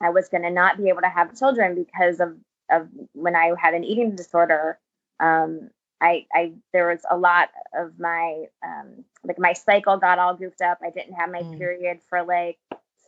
I 0.00 0.10
was 0.10 0.28
going 0.28 0.42
to 0.42 0.50
not 0.50 0.76
be 0.76 0.88
able 0.88 1.02
to 1.02 1.08
have 1.08 1.38
children 1.38 1.74
because 1.74 2.20
of 2.20 2.36
of 2.68 2.88
when 3.12 3.36
I 3.36 3.52
had 3.58 3.74
an 3.74 3.84
eating 3.84 4.16
disorder. 4.16 4.78
Um, 5.20 5.70
I, 6.00 6.26
I 6.32 6.52
there 6.72 6.88
was 6.88 7.00
a 7.10 7.16
lot 7.16 7.48
of 7.74 7.98
my 7.98 8.44
um, 8.64 9.04
like 9.24 9.38
my 9.38 9.52
cycle 9.52 9.96
got 9.96 10.18
all 10.18 10.34
goofed 10.34 10.60
up. 10.60 10.78
I 10.82 10.90
didn't 10.90 11.14
have 11.14 11.30
my 11.30 11.42
mm. 11.42 11.58
period 11.58 12.00
for 12.08 12.22
like 12.22 12.58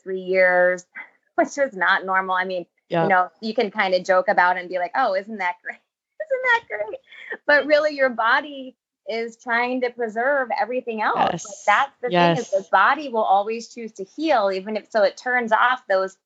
three 0.03 0.21
years, 0.21 0.87
which 1.35 1.57
was 1.57 1.75
not 1.75 2.05
normal. 2.05 2.35
I 2.35 2.45
mean, 2.45 2.67
yeah. 2.89 3.03
you 3.03 3.09
know, 3.09 3.31
you 3.41 3.55
can 3.55 3.71
kind 3.71 3.95
of 3.95 4.05
joke 4.05 4.29
about 4.29 4.57
and 4.57 4.69
be 4.69 4.79
like, 4.79 4.93
oh, 4.97 5.15
isn't 5.15 5.39
that 5.39 5.57
great? 5.65 5.77
Isn't 5.77 6.43
that 6.45 6.65
great? 6.69 6.99
But 7.47 7.67
really, 7.67 7.95
your 7.95 8.11
body 8.11 8.77
is 9.09 9.39
trying 9.43 9.81
to 9.81 9.91
preserve 9.91 10.49
everything 10.61 11.01
else. 11.01 11.17
Yes. 11.17 11.47
Like 11.47 11.57
that's 11.67 11.93
the 12.03 12.09
yes. 12.11 12.37
thing 12.37 12.43
is 12.43 12.65
the 12.65 12.71
body 12.71 13.09
will 13.09 13.23
always 13.23 13.73
choose 13.73 13.93
to 13.93 14.05
heal, 14.05 14.51
even 14.53 14.77
if 14.77 14.91
so 14.91 15.03
it 15.03 15.17
turns 15.17 15.53
off 15.53 15.83
those 15.89 16.17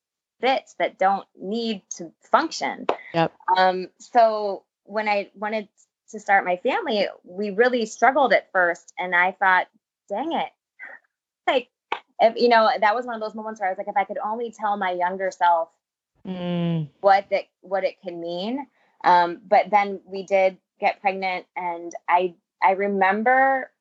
bits 0.40 0.74
that 0.78 0.98
don't 0.98 1.26
need 1.40 1.82
to 1.96 2.12
function. 2.20 2.86
Yep. 3.14 3.32
Um, 3.56 3.88
so 3.98 4.64
when 4.84 5.08
I 5.08 5.30
wanted 5.34 5.68
to 6.12 6.20
start 6.20 6.44
my 6.44 6.56
family, 6.56 7.06
we 7.24 7.50
really 7.50 7.86
struggled 7.86 8.32
at 8.32 8.50
first. 8.52 8.92
And 8.98 9.14
I 9.14 9.32
thought, 9.32 9.66
dang 10.08 10.32
it. 10.32 10.48
Like, 11.44 11.70
if, 12.20 12.36
you 12.36 12.48
know, 12.48 12.70
that 12.80 12.94
was 12.94 13.04
one 13.04 13.16
of 13.16 13.20
those 13.20 13.34
moments 13.34 13.60
where 13.60 13.68
I 13.68 13.72
was 13.72 13.78
like, 13.78 13.88
if 13.88 13.96
I 13.96 14.04
could 14.04 14.18
only 14.24 14.52
tell 14.56 14.76
my 14.76 14.92
younger 14.92 15.32
self 15.32 15.70
mm. 16.24 16.88
what 17.00 17.26
that, 17.30 17.46
what 17.62 17.82
it 17.82 18.00
can 18.00 18.20
mean. 18.20 18.64
Um, 19.02 19.40
but 19.44 19.70
then 19.70 20.00
we 20.06 20.22
did 20.22 20.58
get 20.78 21.00
pregnant 21.00 21.46
and 21.56 21.92
I, 22.08 22.36
I 22.62 22.72
remember 22.72 23.72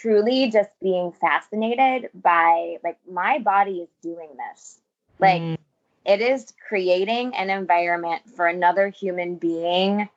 truly 0.00 0.50
just 0.50 0.70
being 0.80 1.12
fascinated 1.12 2.10
by 2.12 2.78
like 2.82 2.98
my 3.08 3.38
body 3.38 3.78
is 3.78 3.88
doing 4.02 4.30
this. 4.36 4.80
Like 5.20 5.42
mm. 5.42 5.58
it 6.04 6.20
is 6.20 6.52
creating 6.68 7.36
an 7.36 7.50
environment 7.50 8.22
for 8.34 8.46
another 8.46 8.88
human 8.88 9.36
being 9.36 10.08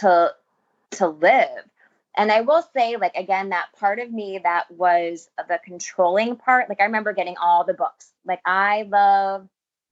to 0.00 0.32
to 0.92 1.08
live. 1.08 1.64
And 2.16 2.32
i 2.32 2.40
will 2.40 2.64
say 2.74 2.96
like 2.96 3.14
again 3.14 3.50
that 3.50 3.66
part 3.78 3.98
of 3.98 4.10
me 4.10 4.40
that 4.42 4.70
was 4.70 5.28
the 5.48 5.60
controlling 5.64 6.36
part 6.36 6.68
like 6.68 6.80
i 6.80 6.84
remember 6.84 7.12
getting 7.12 7.36
all 7.36 7.64
the 7.64 7.74
books. 7.74 8.12
Like 8.24 8.40
i 8.46 8.82
love 8.90 9.48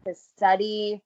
to 0.07 0.15
study 0.15 1.03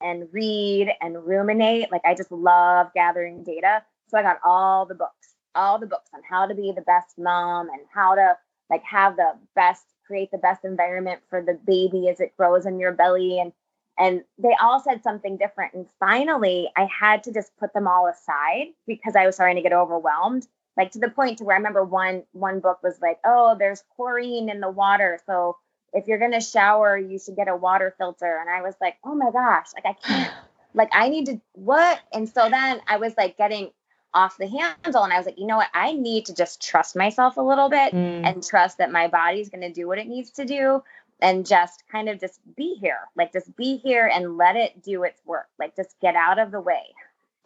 and 0.00 0.28
read 0.32 0.88
and 1.00 1.26
ruminate. 1.26 1.90
Like 1.90 2.02
i 2.04 2.14
just 2.14 2.32
love 2.32 2.88
gathering 2.94 3.42
data. 3.42 3.82
So 4.08 4.18
i 4.18 4.22
got 4.22 4.40
all 4.44 4.86
the 4.86 4.94
books 4.94 5.34
all 5.54 5.78
the 5.78 5.86
books 5.86 6.10
on 6.14 6.20
how 6.28 6.46
to 6.46 6.54
be 6.54 6.72
the 6.74 6.82
best 6.82 7.18
mom 7.18 7.68
and 7.70 7.80
how 7.92 8.14
to 8.14 8.36
like 8.70 8.82
have 8.84 9.16
the 9.16 9.32
best 9.54 9.84
create 10.06 10.30
the 10.30 10.38
best 10.38 10.64
environment 10.64 11.20
for 11.28 11.42
the 11.42 11.58
baby 11.66 12.08
as 12.08 12.20
it 12.20 12.36
grows 12.36 12.66
in 12.66 12.80
your 12.80 12.92
belly 12.92 13.40
and 13.40 13.52
and 14.00 14.24
they 14.38 14.56
all 14.60 14.80
said 14.80 15.02
something 15.02 15.36
different. 15.36 15.74
And 15.74 15.86
finally 16.00 16.68
i 16.76 16.86
had 16.86 17.22
to 17.24 17.32
just 17.32 17.56
put 17.58 17.72
them 17.72 17.86
all 17.86 18.08
aside 18.08 18.68
because 18.86 19.14
i 19.14 19.26
was 19.26 19.36
starting 19.36 19.56
to 19.56 19.62
get 19.62 19.72
overwhelmed. 19.72 20.48
Like 20.76 20.92
to 20.92 20.98
the 20.98 21.10
point 21.10 21.38
to 21.38 21.44
where 21.44 21.54
i 21.54 21.58
remember 21.58 21.84
one 21.84 22.24
one 22.32 22.60
book 22.60 22.82
was 22.82 22.98
like 23.00 23.18
oh 23.24 23.56
there's 23.58 23.84
chlorine 23.94 24.48
in 24.48 24.60
the 24.60 24.70
water. 24.70 25.20
So 25.26 25.58
if 25.92 26.06
you're 26.06 26.18
going 26.18 26.32
to 26.32 26.40
shower 26.40 26.96
you 26.96 27.18
should 27.18 27.36
get 27.36 27.48
a 27.48 27.56
water 27.56 27.94
filter. 27.98 28.38
And 28.40 28.50
i 28.50 28.62
was 28.62 28.74
like 28.80 28.96
oh 29.04 29.14
my 29.14 29.30
gosh 29.30 29.66
like 29.74 29.86
i 29.86 29.92
can't 30.06 30.32
like 30.74 30.90
i 30.92 31.08
need 31.08 31.26
to 31.26 31.40
what? 31.52 32.00
And 32.12 32.28
so 32.28 32.48
then 32.48 32.80
i 32.88 32.96
was 32.96 33.14
like 33.16 33.36
getting 33.36 33.70
off 34.12 34.36
the 34.38 34.48
handle 34.48 35.04
and 35.04 35.12
i 35.12 35.16
was 35.16 35.26
like 35.26 35.38
you 35.38 35.46
know 35.46 35.58
what? 35.58 35.68
I 35.72 35.92
need 35.92 36.26
to 36.26 36.34
just 36.34 36.60
trust 36.62 36.96
myself 36.96 37.36
a 37.36 37.42
little 37.42 37.68
bit 37.68 37.92
mm. 37.92 38.26
and 38.26 38.42
trust 38.42 38.78
that 38.78 38.90
my 38.90 39.06
body's 39.06 39.50
going 39.50 39.60
to 39.60 39.72
do 39.72 39.86
what 39.86 39.98
it 39.98 40.08
needs 40.08 40.30
to 40.32 40.44
do 40.44 40.82
and 41.22 41.46
just 41.46 41.82
kind 41.90 42.08
of 42.08 42.20
just 42.20 42.40
be 42.56 42.76
here 42.80 43.00
like 43.16 43.32
just 43.32 43.54
be 43.56 43.76
here 43.78 44.10
and 44.12 44.36
let 44.36 44.56
it 44.56 44.82
do 44.82 45.02
its 45.04 45.20
work 45.24 45.48
like 45.58 45.76
just 45.76 45.94
get 46.00 46.14
out 46.14 46.38
of 46.38 46.50
the 46.50 46.60
way. 46.60 46.82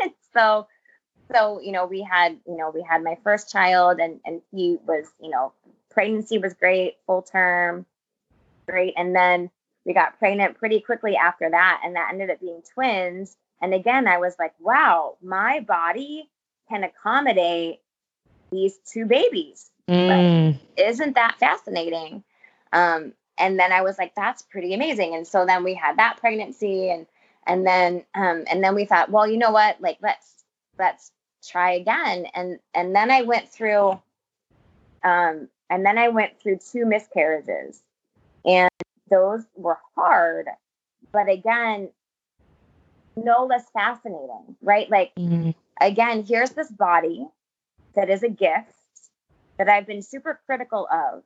And 0.01 0.13
so 0.35 0.67
so 1.33 1.61
you 1.61 1.73
know 1.73 1.87
we 1.87 2.03
had 2.03 2.39
you 2.47 2.57
know 2.57 2.71
we 2.75 2.83
had 2.83 3.03
my 3.03 3.17
first 3.23 3.51
child 3.51 3.99
and 4.01 4.21
and 4.25 4.43
he 4.53 4.79
was 4.87 5.07
you 5.21 5.31
know 5.31 5.53
pregnancy 5.91 6.39
was 6.39 6.55
great 6.55 6.95
full 7.07 7.23
term 7.23 7.87
great. 8.67 8.95
And 8.97 9.15
then 9.15 9.51
we 9.85 9.93
got 9.93 10.19
pregnant 10.19 10.57
pretty 10.57 10.81
quickly 10.81 11.17
after 11.17 11.51
that 11.51 11.83
and 11.85 11.97
that 11.97 12.09
ended 12.11 12.31
up 12.31 12.41
being 12.41 12.63
twins. 12.75 13.37
And 13.61 13.73
again 13.75 14.07
i 14.07 14.19
was 14.19 14.35
like 14.39 14.55
wow 14.61 15.17
my 15.23 15.61
body 15.61 16.29
can 16.69 16.85
accommodate 16.85 17.81
these 18.51 18.79
two 18.91 19.07
babies. 19.07 19.71
Mm. 19.87 20.59
isn't 20.79 21.15
that 21.17 21.37
fascinating? 21.39 22.25
Um, 22.73 23.13
and 23.39 23.59
then 23.59 23.73
I 23.73 23.83
was 23.83 23.99
like, 23.99 24.15
that's 24.15 24.43
pretty 24.43 24.75
amazing. 24.75 25.15
And 25.15 25.27
so 25.27 25.45
then 25.47 25.65
we 25.65 25.75
had 25.75 25.99
that 25.99 26.19
pregnancy 26.19 26.91
and 26.91 27.07
and 27.47 27.67
then 27.67 28.05
um 28.15 28.45
and 28.51 28.63
then 28.63 28.75
we 28.75 28.85
thought, 28.85 29.11
well, 29.11 29.27
you 29.27 29.39
know 29.39 29.51
what? 29.51 29.81
Like 29.81 29.99
let's 30.03 30.45
let's 30.79 31.11
try 31.47 31.73
again. 31.73 32.27
And 32.35 32.59
and 32.75 32.95
then 32.95 33.11
I 33.11 33.23
went 33.23 33.49
through 33.49 34.01
um 35.03 35.49
and 35.71 35.85
then 35.85 35.99
I 35.99 36.09
went 36.09 36.41
through 36.41 36.59
two 36.59 36.87
miscarriages. 36.87 37.83
And 38.45 38.71
those 39.11 39.43
were 39.57 39.79
hard, 39.95 40.49
but 41.13 41.29
again, 41.31 41.91
no 43.17 43.47
less 43.47 43.65
fascinating, 43.73 44.57
right? 44.63 44.91
Like 44.91 45.15
mm-hmm. 45.15 45.51
again, 45.81 46.25
here's 46.25 46.51
this 46.51 46.71
body 46.71 47.27
that 47.95 48.11
is 48.11 48.23
a 48.23 48.29
gift 48.29 48.69
that 49.57 49.69
I've 49.69 49.87
been 49.87 50.03
super 50.03 50.41
critical 50.47 50.89
of 50.93 51.23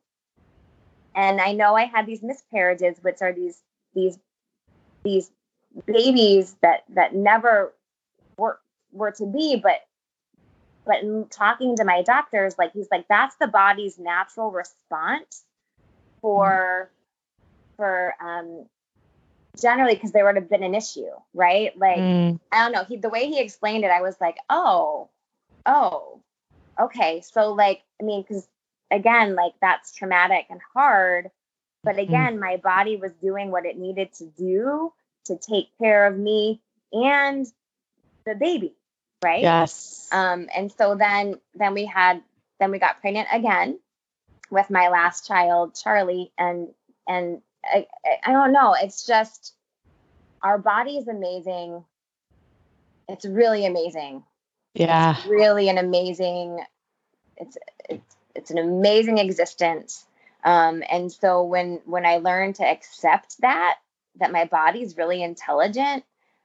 and 1.18 1.40
I 1.40 1.52
know 1.52 1.74
I 1.74 1.84
had 1.84 2.06
these 2.06 2.22
miscarriages, 2.22 2.98
which 3.02 3.16
are 3.20 3.32
these 3.32 3.60
these 3.92 4.16
these 5.02 5.30
babies 5.84 6.54
that 6.62 6.84
that 6.90 7.12
never 7.12 7.74
were 8.36 8.60
were 8.92 9.10
to 9.10 9.26
be, 9.26 9.56
but 9.60 9.80
but 10.86 11.02
in 11.02 11.26
talking 11.28 11.76
to 11.76 11.84
my 11.84 12.02
doctors, 12.02 12.56
like 12.56 12.72
he's 12.72 12.86
like, 12.92 13.06
that's 13.08 13.34
the 13.36 13.48
body's 13.48 13.98
natural 13.98 14.52
response 14.52 15.42
for 16.22 16.88
for 17.76 18.14
um 18.20 18.66
generally 19.60 19.94
because 19.94 20.12
there 20.12 20.24
would 20.24 20.36
have 20.36 20.48
been 20.48 20.62
an 20.62 20.76
issue, 20.76 21.10
right? 21.34 21.76
Like 21.76 21.98
mm. 21.98 22.38
I 22.52 22.62
don't 22.62 22.72
know. 22.72 22.84
He 22.84 22.96
the 22.96 23.08
way 23.08 23.26
he 23.26 23.40
explained 23.40 23.84
it, 23.84 23.90
I 23.90 24.02
was 24.02 24.14
like, 24.20 24.36
oh, 24.48 25.08
oh, 25.66 26.20
okay. 26.78 27.22
So 27.22 27.54
like, 27.54 27.82
I 28.00 28.04
mean, 28.04 28.22
because 28.22 28.48
again, 28.90 29.34
like 29.34 29.52
that's 29.60 29.94
traumatic 29.94 30.46
and 30.50 30.60
hard. 30.74 31.30
But 31.84 31.96
mm-hmm. 31.96 32.08
again, 32.08 32.32
mm-hmm. 32.32 32.40
my 32.40 32.56
body 32.56 32.96
was 32.96 33.12
doing 33.22 33.50
what 33.50 33.66
it 33.66 33.78
needed 33.78 34.12
to 34.14 34.26
do 34.26 34.92
to 35.26 35.38
take 35.38 35.68
care 35.78 36.06
of 36.06 36.18
me 36.18 36.60
and 36.92 37.46
the 38.24 38.34
baby, 38.34 38.74
right? 39.22 39.42
Yes. 39.42 40.08
Um, 40.12 40.48
and 40.54 40.72
so 40.72 40.94
then 40.94 41.36
then 41.54 41.74
we 41.74 41.84
had 41.84 42.22
then 42.60 42.70
we 42.70 42.78
got 42.78 43.00
pregnant 43.00 43.28
again 43.32 43.78
with 44.50 44.70
my 44.70 44.88
last 44.88 45.26
child, 45.26 45.74
Charlie, 45.74 46.32
and 46.38 46.68
and 47.06 47.42
I, 47.64 47.86
I 48.24 48.32
don't 48.32 48.52
know, 48.52 48.74
it's 48.80 49.06
just 49.06 49.54
our 50.42 50.58
body 50.58 50.96
is 50.96 51.08
amazing. 51.08 51.84
It's 53.08 53.24
really 53.24 53.66
amazing. 53.66 54.22
Yeah. 54.74 55.16
It's 55.16 55.26
really 55.26 55.68
an 55.68 55.78
amazing 55.78 56.60
it's 57.38 57.56
it's 57.88 58.16
it's 58.38 58.50
an 58.50 58.58
amazing 58.58 59.18
existence. 59.18 60.06
Um, 60.44 60.82
and 60.88 61.10
so 61.10 61.42
when 61.42 61.80
when 61.84 62.06
I 62.06 62.18
learned 62.18 62.56
to 62.56 62.66
accept 62.66 63.40
that 63.40 63.76
that 64.20 64.32
my 64.32 64.44
body's 64.44 64.96
really 64.96 65.22
intelligent, 65.22 66.04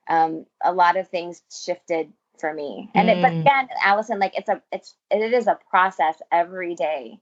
um, 0.10 0.46
a 0.64 0.74
lot 0.74 0.98
of 0.98 1.08
things 1.08 1.42
shifted 1.52 2.12
for 2.40 2.54
me. 2.54 2.90
And 2.94 3.10
mm. 3.10 3.18
it, 3.18 3.22
but 3.22 3.32
mm. 3.32 3.42
again, 3.42 3.70
Allison, 3.84 4.20
like 4.20 4.38
it's 4.38 4.50
a 4.50 4.62
it's 4.72 4.96
it 5.12 5.34
is 5.34 5.48
a 5.48 5.60
process 5.70 6.22
every 6.32 6.76
day. 6.76 7.20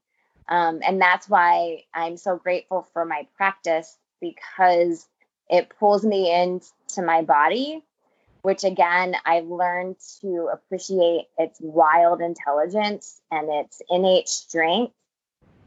Um, 0.47 0.79
and 0.85 0.99
that's 0.99 1.29
why 1.29 1.83
I'm 1.93 2.17
so 2.17 2.35
grateful 2.37 2.87
for 2.93 3.05
my 3.05 3.27
practice 3.37 3.97
because 4.19 5.05
it 5.49 5.71
pulls 5.79 6.03
me 6.03 6.33
into 6.33 7.01
my 7.01 7.21
body 7.21 7.83
which 8.41 8.63
again, 8.63 9.15
I've 9.25 9.47
learned 9.47 9.97
to 10.21 10.49
appreciate 10.51 11.27
its 11.37 11.59
wild 11.61 12.21
intelligence 12.21 13.21
and 13.31 13.49
its 13.49 13.81
innate 13.89 14.27
strength 14.27 14.93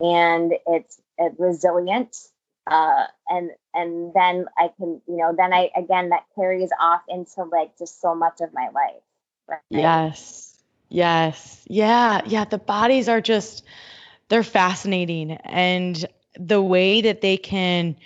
and 0.01 0.53
its, 0.67 1.01
its 1.19 1.39
resilience. 1.39 2.31
Uh, 2.67 3.05
and 3.29 3.51
and 3.75 4.15
then 4.15 4.47
I 4.57 4.71
can, 4.77 5.03
you 5.07 5.19
know, 5.19 5.35
then 5.37 5.53
I 5.53 5.71
again 5.77 6.09
that 6.09 6.25
carries 6.35 6.71
off 6.81 7.03
into 7.09 7.45
like 7.45 7.77
just 7.79 8.01
so 8.01 8.15
much 8.15 8.41
of 8.41 8.55
my 8.55 8.71
life. 8.75 9.03
Right? 9.47 9.61
Yes. 9.69 10.57
Yes. 10.89 11.63
Yeah. 11.69 12.23
Yeah. 12.25 12.45
The 12.47 12.57
bodies 12.57 13.09
are 13.09 13.21
just, 13.21 13.65
they're 14.29 14.43
fascinating. 14.43 15.33
And 15.33 16.07
the 16.39 16.63
way 16.63 17.03
that 17.03 17.21
they 17.21 17.37
can 17.37 17.97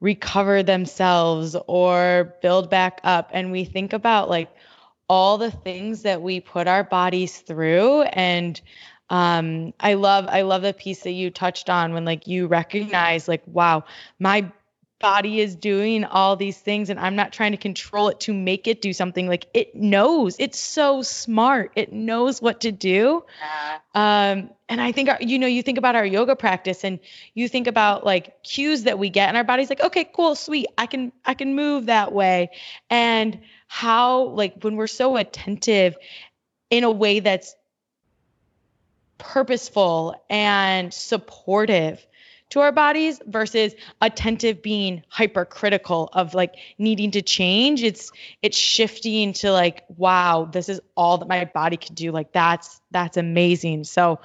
recover 0.00 0.62
themselves 0.62 1.56
or 1.66 2.34
build 2.40 2.70
back 2.70 3.00
up. 3.04 3.30
And 3.32 3.50
we 3.50 3.64
think 3.64 3.92
about 3.92 4.28
like 4.30 4.50
all 5.08 5.38
the 5.38 5.50
things 5.50 6.02
that 6.02 6.22
we 6.22 6.40
put 6.40 6.68
our 6.68 6.84
bodies 6.84 7.38
through. 7.38 8.02
And 8.02 8.60
um, 9.10 9.72
I 9.80 9.94
love, 9.94 10.26
I 10.28 10.42
love 10.42 10.62
the 10.62 10.74
piece 10.74 11.02
that 11.02 11.12
you 11.12 11.30
touched 11.30 11.70
on 11.70 11.94
when 11.94 12.04
like 12.04 12.26
you 12.26 12.46
recognize 12.46 13.26
like, 13.26 13.42
wow, 13.46 13.84
my 14.18 14.50
body 15.00 15.40
is 15.40 15.54
doing 15.54 16.04
all 16.04 16.34
these 16.34 16.58
things 16.58 16.90
and 16.90 16.98
I'm 16.98 17.14
not 17.14 17.32
trying 17.32 17.52
to 17.52 17.56
control 17.56 18.08
it 18.08 18.20
to 18.20 18.34
make 18.34 18.66
it 18.66 18.82
do 18.82 18.92
something. 18.92 19.28
Like 19.28 19.46
it 19.54 19.74
knows. 19.74 20.36
It's 20.38 20.58
so 20.58 21.02
smart. 21.02 21.72
It 21.76 21.92
knows 21.92 22.42
what 22.42 22.62
to 22.62 22.72
do. 22.72 23.24
Um 23.94 24.50
and 24.68 24.80
I 24.80 24.92
think 24.92 25.08
our, 25.08 25.18
you 25.20 25.38
know 25.38 25.46
you 25.46 25.62
think 25.62 25.78
about 25.78 25.94
our 25.94 26.04
yoga 26.04 26.34
practice 26.36 26.84
and 26.84 26.98
you 27.32 27.48
think 27.48 27.66
about 27.66 28.04
like 28.04 28.42
cues 28.42 28.84
that 28.84 28.98
we 28.98 29.08
get 29.08 29.28
and 29.28 29.36
our 29.36 29.44
body's 29.44 29.70
like 29.70 29.80
okay 29.80 30.04
cool 30.04 30.34
sweet. 30.34 30.66
I 30.76 30.86
can 30.86 31.12
I 31.24 31.34
can 31.34 31.54
move 31.54 31.86
that 31.86 32.12
way. 32.12 32.50
And 32.90 33.40
how 33.68 34.22
like 34.24 34.62
when 34.62 34.76
we're 34.76 34.88
so 34.88 35.16
attentive 35.16 35.96
in 36.70 36.84
a 36.84 36.90
way 36.90 37.20
that's 37.20 37.54
purposeful 39.18 40.24
and 40.30 40.92
supportive 40.92 42.04
to 42.50 42.60
our 42.60 42.72
bodies 42.72 43.20
versus 43.26 43.74
attentive 44.00 44.62
being 44.62 45.02
hypercritical 45.08 46.08
of 46.12 46.34
like 46.34 46.54
needing 46.78 47.10
to 47.12 47.22
change. 47.22 47.82
It's 47.82 48.10
it's 48.42 48.56
shifting 48.56 49.32
to 49.34 49.52
like 49.52 49.84
wow 49.96 50.48
this 50.50 50.68
is 50.68 50.80
all 50.96 51.18
that 51.18 51.28
my 51.28 51.44
body 51.44 51.76
can 51.76 51.94
do. 51.94 52.12
Like 52.12 52.32
that's 52.32 52.80
that's 52.90 53.16
amazing. 53.16 53.84
So 53.84 54.20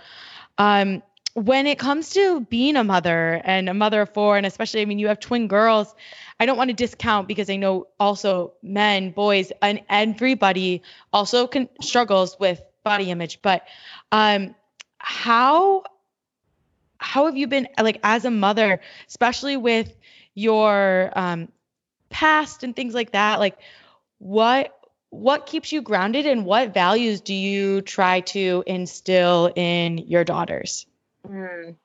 um 0.57 1.03
when 1.35 1.65
it 1.65 1.79
comes 1.79 2.11
to 2.11 2.41
being 2.41 2.75
a 2.75 2.83
mother 2.83 3.41
and 3.43 3.67
a 3.67 3.73
mother 3.73 4.01
of 4.01 4.13
four 4.13 4.37
and 4.37 4.45
especially 4.45 4.81
i 4.81 4.85
mean 4.85 4.99
you 4.99 5.07
have 5.07 5.19
twin 5.19 5.47
girls 5.47 5.95
i 6.39 6.45
don't 6.45 6.57
want 6.57 6.67
to 6.67 6.75
discount 6.75 7.27
because 7.27 7.49
i 7.49 7.55
know 7.55 7.87
also 7.99 8.53
men 8.61 9.09
boys 9.09 9.51
and 9.63 9.81
everybody 9.89 10.83
also 11.11 11.47
can 11.47 11.67
struggles 11.81 12.37
with 12.39 12.61
body 12.83 13.09
image. 13.09 13.41
But 13.41 13.67
um 14.11 14.55
how 14.97 15.83
how 17.03 17.25
have 17.25 17.37
you 17.37 17.47
been 17.47 17.67
like 17.79 17.99
as 18.03 18.25
a 18.25 18.31
mother, 18.31 18.79
especially 19.07 19.57
with 19.57 19.93
your 20.33 21.11
um, 21.15 21.49
past 22.09 22.63
and 22.63 22.75
things 22.75 22.93
like 22.93 23.11
that? 23.11 23.39
Like, 23.39 23.57
what 24.19 24.75
what 25.09 25.45
keeps 25.45 25.71
you 25.71 25.81
grounded, 25.81 26.25
and 26.25 26.45
what 26.45 26.73
values 26.73 27.21
do 27.21 27.35
you 27.35 27.81
try 27.81 28.21
to 28.21 28.63
instill 28.65 29.51
in 29.55 29.97
your 29.99 30.23
daughters? 30.23 30.87
Mm. 31.27 31.75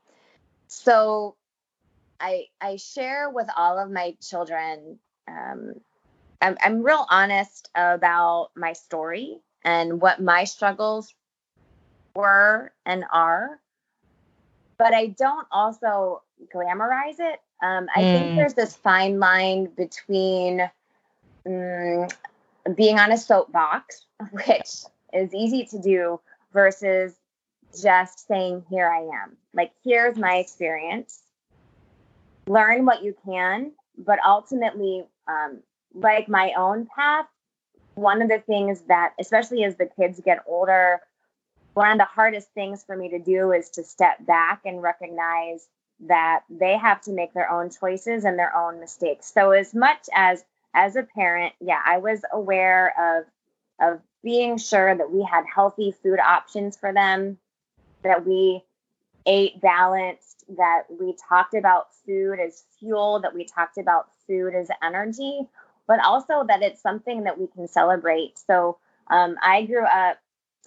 So, 0.68 1.36
I 2.20 2.46
I 2.60 2.76
share 2.76 3.28
with 3.28 3.48
all 3.56 3.78
of 3.78 3.90
my 3.90 4.16
children. 4.22 4.98
Um, 5.26 5.74
I'm 6.40 6.56
I'm 6.62 6.82
real 6.82 7.04
honest 7.10 7.68
about 7.74 8.50
my 8.54 8.72
story 8.72 9.40
and 9.64 10.00
what 10.00 10.22
my 10.22 10.44
struggles 10.44 11.12
were 12.14 12.72
and 12.86 13.04
are 13.12 13.60
but 14.78 14.94
I 14.94 15.08
don't 15.08 15.46
also 15.50 16.22
glamorize 16.54 17.18
it. 17.18 17.40
Um, 17.62 17.88
I 17.94 18.00
mm. 18.00 18.12
think 18.12 18.36
there's 18.36 18.54
this 18.54 18.76
fine 18.76 19.18
line 19.18 19.66
between 19.76 20.62
um, 21.44 22.06
being 22.76 22.98
on 22.98 23.12
a 23.12 23.18
soapbox, 23.18 24.06
which 24.30 24.84
is 25.12 25.34
easy 25.34 25.64
to 25.66 25.78
do, 25.80 26.20
versus 26.52 27.14
just 27.80 28.26
saying, 28.26 28.64
Here 28.70 28.88
I 28.88 29.00
am. 29.22 29.36
Like, 29.52 29.72
here's 29.84 30.16
my 30.16 30.36
experience. 30.36 31.20
Learn 32.46 32.86
what 32.86 33.02
you 33.02 33.14
can, 33.26 33.72
but 33.98 34.18
ultimately, 34.24 35.04
um, 35.26 35.58
like 35.94 36.28
my 36.28 36.52
own 36.56 36.86
path, 36.94 37.26
one 37.94 38.22
of 38.22 38.28
the 38.28 38.38
things 38.38 38.82
that, 38.82 39.12
especially 39.18 39.64
as 39.64 39.76
the 39.76 39.86
kids 39.86 40.20
get 40.24 40.42
older, 40.46 41.00
one 41.78 41.92
of 41.92 41.98
the 41.98 42.04
hardest 42.04 42.52
things 42.54 42.82
for 42.82 42.96
me 42.96 43.08
to 43.10 43.20
do 43.20 43.52
is 43.52 43.70
to 43.70 43.84
step 43.84 44.26
back 44.26 44.62
and 44.64 44.82
recognize 44.82 45.68
that 46.08 46.40
they 46.50 46.76
have 46.76 47.00
to 47.02 47.12
make 47.12 47.32
their 47.32 47.48
own 47.48 47.70
choices 47.70 48.24
and 48.24 48.36
their 48.36 48.54
own 48.56 48.80
mistakes. 48.80 49.32
So 49.32 49.52
as 49.52 49.72
much 49.72 50.08
as 50.12 50.44
as 50.74 50.96
a 50.96 51.04
parent, 51.04 51.54
yeah, 51.60 51.80
I 51.84 51.98
was 51.98 52.20
aware 52.32 52.92
of 52.98 53.26
of 53.80 54.00
being 54.24 54.58
sure 54.58 54.92
that 54.92 55.12
we 55.12 55.22
had 55.22 55.44
healthy 55.54 55.94
food 56.02 56.18
options 56.18 56.76
for 56.76 56.92
them, 56.92 57.38
that 58.02 58.26
we 58.26 58.64
ate 59.24 59.60
balanced, 59.60 60.46
that 60.56 60.82
we 60.90 61.14
talked 61.28 61.54
about 61.54 61.94
food 62.04 62.40
as 62.40 62.64
fuel, 62.80 63.20
that 63.20 63.34
we 63.34 63.44
talked 63.44 63.78
about 63.78 64.08
food 64.26 64.52
as 64.52 64.68
energy, 64.82 65.42
but 65.86 66.00
also 66.04 66.42
that 66.48 66.60
it's 66.60 66.82
something 66.82 67.22
that 67.22 67.38
we 67.38 67.46
can 67.46 67.68
celebrate. 67.68 68.36
So 68.36 68.78
um, 69.08 69.36
I 69.40 69.62
grew 69.62 69.84
up 69.84 70.18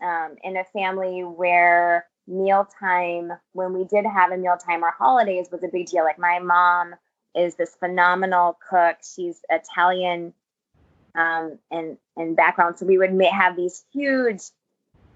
um, 0.01 0.35
in 0.43 0.57
a 0.57 0.63
family 0.65 1.21
where 1.21 2.05
mealtime, 2.27 3.31
when 3.53 3.73
we 3.73 3.83
did 3.85 4.05
have 4.05 4.31
a 4.31 4.37
mealtime 4.37 4.83
or 4.83 4.91
holidays, 4.91 5.47
was 5.51 5.63
a 5.63 5.67
big 5.67 5.87
deal. 5.87 6.03
Like 6.03 6.19
my 6.19 6.39
mom 6.39 6.95
is 7.35 7.55
this 7.55 7.75
phenomenal 7.75 8.57
cook. 8.69 8.97
She's 9.03 9.39
Italian 9.49 10.33
um, 11.15 11.59
and 11.69 11.97
and 12.15 12.35
background, 12.35 12.77
so 12.77 12.85
we 12.85 12.97
would 12.97 13.13
have 13.31 13.55
these 13.55 13.83
huge, 13.91 14.41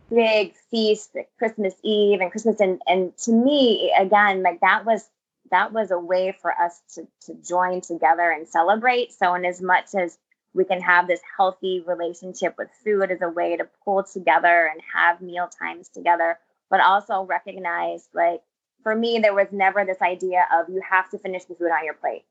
big 0.10 0.54
feasts, 0.70 1.16
Christmas 1.38 1.74
Eve 1.84 2.22
and 2.22 2.32
Christmas. 2.32 2.60
And 2.60 2.82
and 2.88 3.18
to 3.20 3.32
me, 3.32 3.94
again, 3.98 4.44
like 4.44 4.62
that 4.62 4.86
was 4.86 5.08
that 5.52 5.72
was 5.72 5.92
a 5.92 6.00
way 6.00 6.36
for 6.42 6.52
us 6.52 6.82
to 6.96 7.08
to 7.28 7.36
join 7.36 7.82
together 7.82 8.30
and 8.30 8.48
celebrate. 8.48 9.14
So, 9.14 9.34
in 9.36 9.46
as 9.46 9.62
much 9.62 9.96
as 9.96 10.18
we 10.56 10.64
can 10.64 10.82
have 10.82 11.08
this 11.08 11.20
healthy 11.38 11.84
relationship 11.86 12.56
with 12.58 12.70
food 12.84 13.12
as 13.12 13.22
a 13.22 13.30
way 13.30 13.58
to 13.58 13.68
pull 13.84 14.04
together 14.04 14.72
and 14.72 14.82
have 14.94 15.22
meal 15.22 15.48
times 15.48 15.90
together, 15.90 16.40
but 16.70 16.80
also 16.80 17.24
recognize 17.24 18.08
like 18.14 18.42
for 18.82 18.96
me, 18.96 19.18
there 19.20 19.34
was 19.34 19.48
never 19.52 19.84
this 19.84 20.02
idea 20.02 20.48
of 20.54 20.70
you 20.70 20.80
have 20.88 21.10
to 21.10 21.18
finish 21.18 21.44
the 21.46 21.56
food 21.56 21.72
on 21.72 21.84
your 21.84 21.96
plate. 21.96 22.24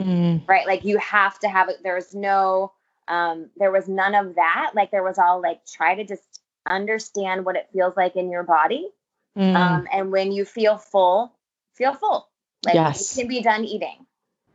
Mm. 0.00 0.46
Right. 0.46 0.66
Like 0.66 0.84
you 0.84 0.98
have 0.98 1.38
to 1.40 1.48
have 1.48 1.70
it. 1.70 1.78
There's 1.82 2.14
no, 2.14 2.72
um, 3.08 3.48
there 3.56 3.72
was 3.72 3.88
none 3.88 4.14
of 4.14 4.34
that. 4.34 4.72
Like 4.74 4.90
there 4.90 5.02
was 5.02 5.18
all 5.18 5.40
like 5.40 5.64
try 5.66 5.94
to 5.94 6.04
just 6.04 6.42
understand 6.68 7.46
what 7.46 7.56
it 7.56 7.68
feels 7.72 7.96
like 7.96 8.16
in 8.16 8.30
your 8.30 8.42
body. 8.42 8.86
Mm. 9.36 9.56
Um, 9.56 9.88
and 9.90 10.12
when 10.12 10.30
you 10.30 10.44
feel 10.44 10.76
full, 10.76 11.32
feel 11.72 11.94
full. 11.94 12.28
Like 12.66 12.74
yes. 12.74 13.16
you 13.16 13.22
can 13.22 13.28
be 13.28 13.42
done 13.42 13.64
eating. 13.64 14.06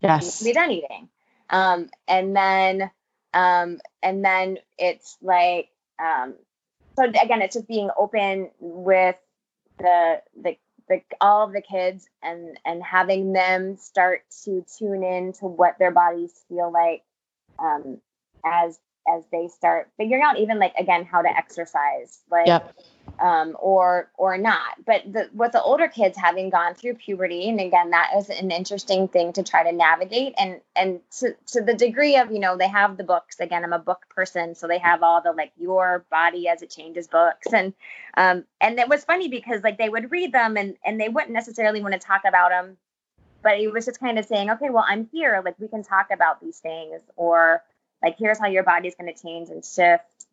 Yes. 0.01 0.43
be 0.43 0.53
done 0.53 0.69
eating. 0.71 1.09
Um, 1.49 1.89
and 2.07 2.35
then 2.35 2.91
um, 3.33 3.79
and 4.01 4.23
then 4.23 4.57
it's 4.77 5.17
like, 5.21 5.69
um, 6.03 6.35
so 6.95 7.03
again, 7.03 7.41
it's 7.41 7.55
just 7.55 7.67
being 7.67 7.89
open 7.97 8.49
with 8.59 9.15
the, 9.77 10.21
the, 10.41 10.57
the, 10.87 11.01
all 11.21 11.45
of 11.45 11.53
the 11.53 11.61
kids 11.61 12.07
and, 12.23 12.59
and 12.65 12.83
having 12.83 13.33
them 13.33 13.77
start 13.77 14.23
to 14.43 14.65
tune 14.77 15.03
in 15.03 15.33
to 15.33 15.45
what 15.45 15.77
their 15.79 15.91
bodies 15.91 16.33
feel 16.49 16.71
like, 16.71 17.03
um, 17.59 17.99
as, 18.45 18.79
as 19.07 19.23
they 19.31 19.47
start 19.47 19.89
figuring 19.97 20.23
out 20.23 20.37
even 20.37 20.59
like, 20.59 20.73
again, 20.77 21.05
how 21.05 21.21
to 21.21 21.29
exercise, 21.29 22.19
like, 22.29 22.47
yep 22.47 22.75
um, 23.19 23.55
or 23.59 24.09
or 24.17 24.37
not. 24.37 24.83
But 24.85 25.11
the, 25.11 25.29
with 25.33 25.51
the 25.51 25.61
older 25.61 25.87
kids 25.87 26.17
having 26.17 26.49
gone 26.49 26.75
through 26.75 26.95
puberty, 26.95 27.49
and 27.49 27.59
again, 27.59 27.91
that 27.91 28.11
is 28.17 28.29
an 28.29 28.51
interesting 28.51 29.07
thing 29.07 29.33
to 29.33 29.43
try 29.43 29.63
to 29.63 29.71
navigate. 29.71 30.33
And 30.37 30.61
and 30.75 31.01
to 31.19 31.35
to 31.47 31.61
the 31.61 31.73
degree 31.73 32.17
of 32.17 32.31
you 32.31 32.39
know 32.39 32.57
they 32.57 32.67
have 32.67 32.97
the 32.97 33.03
books. 33.03 33.39
Again, 33.39 33.63
I'm 33.63 33.73
a 33.73 33.79
book 33.79 34.05
person, 34.09 34.55
so 34.55 34.67
they 34.67 34.79
have 34.79 35.03
all 35.03 35.21
the 35.21 35.31
like 35.31 35.51
your 35.57 36.05
body 36.09 36.47
as 36.47 36.61
it 36.61 36.69
changes 36.69 37.07
books, 37.07 37.53
and 37.53 37.73
um 38.15 38.45
and 38.61 38.79
it 38.79 38.89
was 38.89 39.03
funny 39.03 39.27
because 39.27 39.63
like 39.63 39.77
they 39.77 39.89
would 39.89 40.11
read 40.11 40.31
them 40.31 40.57
and 40.57 40.77
and 40.85 40.99
they 40.99 41.09
wouldn't 41.09 41.33
necessarily 41.33 41.81
want 41.81 41.93
to 41.93 41.99
talk 41.99 42.21
about 42.27 42.49
them, 42.49 42.77
but 43.43 43.59
it 43.59 43.71
was 43.71 43.85
just 43.85 43.99
kind 43.99 44.17
of 44.17 44.25
saying, 44.25 44.49
okay, 44.51 44.69
well 44.69 44.85
I'm 44.87 45.09
here, 45.11 45.41
like 45.43 45.59
we 45.59 45.67
can 45.67 45.83
talk 45.83 46.07
about 46.11 46.41
these 46.41 46.59
things, 46.59 47.01
or 47.15 47.63
like 48.01 48.17
here's 48.17 48.39
how 48.39 48.47
your 48.47 48.63
body's 48.63 48.95
going 48.95 49.13
to 49.13 49.21
change 49.21 49.49
and 49.49 49.63
shift 49.63 50.25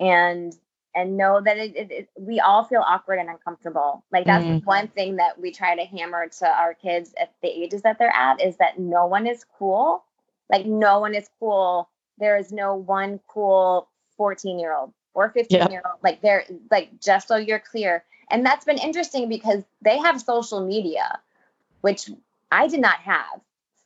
and 0.00 0.56
and 0.94 1.16
know 1.16 1.40
that 1.40 1.56
it, 1.56 1.76
it, 1.76 1.90
it, 1.90 2.08
we 2.18 2.40
all 2.40 2.64
feel 2.64 2.84
awkward 2.86 3.18
and 3.18 3.28
uncomfortable. 3.28 4.04
Like 4.12 4.26
that's 4.26 4.44
mm. 4.44 4.64
one 4.64 4.88
thing 4.88 5.16
that 5.16 5.40
we 5.40 5.50
try 5.50 5.74
to 5.74 5.84
hammer 5.84 6.28
to 6.40 6.46
our 6.46 6.74
kids 6.74 7.14
at 7.18 7.32
the 7.42 7.48
ages 7.48 7.82
that 7.82 7.98
they're 7.98 8.14
at 8.14 8.42
is 8.42 8.56
that 8.58 8.78
no 8.78 9.06
one 9.06 9.26
is 9.26 9.44
cool. 9.58 10.04
Like 10.50 10.66
no 10.66 11.00
one 11.00 11.14
is 11.14 11.28
cool. 11.38 11.88
There 12.18 12.36
is 12.36 12.52
no 12.52 12.74
one 12.74 13.20
cool 13.26 13.88
14 14.16 14.58
year 14.58 14.74
old 14.74 14.92
or 15.14 15.30
15 15.30 15.58
yep. 15.58 15.70
year 15.70 15.82
old. 15.84 15.98
Like 16.02 16.20
they're 16.20 16.44
like 16.70 17.00
just 17.00 17.28
so 17.28 17.36
you're 17.36 17.58
clear. 17.58 18.04
And 18.30 18.44
that's 18.44 18.64
been 18.64 18.78
interesting 18.78 19.28
because 19.28 19.62
they 19.82 19.98
have 19.98 20.20
social 20.20 20.64
media, 20.66 21.20
which 21.80 22.10
I 22.50 22.68
did 22.68 22.80
not 22.80 22.98
have. 22.98 23.40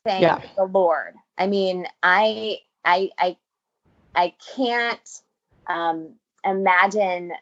Thank 0.04 0.22
yeah. 0.22 0.40
the 0.56 0.64
Lord. 0.64 1.14
I 1.38 1.46
mean, 1.46 1.86
I 2.02 2.60
I 2.84 3.10
I 3.18 3.36
I 4.14 4.34
can't 4.54 5.20
um 5.66 6.14
imagine 6.46 7.32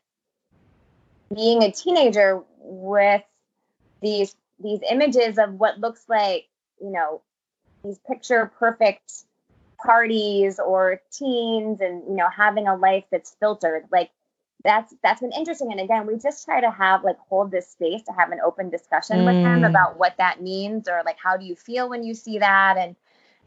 being 1.35 1.63
a 1.63 1.71
teenager 1.71 2.43
with 2.59 3.23
these 4.03 4.35
these 4.61 4.81
images 4.89 5.39
of 5.39 5.55
what 5.55 5.81
looks 5.81 6.05
like, 6.09 6.47
you 6.81 6.91
know, 6.91 7.23
these 7.85 7.99
picture 8.09 8.51
perfect 8.59 9.25
parties 9.85 10.59
or 10.59 11.01
teens 11.13 11.81
and 11.81 12.03
you 12.09 12.17
know 12.17 12.29
having 12.35 12.67
a 12.67 12.75
life 12.75 13.05
that's 13.11 13.37
filtered 13.39 13.85
like 13.93 14.11
that's 14.65 14.95
that's 15.03 15.21
been 15.21 15.33
interesting 15.33 15.71
and 15.71 15.81
again 15.81 16.07
we 16.07 16.17
just 16.17 16.45
try 16.45 16.61
to 16.61 16.71
have 16.71 17.05
like 17.05 17.19
hold 17.29 17.51
this 17.51 17.69
space 17.69 18.03
to 18.03 18.13
have 18.13 18.31
an 18.31 18.39
open 18.45 18.71
discussion 18.71 19.19
mm. 19.19 19.27
with 19.27 19.35
them 19.35 19.61
mm. 19.61 19.69
about 19.69 19.99
what 19.99 20.15
that 20.17 20.41
means 20.41 20.89
or 20.89 21.03
like 21.05 21.19
how 21.23 21.37
do 21.37 21.45
you 21.45 21.55
feel 21.55 21.89
when 21.89 22.03
you 22.03 22.15
see 22.15 22.39
that 22.39 22.79
and 22.79 22.97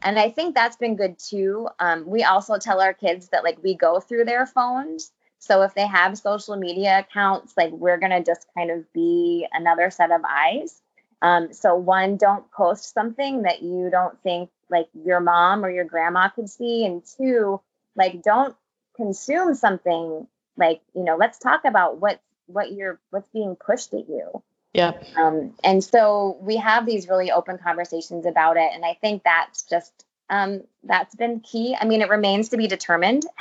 and 0.02 0.16
i 0.16 0.30
think 0.30 0.54
that's 0.54 0.76
been 0.76 0.94
good 0.94 1.18
too 1.18 1.66
um, 1.80 2.06
we 2.06 2.22
also 2.22 2.56
tell 2.56 2.80
our 2.80 2.94
kids 2.94 3.30
that 3.30 3.42
like 3.42 3.60
we 3.64 3.74
go 3.74 3.98
through 3.98 4.24
their 4.24 4.46
phones 4.46 5.10
so 5.38 5.62
if 5.62 5.74
they 5.74 5.86
have 5.86 6.18
social 6.18 6.56
media 6.56 6.98
accounts 6.98 7.54
like 7.56 7.70
we're 7.72 7.98
going 7.98 8.10
to 8.10 8.22
just 8.22 8.46
kind 8.56 8.70
of 8.70 8.92
be 8.92 9.46
another 9.52 9.90
set 9.90 10.10
of 10.10 10.20
eyes 10.28 10.80
um, 11.22 11.52
so 11.52 11.74
one, 11.74 12.16
don't 12.16 12.50
post 12.52 12.92
something 12.92 13.42
that 13.42 13.62
you 13.62 13.88
don't 13.90 14.20
think 14.22 14.50
like 14.70 14.88
your 15.04 15.20
mom 15.20 15.64
or 15.64 15.70
your 15.70 15.84
grandma 15.84 16.28
could 16.28 16.48
see, 16.48 16.84
and 16.84 17.02
two, 17.04 17.60
like 17.96 18.22
don't 18.22 18.54
consume 18.96 19.54
something 19.54 20.26
like 20.56 20.80
you 20.94 21.02
know. 21.02 21.16
Let's 21.16 21.38
talk 21.38 21.64
about 21.64 22.00
what 22.00 22.20
what 22.46 22.72
you're 22.72 23.00
what's 23.10 23.28
being 23.30 23.56
pushed 23.56 23.94
at 23.94 24.08
you. 24.08 24.42
Yeah. 24.74 24.92
Um, 25.16 25.54
and 25.64 25.82
so 25.82 26.36
we 26.40 26.56
have 26.58 26.86
these 26.86 27.08
really 27.08 27.32
open 27.32 27.58
conversations 27.58 28.26
about 28.26 28.56
it, 28.56 28.70
and 28.72 28.84
I 28.84 28.96
think 29.00 29.24
that's 29.24 29.62
just 29.62 30.04
um, 30.30 30.62
that's 30.84 31.16
been 31.16 31.40
key. 31.40 31.76
I 31.78 31.84
mean, 31.84 32.00
it 32.00 32.10
remains 32.10 32.50
to 32.50 32.56
be 32.56 32.68
determined. 32.68 33.24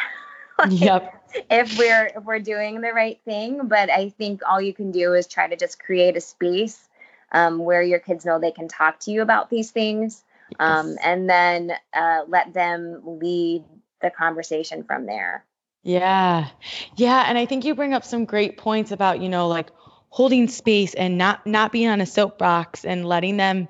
like, 0.72 0.82
yep. 0.82 1.14
If 1.50 1.78
we're 1.78 2.12
if 2.16 2.24
we're 2.24 2.40
doing 2.40 2.82
the 2.82 2.94
right 2.94 3.20
thing, 3.26 3.68
but 3.68 3.90
I 3.90 4.10
think 4.10 4.42
all 4.48 4.62
you 4.62 4.74
can 4.74 4.92
do 4.92 5.14
is 5.14 5.28
try 5.28 5.48
to 5.48 5.56
just 5.56 5.80
create 5.80 6.16
a 6.18 6.22
space 6.22 6.88
um, 7.32 7.60
where 7.60 7.82
your 7.82 8.00
kids 8.00 8.26
know 8.26 8.40
they 8.40 8.52
can 8.52 8.68
talk 8.68 9.00
to 9.02 9.12
you 9.12 9.22
about 9.22 9.50
these 9.50 9.72
things, 9.72 10.24
um, 10.60 10.98
and 11.04 11.30
then 11.30 11.74
uh, 11.94 12.22
let 12.28 12.54
them 12.54 13.02
lead 13.04 13.64
the 14.02 14.10
conversation 14.10 14.84
from 14.84 15.06
there. 15.06 15.44
Yeah. 15.84 16.50
Yeah. 16.96 17.24
And 17.26 17.38
I 17.38 17.46
think 17.46 17.66
you 17.66 17.76
bring 17.76 17.94
up 17.94 18.04
some 18.04 18.26
great 18.26 18.58
points 18.58 18.92
about, 18.92 19.22
you 19.22 19.30
know, 19.30 19.48
like 19.48 19.70
holding 20.10 20.48
space 20.48 20.94
and 20.94 21.18
not 21.18 21.46
not 21.46 21.72
being 21.72 21.90
on 21.90 22.02
a 22.02 22.06
soapbox 22.06 22.86
and 22.86 23.06
letting 23.06 23.38
them 23.38 23.68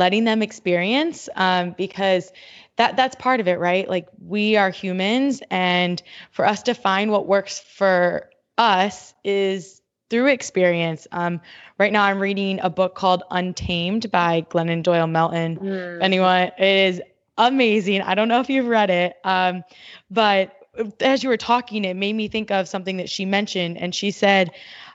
letting 0.00 0.24
them 0.24 0.42
experience 0.42 1.28
um, 1.36 1.74
because 1.76 2.32
that 2.76 2.96
that's 2.96 3.14
part 3.16 3.38
of 3.40 3.46
it 3.46 3.58
right 3.58 3.88
like 3.88 4.08
we 4.26 4.56
are 4.56 4.70
humans 4.70 5.42
and 5.50 6.02
for 6.32 6.46
us 6.46 6.62
to 6.64 6.74
find 6.74 7.10
what 7.10 7.26
works 7.26 7.60
for 7.60 8.30
us 8.56 9.14
is 9.22 9.80
through 10.10 10.26
experience. 10.26 11.06
Um, 11.12 11.40
right 11.78 11.92
now, 11.92 12.04
I'm 12.04 12.18
reading 12.18 12.58
a 12.60 12.68
book 12.68 12.94
called 12.96 13.22
Untamed 13.30 14.10
by 14.10 14.42
Glennon 14.50 14.82
Doyle 14.82 15.06
Melton. 15.06 15.56
Mm. 15.56 16.02
Anyone, 16.02 16.50
it 16.58 16.94
is 16.94 17.02
amazing. 17.38 18.02
I 18.02 18.16
don't 18.16 18.28
know 18.28 18.40
if 18.40 18.50
you've 18.50 18.66
read 18.66 18.90
it, 18.90 19.16
um, 19.24 19.62
but 20.10 20.56
as 21.00 21.22
you 21.22 21.28
were 21.28 21.36
talking, 21.36 21.84
it 21.84 21.94
made 21.94 22.14
me 22.14 22.28
think 22.28 22.50
of 22.50 22.68
something 22.68 22.98
that 22.98 23.08
she 23.08 23.24
mentioned, 23.24 23.78
and 23.78 23.94
she 23.94 24.10
said, 24.10 24.50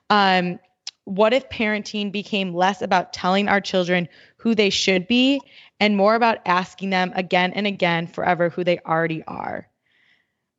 um, 0.09 0.59
"What 1.05 1.33
if 1.33 1.49
parenting 1.49 2.11
became 2.11 2.53
less 2.53 2.81
about 2.81 3.13
telling 3.13 3.47
our 3.47 3.61
children 3.61 4.09
who 4.45 4.53
they 4.53 4.69
should 4.69 5.07
be, 5.07 5.41
and 5.79 5.97
more 5.97 6.13
about 6.13 6.37
asking 6.45 6.91
them 6.91 7.11
again 7.15 7.51
and 7.53 7.65
again, 7.65 8.05
forever, 8.05 8.49
who 8.49 8.63
they 8.63 8.77
already 8.77 9.23
are?" 9.23 9.67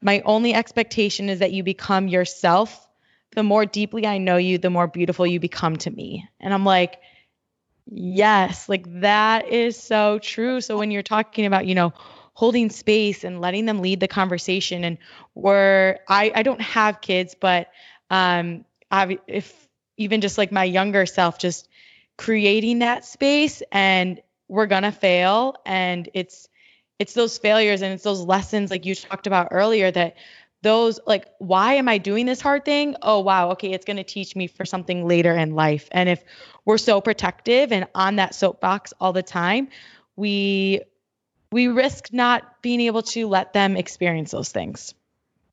My 0.02 0.20
only 0.24 0.52
expectation 0.52 1.30
is 1.30 1.38
that 1.38 1.52
you 1.52 1.62
become 1.62 2.08
yourself 2.08 2.82
the 3.36 3.42
more 3.42 3.66
deeply 3.66 4.06
I 4.06 4.18
know 4.18 4.38
you, 4.38 4.58
the 4.58 4.70
more 4.70 4.88
beautiful 4.88 5.26
you 5.26 5.38
become 5.38 5.76
to 5.76 5.90
me. 5.90 6.26
And 6.40 6.52
I'm 6.52 6.64
like, 6.64 6.98
yes, 7.86 8.68
like 8.68 9.00
that 9.00 9.48
is 9.48 9.78
so 9.78 10.18
true. 10.18 10.60
So 10.60 10.78
when 10.78 10.90
you're 10.90 11.02
talking 11.02 11.46
about, 11.46 11.66
you 11.66 11.74
know, 11.74 11.92
holding 12.32 12.70
space 12.70 13.24
and 13.24 13.40
letting 13.40 13.66
them 13.66 13.80
lead 13.80 14.00
the 14.00 14.08
conversation 14.08 14.84
and 14.84 14.98
where 15.34 16.00
I, 16.08 16.32
I 16.34 16.42
don't 16.42 16.60
have 16.60 17.00
kids, 17.00 17.36
but 17.38 17.68
um, 18.10 18.64
I, 18.90 19.18
if 19.26 19.54
even 19.96 20.22
just 20.22 20.38
like 20.38 20.50
my 20.50 20.64
younger 20.64 21.04
self, 21.06 21.38
just 21.38 21.68
creating 22.16 22.80
that 22.80 23.04
space 23.04 23.62
and 23.72 24.20
we're 24.48 24.66
gonna 24.66 24.92
fail. 24.92 25.56
And 25.64 26.08
it's 26.14 26.48
it's 26.98 27.14
those 27.14 27.38
failures 27.38 27.82
and 27.82 27.92
it's 27.92 28.04
those 28.04 28.22
lessons 28.22 28.70
like 28.70 28.86
you 28.86 28.94
talked 28.94 29.26
about 29.26 29.48
earlier 29.50 29.90
that 29.90 30.16
those 30.62 30.98
like 31.06 31.26
why 31.38 31.74
am 31.74 31.88
i 31.88 31.98
doing 31.98 32.26
this 32.26 32.40
hard 32.40 32.64
thing? 32.64 32.96
Oh 33.02 33.20
wow 33.20 33.50
okay 33.52 33.72
it's 33.72 33.84
going 33.84 33.98
to 33.98 34.04
teach 34.04 34.34
me 34.34 34.46
for 34.46 34.64
something 34.64 35.06
later 35.06 35.36
in 35.36 35.54
life. 35.54 35.88
And 35.92 36.08
if 36.08 36.24
we're 36.64 36.78
so 36.78 37.00
protective 37.00 37.72
and 37.72 37.86
on 37.94 38.16
that 38.16 38.34
soapbox 38.34 38.92
all 39.00 39.12
the 39.12 39.22
time 39.22 39.68
we 40.16 40.80
we 41.52 41.68
risk 41.68 42.12
not 42.12 42.62
being 42.62 42.80
able 42.80 43.02
to 43.02 43.28
let 43.28 43.52
them 43.52 43.76
experience 43.76 44.32
those 44.32 44.50
things. 44.50 44.94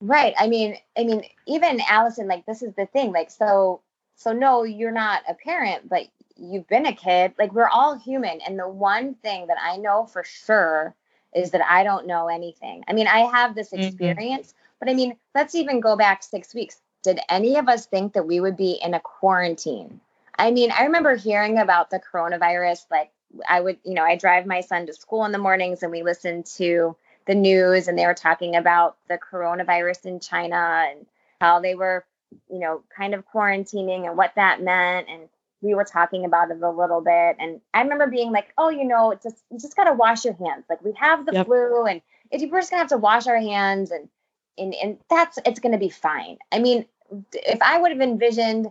Right. 0.01 0.34
I 0.38 0.47
mean 0.47 0.78
i 0.97 1.03
mean 1.03 1.24
even 1.45 1.82
allison 1.88 2.28
like 2.28 2.45
this 2.45 2.61
is 2.64 2.74
the 2.76 2.86
thing 2.86 3.11
like 3.11 3.30
so 3.30 3.82
so 4.16 4.32
no 4.32 4.64
you're 4.64 4.91
not 4.91 5.24
a 5.28 5.34
parent 5.34 5.89
but 5.89 6.07
you've 6.44 6.68
been 6.68 6.86
a 6.86 6.94
kid 6.94 7.34
like 7.39 7.54
we're 7.54 7.68
all 7.68 7.98
human 7.98 8.39
and 8.41 8.60
the 8.60 8.68
one 8.68 9.16
thing 9.16 9.48
that 9.48 9.58
i 9.62 9.78
know 9.78 10.06
for 10.06 10.24
sure 10.24 10.94
is 11.34 11.52
that 11.52 11.62
i 11.70 11.84
don't 11.84 12.06
know 12.06 12.28
anything 12.28 12.84
i 12.88 12.94
mean 12.94 13.08
i 13.08 13.20
have 13.20 13.56
this 13.56 13.72
mm-hmm. 13.72 13.84
experience 13.84 14.48
mm-hmm 14.48 14.58
but 14.84 14.91
I 14.91 14.96
mean, 14.96 15.16
let's 15.34 15.56
even 15.56 15.80
go 15.80 15.96
back 15.96 16.24
six 16.24 16.54
weeks. 16.54 16.76
Did 17.04 17.22
any 17.30 17.56
of 17.56 17.70
us 17.70 17.86
think 17.86 18.12
that 18.14 18.28
we 18.28 18.41
would 18.41 18.58
be 18.58 18.78
in 18.84 18.94
a 18.94 19.00
quarantine? 19.00 20.02
I 20.38 20.52
mean, 20.52 20.72
I 20.78 20.84
remember 20.84 21.16
hearing 21.16 21.58
about 21.58 21.89
the 21.89 22.02
coronavirus. 22.02 22.88
Like, 22.91 23.10
I 23.48 23.62
would, 23.62 23.78
you 23.86 23.94
know, 23.94 24.04
I 24.04 24.18
drive 24.18 24.46
my 24.46 24.60
son 24.60 24.86
to 24.88 24.94
school 24.94 25.24
in 25.24 25.32
the 25.32 25.38
mornings 25.38 25.84
and 25.84 25.91
we 25.91 26.04
listen 26.04 26.44
to 26.58 26.98
the 27.28 27.34
news 27.34 27.88
and 27.88 27.98
they 27.98 28.06
were 28.06 28.14
talking 28.14 28.58
about 28.58 28.98
the 29.08 29.18
coronavirus 29.18 30.06
in 30.06 30.20
China 30.20 30.86
and 30.89 31.06
how 31.39 31.62
they 31.62 31.76
were, 31.76 32.04
you 32.50 32.60
know, 32.60 32.84
kind 32.94 33.14
of 33.14 33.24
quarantining 33.34 34.06
and 34.06 34.18
what 34.18 34.34
that 34.36 34.62
meant. 34.62 35.08
And 35.08 35.30
we 35.64 35.74
were 35.74 35.86
talking 35.86 36.26
about 36.26 36.51
it 36.51 36.61
a 36.61 36.70
little 36.70 37.01
bit. 37.01 37.38
And 37.39 37.61
I 37.74 37.82
remember 37.82 38.05
being 38.07 38.32
like, 38.32 38.53
oh, 38.57 38.70
you 38.70 38.86
know, 38.86 39.18
just 39.24 39.38
you 39.49 39.57
just 39.57 39.76
gotta 39.76 39.93
wash 39.93 40.26
your 40.26 40.36
hands. 40.36 40.66
Like 40.70 40.84
we 40.84 40.93
have 40.99 41.26
the 41.26 41.34
yep. 41.34 41.47
flu 41.47 41.86
and 41.86 42.01
if 42.30 42.41
we're 42.51 42.59
just 42.59 42.70
gonna 42.70 42.82
have 42.82 42.89
to 42.89 42.97
wash 42.97 43.26
our 43.26 43.39
hands 43.39 43.89
and 43.89 44.09
and, 44.57 44.74
and 44.76 44.97
that's 45.09 45.39
it's 45.45 45.59
going 45.59 45.72
to 45.72 45.78
be 45.78 45.89
fine. 45.89 46.38
I 46.51 46.59
mean, 46.59 46.86
if 47.34 47.61
I 47.61 47.80
would 47.80 47.91
have 47.91 48.01
envisioned 48.01 48.68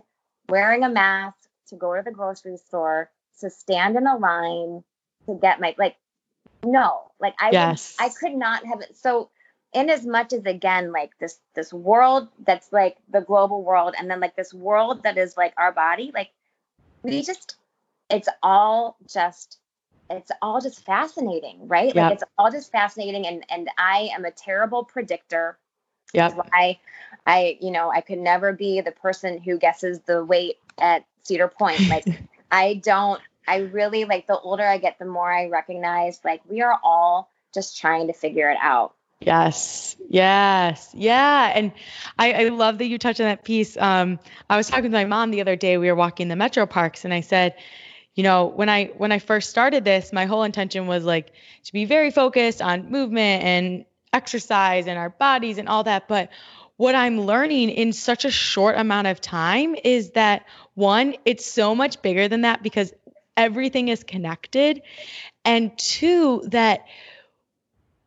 wearing 0.49 0.83
a 0.83 0.89
mask 0.89 1.37
to 1.67 1.75
go 1.75 1.95
to 1.95 2.01
the 2.03 2.11
grocery 2.11 2.57
store, 2.57 3.09
to 3.39 3.49
stand 3.49 3.95
in 3.97 4.07
a 4.07 4.17
line 4.17 4.83
to 5.25 5.37
get 5.41 5.59
my 5.59 5.75
like 5.77 5.95
no, 6.65 7.11
like 7.19 7.35
I 7.39 7.51
yes. 7.51 7.95
would, 7.99 8.05
I 8.05 8.09
could 8.09 8.33
not 8.33 8.65
have 8.65 8.81
it. 8.81 8.95
So 8.97 9.29
in 9.73 9.89
as 9.89 10.05
much 10.05 10.33
as 10.33 10.45
again 10.45 10.91
like 10.91 11.17
this 11.19 11.39
this 11.55 11.73
world 11.73 12.27
that's 12.45 12.71
like 12.71 12.97
the 13.09 13.21
global 13.21 13.63
world 13.63 13.95
and 13.97 14.09
then 14.09 14.19
like 14.19 14.35
this 14.35 14.53
world 14.53 15.03
that 15.03 15.17
is 15.17 15.35
like 15.35 15.53
our 15.57 15.71
body, 15.71 16.11
like 16.13 16.29
we 17.03 17.21
just 17.21 17.57
it's 18.09 18.29
all 18.41 18.97
just 19.11 19.59
it's 20.09 20.31
all 20.41 20.61
just 20.61 20.85
fascinating, 20.85 21.67
right? 21.67 21.87
Yep. 21.87 21.95
Like 21.95 22.13
it's 22.13 22.23
all 22.37 22.51
just 22.51 22.71
fascinating 22.71 23.27
and 23.27 23.45
and 23.49 23.69
I 23.77 24.09
am 24.15 24.25
a 24.25 24.31
terrible 24.31 24.83
predictor 24.83 25.57
yeah. 26.13 26.29
Why 26.29 26.79
I, 27.25 27.57
you 27.59 27.71
know, 27.71 27.91
I 27.91 28.01
could 28.01 28.19
never 28.19 28.53
be 28.53 28.81
the 28.81 28.91
person 28.91 29.41
who 29.41 29.57
guesses 29.57 29.99
the 30.01 30.23
weight 30.23 30.57
at 30.77 31.05
Cedar 31.23 31.47
Point. 31.47 31.79
Like 31.89 32.05
I 32.51 32.75
don't 32.83 33.19
I 33.47 33.57
really 33.57 34.05
like 34.05 34.27
the 34.27 34.39
older 34.39 34.63
I 34.63 34.77
get, 34.77 34.99
the 34.99 35.05
more 35.05 35.31
I 35.31 35.47
recognize 35.47 36.19
like 36.23 36.41
we 36.47 36.61
are 36.61 36.79
all 36.83 37.29
just 37.53 37.79
trying 37.79 38.07
to 38.07 38.13
figure 38.13 38.49
it 38.49 38.57
out. 38.61 38.93
Yes, 39.25 39.95
yes, 40.09 40.89
yeah. 40.93 41.51
And 41.55 41.71
I, 42.17 42.33
I 42.33 42.47
love 42.49 42.77
that 42.79 42.87
you 42.87 42.97
touched 42.97 43.21
on 43.21 43.27
that 43.27 43.43
piece. 43.43 43.77
Um, 43.77 44.19
I 44.49 44.57
was 44.57 44.67
talking 44.67 44.85
to 44.85 44.89
my 44.89 45.05
mom 45.05 45.31
the 45.31 45.41
other 45.41 45.55
day. 45.55 45.77
We 45.77 45.87
were 45.87 45.95
walking 45.95 46.27
the 46.27 46.35
metro 46.35 46.65
parks, 46.65 47.05
and 47.05 47.13
I 47.13 47.21
said, 47.21 47.55
you 48.15 48.23
know, 48.23 48.47
when 48.47 48.69
I 48.69 48.85
when 48.97 49.11
I 49.11 49.19
first 49.19 49.49
started 49.49 49.85
this, 49.85 50.11
my 50.11 50.25
whole 50.25 50.43
intention 50.43 50.87
was 50.87 51.05
like 51.05 51.31
to 51.63 51.73
be 51.73 51.85
very 51.85 52.11
focused 52.11 52.61
on 52.61 52.91
movement 52.91 53.43
and 53.43 53.85
exercise 54.11 54.87
and 54.87 54.97
our 54.97 55.09
bodies 55.09 55.57
and 55.57 55.69
all 55.69 55.83
that. 55.85 56.07
But 56.07 56.29
what 56.75 56.95
I'm 56.95 57.21
learning 57.21 57.69
in 57.69 57.93
such 57.93 58.25
a 58.25 58.31
short 58.31 58.77
amount 58.77 59.07
of 59.07 59.21
time 59.21 59.75
is 59.83 60.11
that 60.11 60.45
one, 60.73 61.15
it's 61.23 61.45
so 61.45 61.75
much 61.75 62.01
bigger 62.01 62.27
than 62.27 62.41
that 62.41 62.61
because 62.61 62.93
everything 63.37 63.87
is 63.87 64.03
connected. 64.03 64.81
And 65.45 65.77
two, 65.77 66.43
that 66.47 66.85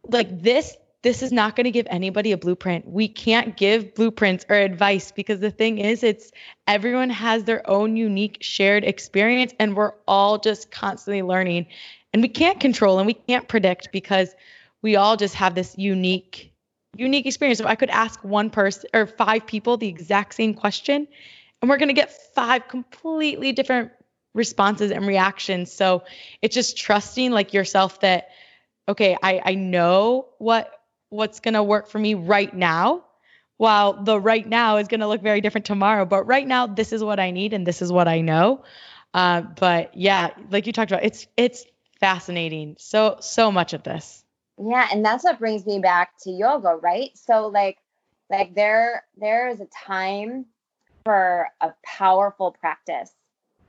like 0.09 0.43
this 0.43 0.77
this 1.03 1.23
is 1.23 1.31
not 1.31 1.55
going 1.55 1.65
to 1.65 1.71
give 1.71 1.87
anybody 1.89 2.33
a 2.33 2.37
blueprint. 2.37 2.89
We 2.89 3.09
can't 3.09 3.57
give 3.57 3.95
blueprints 3.95 4.45
or 4.49 4.57
advice 4.57 5.13
because 5.13 5.41
the 5.41 5.51
thing 5.51 5.79
is, 5.79 6.03
it's 6.03 6.33
everyone 6.67 7.11
has 7.11 7.45
their 7.45 7.69
own 7.69 7.97
unique 7.97 8.39
shared 8.41 8.85
experience, 8.85 9.53
and 9.61 9.77
we're 9.77 9.93
all 10.09 10.39
just 10.39 10.71
constantly 10.71 11.23
learning. 11.23 11.67
And 12.13 12.23
we 12.23 12.29
can't 12.29 12.59
control 12.59 12.99
and 12.99 13.07
we 13.07 13.15
can't 13.15 13.47
predict 13.47 13.93
because 13.93 14.35
we 14.83 14.97
all 14.97 15.17
just 15.17 15.35
have 15.35 15.55
this 15.55 15.77
unique 15.77 16.53
unique 16.97 17.27
experience. 17.27 17.61
If 17.61 17.67
I 17.67 17.75
could 17.75 17.91
ask 17.91 18.23
one 18.25 18.51
person 18.51 18.89
or 18.95 19.07
five 19.07 19.47
people 19.47 19.77
the 19.77 19.89
exact 19.89 20.35
same 20.35 20.55
question, 20.55 21.07
and 21.61 21.69
we're 21.69 21.77
going 21.77 21.89
to 21.89 21.95
get 21.95 22.35
five 22.35 22.69
completely 22.69 23.53
different 23.53 23.93
responses 24.35 24.91
and 24.91 25.07
reactions. 25.07 25.73
So 25.73 26.05
it's 26.43 26.55
just 26.55 26.77
trusting 26.77 27.33
like 27.33 27.53
yourself 27.53 28.01
that 28.01 28.29
okay, 28.89 29.17
I 29.23 29.43
I 29.45 29.55
know 29.55 30.29
what 30.39 30.76
what's 31.11 31.41
going 31.41 31.55
to 31.55 31.63
work 31.63 31.89
for 31.89 31.99
me 31.99 32.15
right 32.15 32.53
now 32.55 33.05
while 33.57 34.05
the 34.05 34.21
right 34.21 34.47
now 34.47 34.77
is 34.77 34.89
going 34.89 35.01
to 35.01 35.07
look 35.07 35.23
very 35.23 35.41
different 35.41 35.65
tomorrow. 35.65 36.05
But 36.05 36.25
right 36.25 36.47
now 36.47 36.67
this 36.67 36.93
is 36.93 37.03
what 37.03 37.19
i 37.19 37.31
need 37.31 37.53
and 37.53 37.67
this 37.67 37.83
is 37.83 37.91
what 37.91 38.09
i 38.09 38.21
know. 38.21 38.65
Uh, 39.15 39.41
but 39.41 39.97
yeah 39.97 40.31
like 40.51 40.67
you 40.67 40.73
talked 40.73 40.91
about 40.91 41.05
it's 41.05 41.27
it's 41.37 41.65
fascinating. 42.01 42.77
So 42.79 43.17
so 43.21 43.51
much 43.51 43.73
of 43.73 43.83
this. 43.83 44.25
Yeah 44.59 44.89
and 44.93 45.05
that's 45.05 45.25
what 45.25 45.39
brings 45.39 45.65
me 45.67 45.79
back 45.79 46.11
to 46.23 46.31
yoga 46.31 46.77
right? 46.77 47.11
So 47.15 47.49
like 47.49 47.79
like 48.31 48.55
there 48.55 49.05
there 49.17 49.49
is 49.49 49.61
a 49.61 49.67
time 49.67 50.47
for 51.05 51.49
a 51.61 51.73
powerful 51.85 52.51
practice 52.51 53.11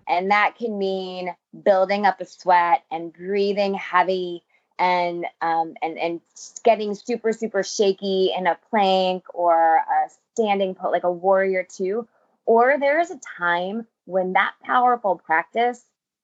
and 0.08 0.32
that 0.32 0.56
can 0.58 0.78
mean 0.78 1.36
building 1.64 2.06
up 2.06 2.20
a 2.20 2.26
sweat 2.26 2.84
and 2.92 3.14
breathing 3.14 3.74
heavy 3.74 4.44
and 4.80 5.25
um, 5.41 5.75
and 5.82 5.97
and 5.97 6.21
getting 6.63 6.93
super 6.93 7.34
super 7.34 7.63
shaky 7.63 8.32
in 8.38 8.47
a 8.47 8.57
plank 8.69 9.23
or 9.34 9.78
a 9.78 10.09
standing 10.34 10.75
pose 10.75 10.91
like 10.91 11.03
a 11.03 11.11
warrior 11.11 11.65
two 11.67 12.07
or 12.45 12.78
there 12.80 12.99
is 12.99 13.11
a 13.11 13.19
time 13.38 13.86
when 14.05 14.34
that 14.34 14.53
powerful 14.63 15.15
practice 15.15 15.84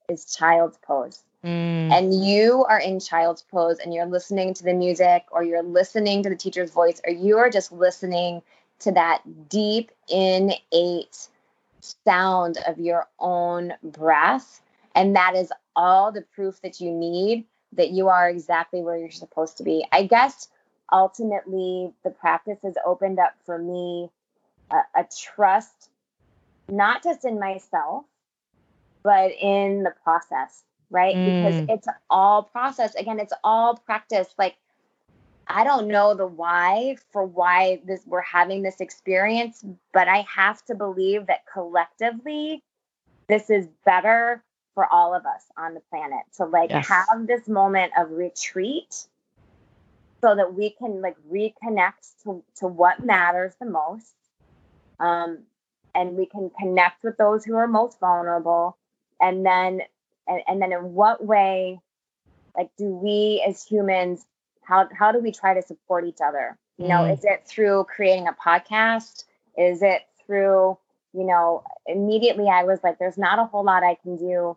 is 0.10 0.26
child's 0.26 0.78
pose. 0.86 1.24
Mm. 1.44 1.92
and 1.92 2.26
you 2.26 2.64
are 2.70 2.80
in 2.80 3.02
child's 3.02 3.42
pose 3.42 3.80
and 3.80 3.94
you're 3.94 4.06
listening 4.06 4.54
to 4.54 4.64
the 4.64 4.74
music 4.74 5.26
or 5.30 5.44
you're 5.44 5.62
listening 5.62 6.24
to 6.24 6.30
the 6.30 6.38
teacher's 6.38 6.72
voice 6.72 7.02
or 7.06 7.12
you 7.12 7.38
are 7.38 7.50
just 7.50 7.70
listening 7.74 8.42
to 8.80 8.94
that 8.94 9.22
deep 9.50 9.92
innate 10.10 11.28
sound 12.06 12.58
of 12.68 12.80
your 12.80 13.08
own 13.20 13.74
breath. 13.84 14.62
And 14.96 15.16
that 15.16 15.36
is 15.36 15.52
all 15.76 16.12
the 16.12 16.22
proof 16.22 16.62
that 16.62 16.80
you 16.80 16.92
need 16.92 17.46
that 17.76 17.92
you 17.92 18.10
are 18.10 18.30
exactly 18.30 18.82
where 18.82 18.98
you're 18.98 19.12
supposed 19.12 19.58
to 19.58 19.64
be. 19.64 19.86
I 19.92 20.04
guess 20.04 20.48
ultimately 20.92 21.92
the 22.04 22.10
practice 22.10 22.60
has 22.64 22.76
opened 22.86 23.20
up 23.20 23.34
for 23.46 23.58
me 23.58 24.10
a, 24.72 25.02
a 25.02 25.06
trust, 25.18 25.90
not 26.70 27.04
just 27.04 27.26
in 27.26 27.40
myself, 27.40 28.06
but 29.04 29.32
in 29.32 29.84
the 29.84 29.94
process, 30.04 30.64
right? 30.90 31.16
Mm. 31.16 31.26
Because 31.26 31.78
it's 31.78 31.88
all 32.10 32.44
process. 32.44 32.96
Again, 32.96 33.20
it's 33.20 33.34
all 33.44 33.76
practice. 33.76 34.28
Like, 34.38 34.56
I 35.48 35.64
don't 35.64 35.88
know 35.88 36.16
the 36.16 36.26
why 36.26 36.96
for 37.12 37.26
why 37.26 37.82
this 37.86 38.02
we're 38.06 38.22
having 38.22 38.64
this 38.64 38.80
experience, 38.80 39.64
but 39.92 40.08
I 40.08 40.26
have 40.34 40.64
to 40.66 40.76
believe 40.76 41.28
that 41.28 41.42
collectively 41.52 42.64
this 43.28 43.50
is 43.50 43.68
better 43.86 44.44
for 44.74 44.92
all 44.92 45.14
of 45.14 45.26
us 45.26 45.44
on 45.58 45.74
the 45.74 45.82
planet 45.90 46.22
to 46.38 46.46
like 46.46 46.70
yes. 46.70 46.88
have 46.88 47.28
this 47.28 47.48
moment 47.48 47.92
of 47.98 48.12
retreat 48.12 49.08
so 50.22 50.36
that 50.36 50.54
we 50.54 50.70
can 50.70 51.02
like 51.02 51.18
reconnect 51.32 52.24
to, 52.24 52.44
to 52.56 52.68
what 52.68 53.06
matters 53.06 53.54
the 53.60 53.66
most 53.66 54.16
um, 55.00 55.40
and 55.96 56.16
we 56.16 56.26
can 56.26 56.50
connect 56.60 57.04
with 57.04 57.18
those 57.18 57.44
who 57.44 57.56
are 57.56 57.68
most 57.68 58.00
vulnerable 58.00 58.78
and 59.22 59.46
then 59.46 59.82
and, 60.28 60.42
and 60.48 60.62
then 60.62 60.72
in 60.72 60.94
what 60.94 61.24
way 61.24 61.80
like 62.56 62.70
do 62.78 62.86
we 62.86 63.44
as 63.48 63.64
humans 63.64 64.26
how 64.64 64.88
how 64.98 65.12
do 65.12 65.20
we 65.20 65.32
try 65.32 65.54
to 65.54 65.62
support 65.62 66.06
each 66.06 66.20
other 66.26 66.58
you 66.78 66.88
know 66.88 67.02
mm. 67.02 67.14
is 67.14 67.24
it 67.24 67.44
through 67.46 67.84
creating 67.86 68.28
a 68.28 68.34
podcast 68.34 69.26
is 69.58 69.82
it 69.82 70.02
through 70.26 70.78
you 71.14 71.24
know 71.24 71.64
immediately 71.86 72.48
i 72.48 72.64
was 72.64 72.80
like 72.84 72.98
there's 73.00 73.18
not 73.18 73.40
a 73.40 73.46
whole 73.46 73.64
lot 73.64 73.84
i 73.84 73.96
can 73.96 74.16
do 74.16 74.56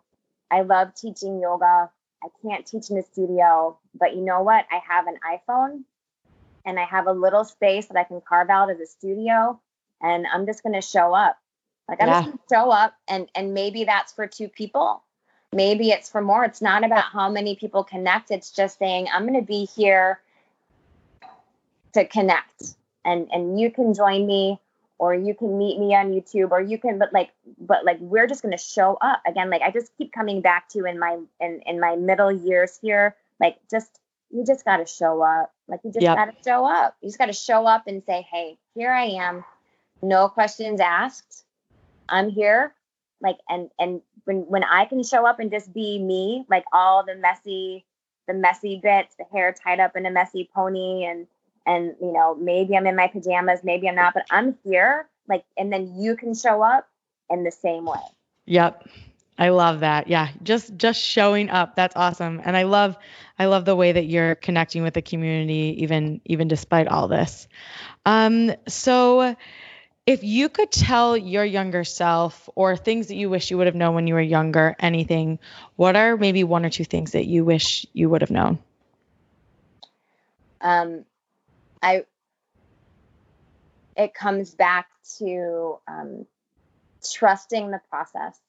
I 0.51 0.61
love 0.61 0.93
teaching 0.95 1.41
yoga. 1.41 1.89
I 2.23 2.27
can't 2.41 2.65
teach 2.65 2.89
in 2.89 2.97
a 2.97 3.03
studio, 3.03 3.77
but 3.93 4.15
you 4.15 4.21
know 4.21 4.41
what? 4.41 4.65
I 4.71 4.81
have 4.87 5.05
an 5.07 5.17
iPhone 5.23 5.83
and 6.65 6.79
I 6.79 6.85
have 6.85 7.07
a 7.07 7.11
little 7.11 7.45
space 7.45 7.87
that 7.87 7.97
I 7.97 8.03
can 8.03 8.21
carve 8.21 8.49
out 8.49 8.71
as 8.71 8.79
a 8.79 8.85
studio 8.85 9.59
and 10.01 10.25
I'm 10.27 10.45
just 10.45 10.63
going 10.63 10.73
to 10.73 10.81
show 10.81 11.13
up. 11.13 11.37
Like 11.87 12.01
I'm 12.01 12.07
yeah. 12.07 12.13
just 12.21 12.25
going 12.25 12.37
to 12.37 12.43
show 12.53 12.71
up 12.71 12.95
and 13.07 13.29
and 13.35 13.53
maybe 13.53 13.85
that's 13.85 14.13
for 14.13 14.27
two 14.27 14.49
people. 14.49 15.03
Maybe 15.53 15.91
it's 15.91 16.09
for 16.09 16.21
more. 16.21 16.43
It's 16.43 16.61
not 16.61 16.83
about 16.83 17.05
how 17.05 17.29
many 17.29 17.55
people 17.55 17.83
connect. 17.83 18.31
It's 18.31 18.51
just 18.51 18.77
saying 18.77 19.07
I'm 19.13 19.25
going 19.25 19.39
to 19.39 19.45
be 19.45 19.65
here 19.65 20.19
to 21.93 22.05
connect 22.05 22.75
and 23.05 23.29
and 23.31 23.59
you 23.59 23.71
can 23.71 23.93
join 23.93 24.27
me 24.27 24.59
or 24.99 25.13
you 25.13 25.33
can 25.35 25.57
meet 25.57 25.79
me 25.79 25.95
on 25.95 26.11
YouTube 26.11 26.51
or 26.51 26.61
you 26.61 26.77
can 26.77 26.97
but 26.97 27.13
like 27.13 27.29
but 27.59 27.85
like 27.85 27.97
we're 27.99 28.27
just 28.27 28.41
going 28.41 28.55
to 28.55 28.63
show 28.63 28.97
up. 29.01 29.21
Again 29.27 29.49
like 29.49 29.61
I 29.61 29.71
just 29.71 29.91
keep 29.97 30.11
coming 30.11 30.41
back 30.41 30.69
to 30.69 30.85
in 30.85 30.99
my 30.99 31.17
in 31.39 31.61
in 31.65 31.79
my 31.79 31.95
middle 31.95 32.31
years 32.31 32.77
here 32.81 33.15
like 33.39 33.57
just 33.69 33.99
you 34.29 34.43
just 34.45 34.65
got 34.65 34.77
to 34.77 34.85
show 34.85 35.21
up. 35.21 35.53
Like 35.67 35.81
you 35.83 35.91
just 35.91 36.03
yep. 36.03 36.17
got 36.17 36.25
to 36.25 36.43
show 36.43 36.65
up. 36.65 36.97
You 37.01 37.09
just 37.09 37.17
got 37.17 37.27
to 37.27 37.33
show 37.33 37.65
up 37.65 37.87
and 37.87 38.03
say 38.03 38.25
hey 38.29 38.57
here 38.75 38.91
I 38.91 39.05
am. 39.05 39.43
No 40.01 40.29
questions 40.29 40.79
asked. 40.79 41.43
I'm 42.09 42.29
here. 42.29 42.73
Like 43.21 43.37
and 43.49 43.69
and 43.79 44.01
when 44.25 44.41
when 44.47 44.63
I 44.63 44.85
can 44.85 45.03
show 45.03 45.25
up 45.25 45.39
and 45.39 45.51
just 45.51 45.73
be 45.73 45.99
me 45.99 46.45
like 46.49 46.65
all 46.71 47.03
the 47.05 47.15
messy 47.15 47.85
the 48.27 48.33
messy 48.33 48.79
bits 48.81 49.15
the 49.15 49.25
hair 49.31 49.53
tied 49.53 49.79
up 49.79 49.95
in 49.95 50.05
a 50.05 50.11
messy 50.11 50.49
pony 50.53 51.05
and 51.05 51.27
and 51.67 51.93
you 52.01 52.11
know 52.11 52.33
maybe 52.33 52.75
i'm 52.75 52.87
in 52.87 52.95
my 52.95 53.07
pajamas 53.07 53.59
maybe 53.63 53.87
i'm 53.87 53.95
not 53.95 54.13
but 54.13 54.25
i'm 54.31 54.57
here 54.63 55.07
like 55.27 55.43
and 55.57 55.71
then 55.71 55.93
you 55.99 56.15
can 56.15 56.33
show 56.33 56.63
up 56.63 56.87
in 57.29 57.43
the 57.43 57.51
same 57.51 57.85
way. 57.85 57.99
Yep. 58.45 58.87
I 59.39 59.49
love 59.49 59.81
that. 59.81 60.07
Yeah 60.07 60.29
just 60.41 60.75
just 60.77 60.99
showing 60.99 61.49
up. 61.49 61.75
That's 61.75 61.95
awesome. 61.95 62.41
And 62.43 62.57
i 62.57 62.63
love 62.63 62.97
i 63.37 63.45
love 63.45 63.65
the 63.65 63.75
way 63.75 63.91
that 63.91 64.05
you're 64.05 64.35
connecting 64.35 64.83
with 64.83 64.93
the 64.93 65.01
community 65.01 65.75
even 65.83 66.21
even 66.25 66.47
despite 66.47 66.87
all 66.87 67.07
this. 67.07 67.47
Um 68.05 68.51
so 68.67 69.35
if 70.07 70.23
you 70.23 70.47
could 70.49 70.71
tell 70.71 71.17
your 71.17 71.43
younger 71.43 71.83
self 71.83 72.49
or 72.55 72.77
things 72.77 73.07
that 73.07 73.15
you 73.15 73.29
wish 73.29 73.51
you 73.51 73.57
would 73.57 73.67
have 73.67 73.75
known 73.75 73.93
when 73.93 74.07
you 74.07 74.13
were 74.13 74.21
younger 74.21 74.75
anything 74.79 75.37
what 75.75 75.95
are 75.95 76.17
maybe 76.17 76.43
one 76.43 76.65
or 76.65 76.69
two 76.69 76.85
things 76.85 77.11
that 77.11 77.25
you 77.25 77.45
wish 77.45 77.85
you 77.93 78.09
would 78.09 78.21
have 78.21 78.31
known? 78.31 78.57
Um 80.61 81.05
I 81.81 82.03
it 83.95 84.13
comes 84.13 84.53
back 84.53 84.87
to 85.17 85.79
um, 85.87 86.25
trusting 87.13 87.71
the 87.71 87.81
process. 87.89 88.39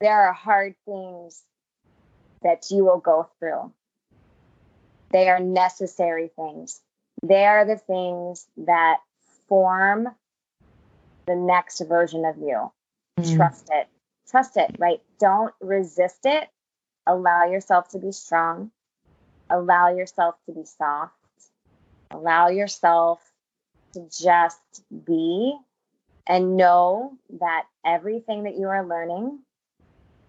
There 0.00 0.28
are 0.28 0.32
hard 0.32 0.76
things 0.86 1.42
that 2.42 2.70
you 2.70 2.84
will 2.84 2.98
go 2.98 3.28
through. 3.38 3.72
They 5.10 5.28
are 5.28 5.40
necessary 5.40 6.30
things. 6.36 6.80
They 7.22 7.44
are 7.44 7.66
the 7.66 7.76
things 7.76 8.46
that 8.58 8.98
form 9.48 10.08
the 11.26 11.34
next 11.34 11.80
version 11.80 12.24
of 12.24 12.38
you. 12.38 12.70
Mm-hmm. 13.18 13.36
Trust 13.36 13.68
it. 13.72 13.88
Trust 14.30 14.56
it, 14.56 14.76
right? 14.78 15.02
Don't 15.18 15.52
resist 15.60 16.20
it. 16.24 16.48
Allow 17.06 17.50
yourself 17.50 17.88
to 17.88 17.98
be 17.98 18.12
strong. 18.12 18.70
Allow 19.50 19.94
yourself 19.94 20.36
to 20.46 20.52
be 20.52 20.64
soft 20.64 21.14
Allow 22.10 22.48
yourself 22.48 23.20
to 23.94 24.06
just 24.10 24.60
be 25.04 25.56
and 26.26 26.56
know 26.56 27.16
that 27.40 27.64
everything 27.84 28.44
that 28.44 28.56
you 28.56 28.68
are 28.68 28.86
learning 28.86 29.40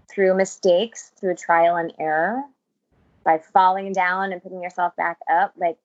through 0.09 0.35
mistakes, 0.35 1.11
through 1.19 1.35
trial 1.35 1.75
and 1.75 1.93
error, 1.99 2.41
by 3.23 3.39
falling 3.53 3.93
down 3.93 4.31
and 4.31 4.41
picking 4.41 4.63
yourself 4.63 4.95
back 4.95 5.17
up, 5.31 5.53
like 5.57 5.77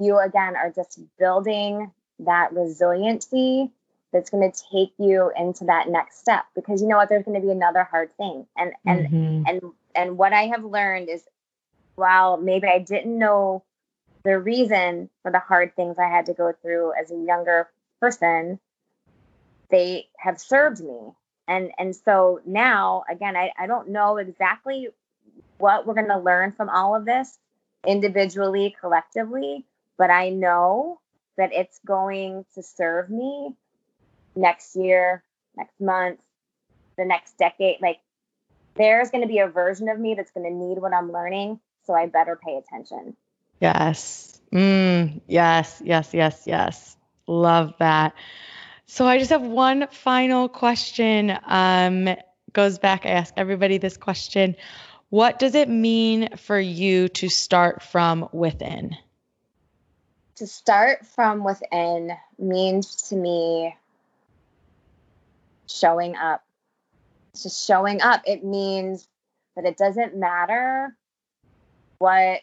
you 0.00 0.18
again 0.18 0.56
are 0.56 0.70
just 0.70 1.00
building 1.18 1.90
that 2.20 2.52
resiliency 2.52 3.70
that's 4.12 4.30
going 4.30 4.50
to 4.50 4.62
take 4.70 4.92
you 4.98 5.32
into 5.36 5.64
that 5.64 5.88
next 5.88 6.20
step. 6.20 6.44
Because 6.54 6.82
you 6.82 6.88
know 6.88 6.96
what? 6.96 7.08
There's 7.08 7.24
going 7.24 7.40
to 7.40 7.46
be 7.46 7.52
another 7.52 7.84
hard 7.84 8.16
thing. 8.16 8.46
And 8.56 8.72
and 8.84 9.06
mm-hmm. 9.06 9.42
and 9.46 9.72
and 9.94 10.18
what 10.18 10.32
i 10.32 10.46
have 10.46 10.64
learned 10.64 11.08
is 11.08 11.22
while 11.94 12.36
maybe 12.36 12.66
i 12.66 12.78
didn't 12.78 13.16
know 13.16 13.62
the 14.24 14.38
reason 14.38 15.10
for 15.22 15.30
the 15.30 15.38
hard 15.38 15.76
things 15.76 15.98
I 15.98 16.08
had 16.08 16.26
to 16.26 16.34
go 16.34 16.52
through 16.62 16.92
as 17.00 17.10
a 17.10 17.16
younger 17.16 17.68
person, 18.00 18.58
they 19.70 20.08
have 20.18 20.40
served 20.40 20.80
me. 20.80 21.12
And 21.46 21.70
and 21.78 21.94
so 21.94 22.40
now 22.46 23.04
again, 23.08 23.36
I, 23.36 23.52
I 23.58 23.66
don't 23.66 23.90
know 23.90 24.16
exactly 24.16 24.88
what 25.58 25.86
we're 25.86 25.94
gonna 25.94 26.20
learn 26.20 26.52
from 26.52 26.70
all 26.70 26.96
of 26.96 27.04
this 27.04 27.38
individually, 27.86 28.74
collectively, 28.80 29.66
but 29.98 30.10
I 30.10 30.30
know 30.30 31.00
that 31.36 31.52
it's 31.52 31.78
going 31.86 32.46
to 32.54 32.62
serve 32.62 33.10
me 33.10 33.54
next 34.34 34.74
year, 34.76 35.22
next 35.56 35.80
month, 35.80 36.20
the 36.96 37.04
next 37.04 37.36
decade. 37.36 37.82
Like 37.82 37.98
there's 38.76 39.10
to 39.22 39.28
be 39.28 39.38
a 39.40 39.48
version 39.48 39.88
of 39.88 39.98
me 39.98 40.14
that's 40.14 40.32
to 40.48 40.54
need 40.54 40.78
what 40.78 40.94
I'm 40.94 41.12
learning. 41.12 41.60
So 41.86 41.94
I 41.94 42.06
better 42.06 42.38
pay 42.42 42.56
attention. 42.56 43.16
Yes. 43.60 44.40
Mm, 44.52 45.20
yes, 45.26 45.82
yes, 45.84 46.14
yes, 46.14 46.42
yes. 46.46 46.96
Love 47.26 47.74
that. 47.78 48.14
So 48.86 49.06
I 49.06 49.18
just 49.18 49.30
have 49.30 49.42
one 49.42 49.88
final 49.90 50.48
question. 50.48 51.36
Um, 51.46 52.08
goes 52.52 52.78
back, 52.78 53.06
I 53.06 53.10
ask 53.10 53.34
everybody 53.36 53.78
this 53.78 53.96
question. 53.96 54.56
What 55.10 55.38
does 55.38 55.54
it 55.54 55.68
mean 55.68 56.36
for 56.36 56.58
you 56.58 57.08
to 57.08 57.28
start 57.28 57.82
from 57.82 58.28
within? 58.32 58.96
To 60.36 60.46
start 60.46 61.06
from 61.06 61.44
within 61.44 62.10
means 62.38 62.96
to 63.08 63.16
me 63.16 63.76
showing 65.68 66.16
up. 66.16 66.42
Just 67.40 67.66
showing 67.66 68.02
up. 68.02 68.22
It 68.26 68.44
means 68.44 69.08
that 69.56 69.64
it 69.64 69.76
doesn't 69.76 70.16
matter 70.16 70.96
what 71.98 72.40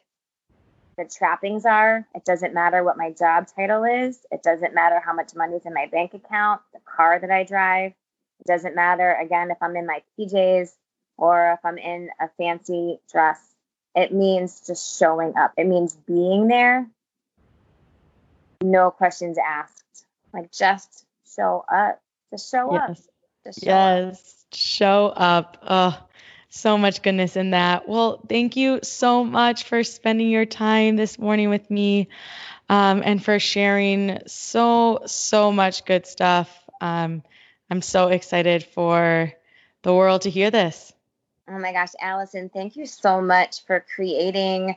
the 1.02 1.10
trappings 1.10 1.66
are. 1.66 2.06
It 2.14 2.26
doesn't 2.26 2.54
matter 2.54 2.84
what 2.84 2.97
my 2.97 3.12
job 3.12 3.47
title 3.56 3.84
is. 3.84 4.20
It 4.32 4.43
doesn't 4.43 4.76
matter 4.76 5.02
how 5.04 5.14
much 5.14 5.34
money 5.36 5.56
is 5.56 5.66
in 5.66 5.74
my 5.74 5.88
bank 5.88 6.14
account, 6.14 6.62
the 6.74 6.80
car 6.86 7.20
that 7.20 7.32
I 7.32 7.43
drive. 7.43 7.93
It 8.39 8.47
doesn't 8.47 8.76
matter, 8.76 9.14
again, 9.14 9.49
if 9.52 9.58
I'm 9.62 9.76
in 9.76 9.88
my 9.88 10.04
PJs 10.20 10.72
or 11.18 11.54
if 11.54 11.60
I'm 11.66 11.78
in 11.78 12.10
a 12.20 12.30
fancy 12.38 12.99
dress. 13.12 13.39
It 13.95 14.14
means 14.14 14.62
just 14.66 14.99
showing 14.99 15.36
up. 15.36 15.54
It 15.58 15.66
means 15.66 15.93
being 16.08 16.47
there. 16.47 16.88
No 18.64 18.91
questions 18.91 19.38
asked. 19.38 20.06
Like 20.34 20.52
just 20.52 21.06
show 21.36 21.66
up. 21.68 21.99
Just 22.32 22.49
show 22.49 22.72
yes. 22.74 22.89
up. 22.89 22.97
Just 23.43 23.60
show 23.60 23.66
yes. 23.66 24.20
Up. 24.20 24.56
Show 24.56 25.06
up. 25.16 25.58
Oh, 25.68 26.08
so 26.52 26.78
much 26.78 27.02
goodness 27.02 27.38
in 27.38 27.52
that. 27.52 27.88
Well, 27.88 28.22
thank 28.28 28.58
you 28.58 28.82
so 28.84 29.24
much 29.24 29.64
for 29.64 29.84
spending 29.84 30.30
your 30.30 30.45
time 30.45 30.97
this 30.97 31.18
morning 31.18 31.49
with 31.49 31.72
me 31.72 32.10
um, 32.68 33.02
and 33.06 33.24
for 33.24 33.39
sharing 33.39 34.20
so, 34.28 35.04
so 35.06 35.52
much 35.54 35.86
good 35.86 36.06
stuff. 36.06 36.49
Um, 36.82 37.24
I'm 37.70 37.82
so 37.82 38.10
excited 38.10 38.66
for 38.66 39.32
the 39.84 39.93
world 39.93 40.24
to 40.24 40.30
hear 40.30 40.52
this. 40.52 40.91
Oh 41.47 41.58
my 41.58 41.72
gosh, 41.72 41.93
Allison, 42.02 42.49
thank 42.49 42.76
you 42.76 42.86
so 42.86 43.22
much 43.22 43.66
for 43.66 43.86
creating 43.95 44.76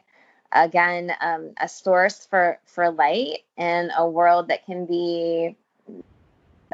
again 0.53 1.13
um, 1.21 1.55
a 1.61 1.69
source 1.69 2.27
for 2.27 2.61
for 2.65 2.91
light 2.93 3.41
in 3.57 3.91
a 3.97 4.09
world 4.09 4.49
that 4.49 4.65
can 4.65 4.87
be 4.87 5.57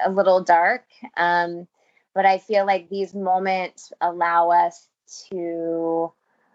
a 0.04 0.10
little 0.10 0.42
dark. 0.42 0.84
Um, 1.16 1.66
but 2.14 2.26
I 2.26 2.38
feel 2.38 2.66
like 2.66 2.88
these 2.88 3.14
moments 3.14 3.92
allow 4.00 4.50
us 4.50 4.86
to 5.30 6.12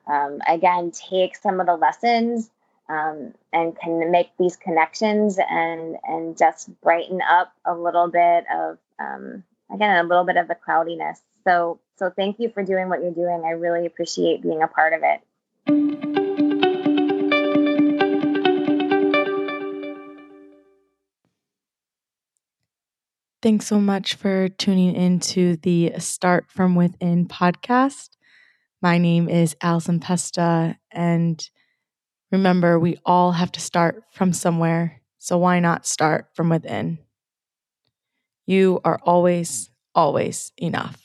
um, 0.08 0.40
again 0.48 0.92
take 0.92 1.36
some 1.36 1.60
of 1.60 1.68
the 1.68 1.76
lessons 1.76 2.50
um, 2.90 3.34
and 3.52 3.78
can 3.78 4.12
make 4.12 4.30
these 4.38 4.56
connections 4.56 5.40
and 5.50 5.98
and 6.04 6.38
just 6.38 6.70
brighten 6.82 7.22
up 7.22 7.54
a 7.66 7.74
little 7.74 8.10
bit 8.10 8.46
of 8.54 8.78
um, 9.00 9.44
again 9.74 9.98
a 9.98 10.08
little 10.08 10.26
bit 10.26 10.38
of 10.38 10.48
the 10.48 10.56
cloudiness. 10.56 11.22
So 11.44 11.80
so 11.98 12.12
thank 12.16 12.40
you 12.40 12.50
for 12.50 12.64
doing 12.64 12.90
what 12.90 13.02
you're 13.02 13.12
doing. 13.12 13.44
I 13.46 13.52
really 13.52 13.86
appreciate 13.86 14.42
being 14.42 14.62
a 14.62 14.68
part 14.68 14.94
of 14.94 15.02
it. 15.04 15.22
Thanks 23.46 23.68
so 23.68 23.80
much 23.80 24.16
for 24.16 24.50
tuning 24.50 24.96
into 24.96 25.58
the 25.58 25.94
Start 26.00 26.50
From 26.50 26.74
Within 26.74 27.28
podcast. 27.28 28.10
My 28.82 28.98
name 28.98 29.30
is 29.30 29.56
Alison 29.62 30.00
Pesta, 30.00 30.78
and 30.92 31.50
remember, 32.32 32.78
we 32.80 32.98
all 33.06 33.32
have 33.32 33.52
to 33.54 33.60
start 33.60 34.04
from 34.12 34.34
somewhere, 34.34 35.02
so 35.18 35.38
why 35.38 35.60
not 35.60 35.86
start 35.86 36.28
from 36.34 36.50
within? 36.50 37.00
You 38.46 38.82
are 38.84 39.00
always, 39.04 39.72
always 39.96 40.52
enough. 40.58 41.05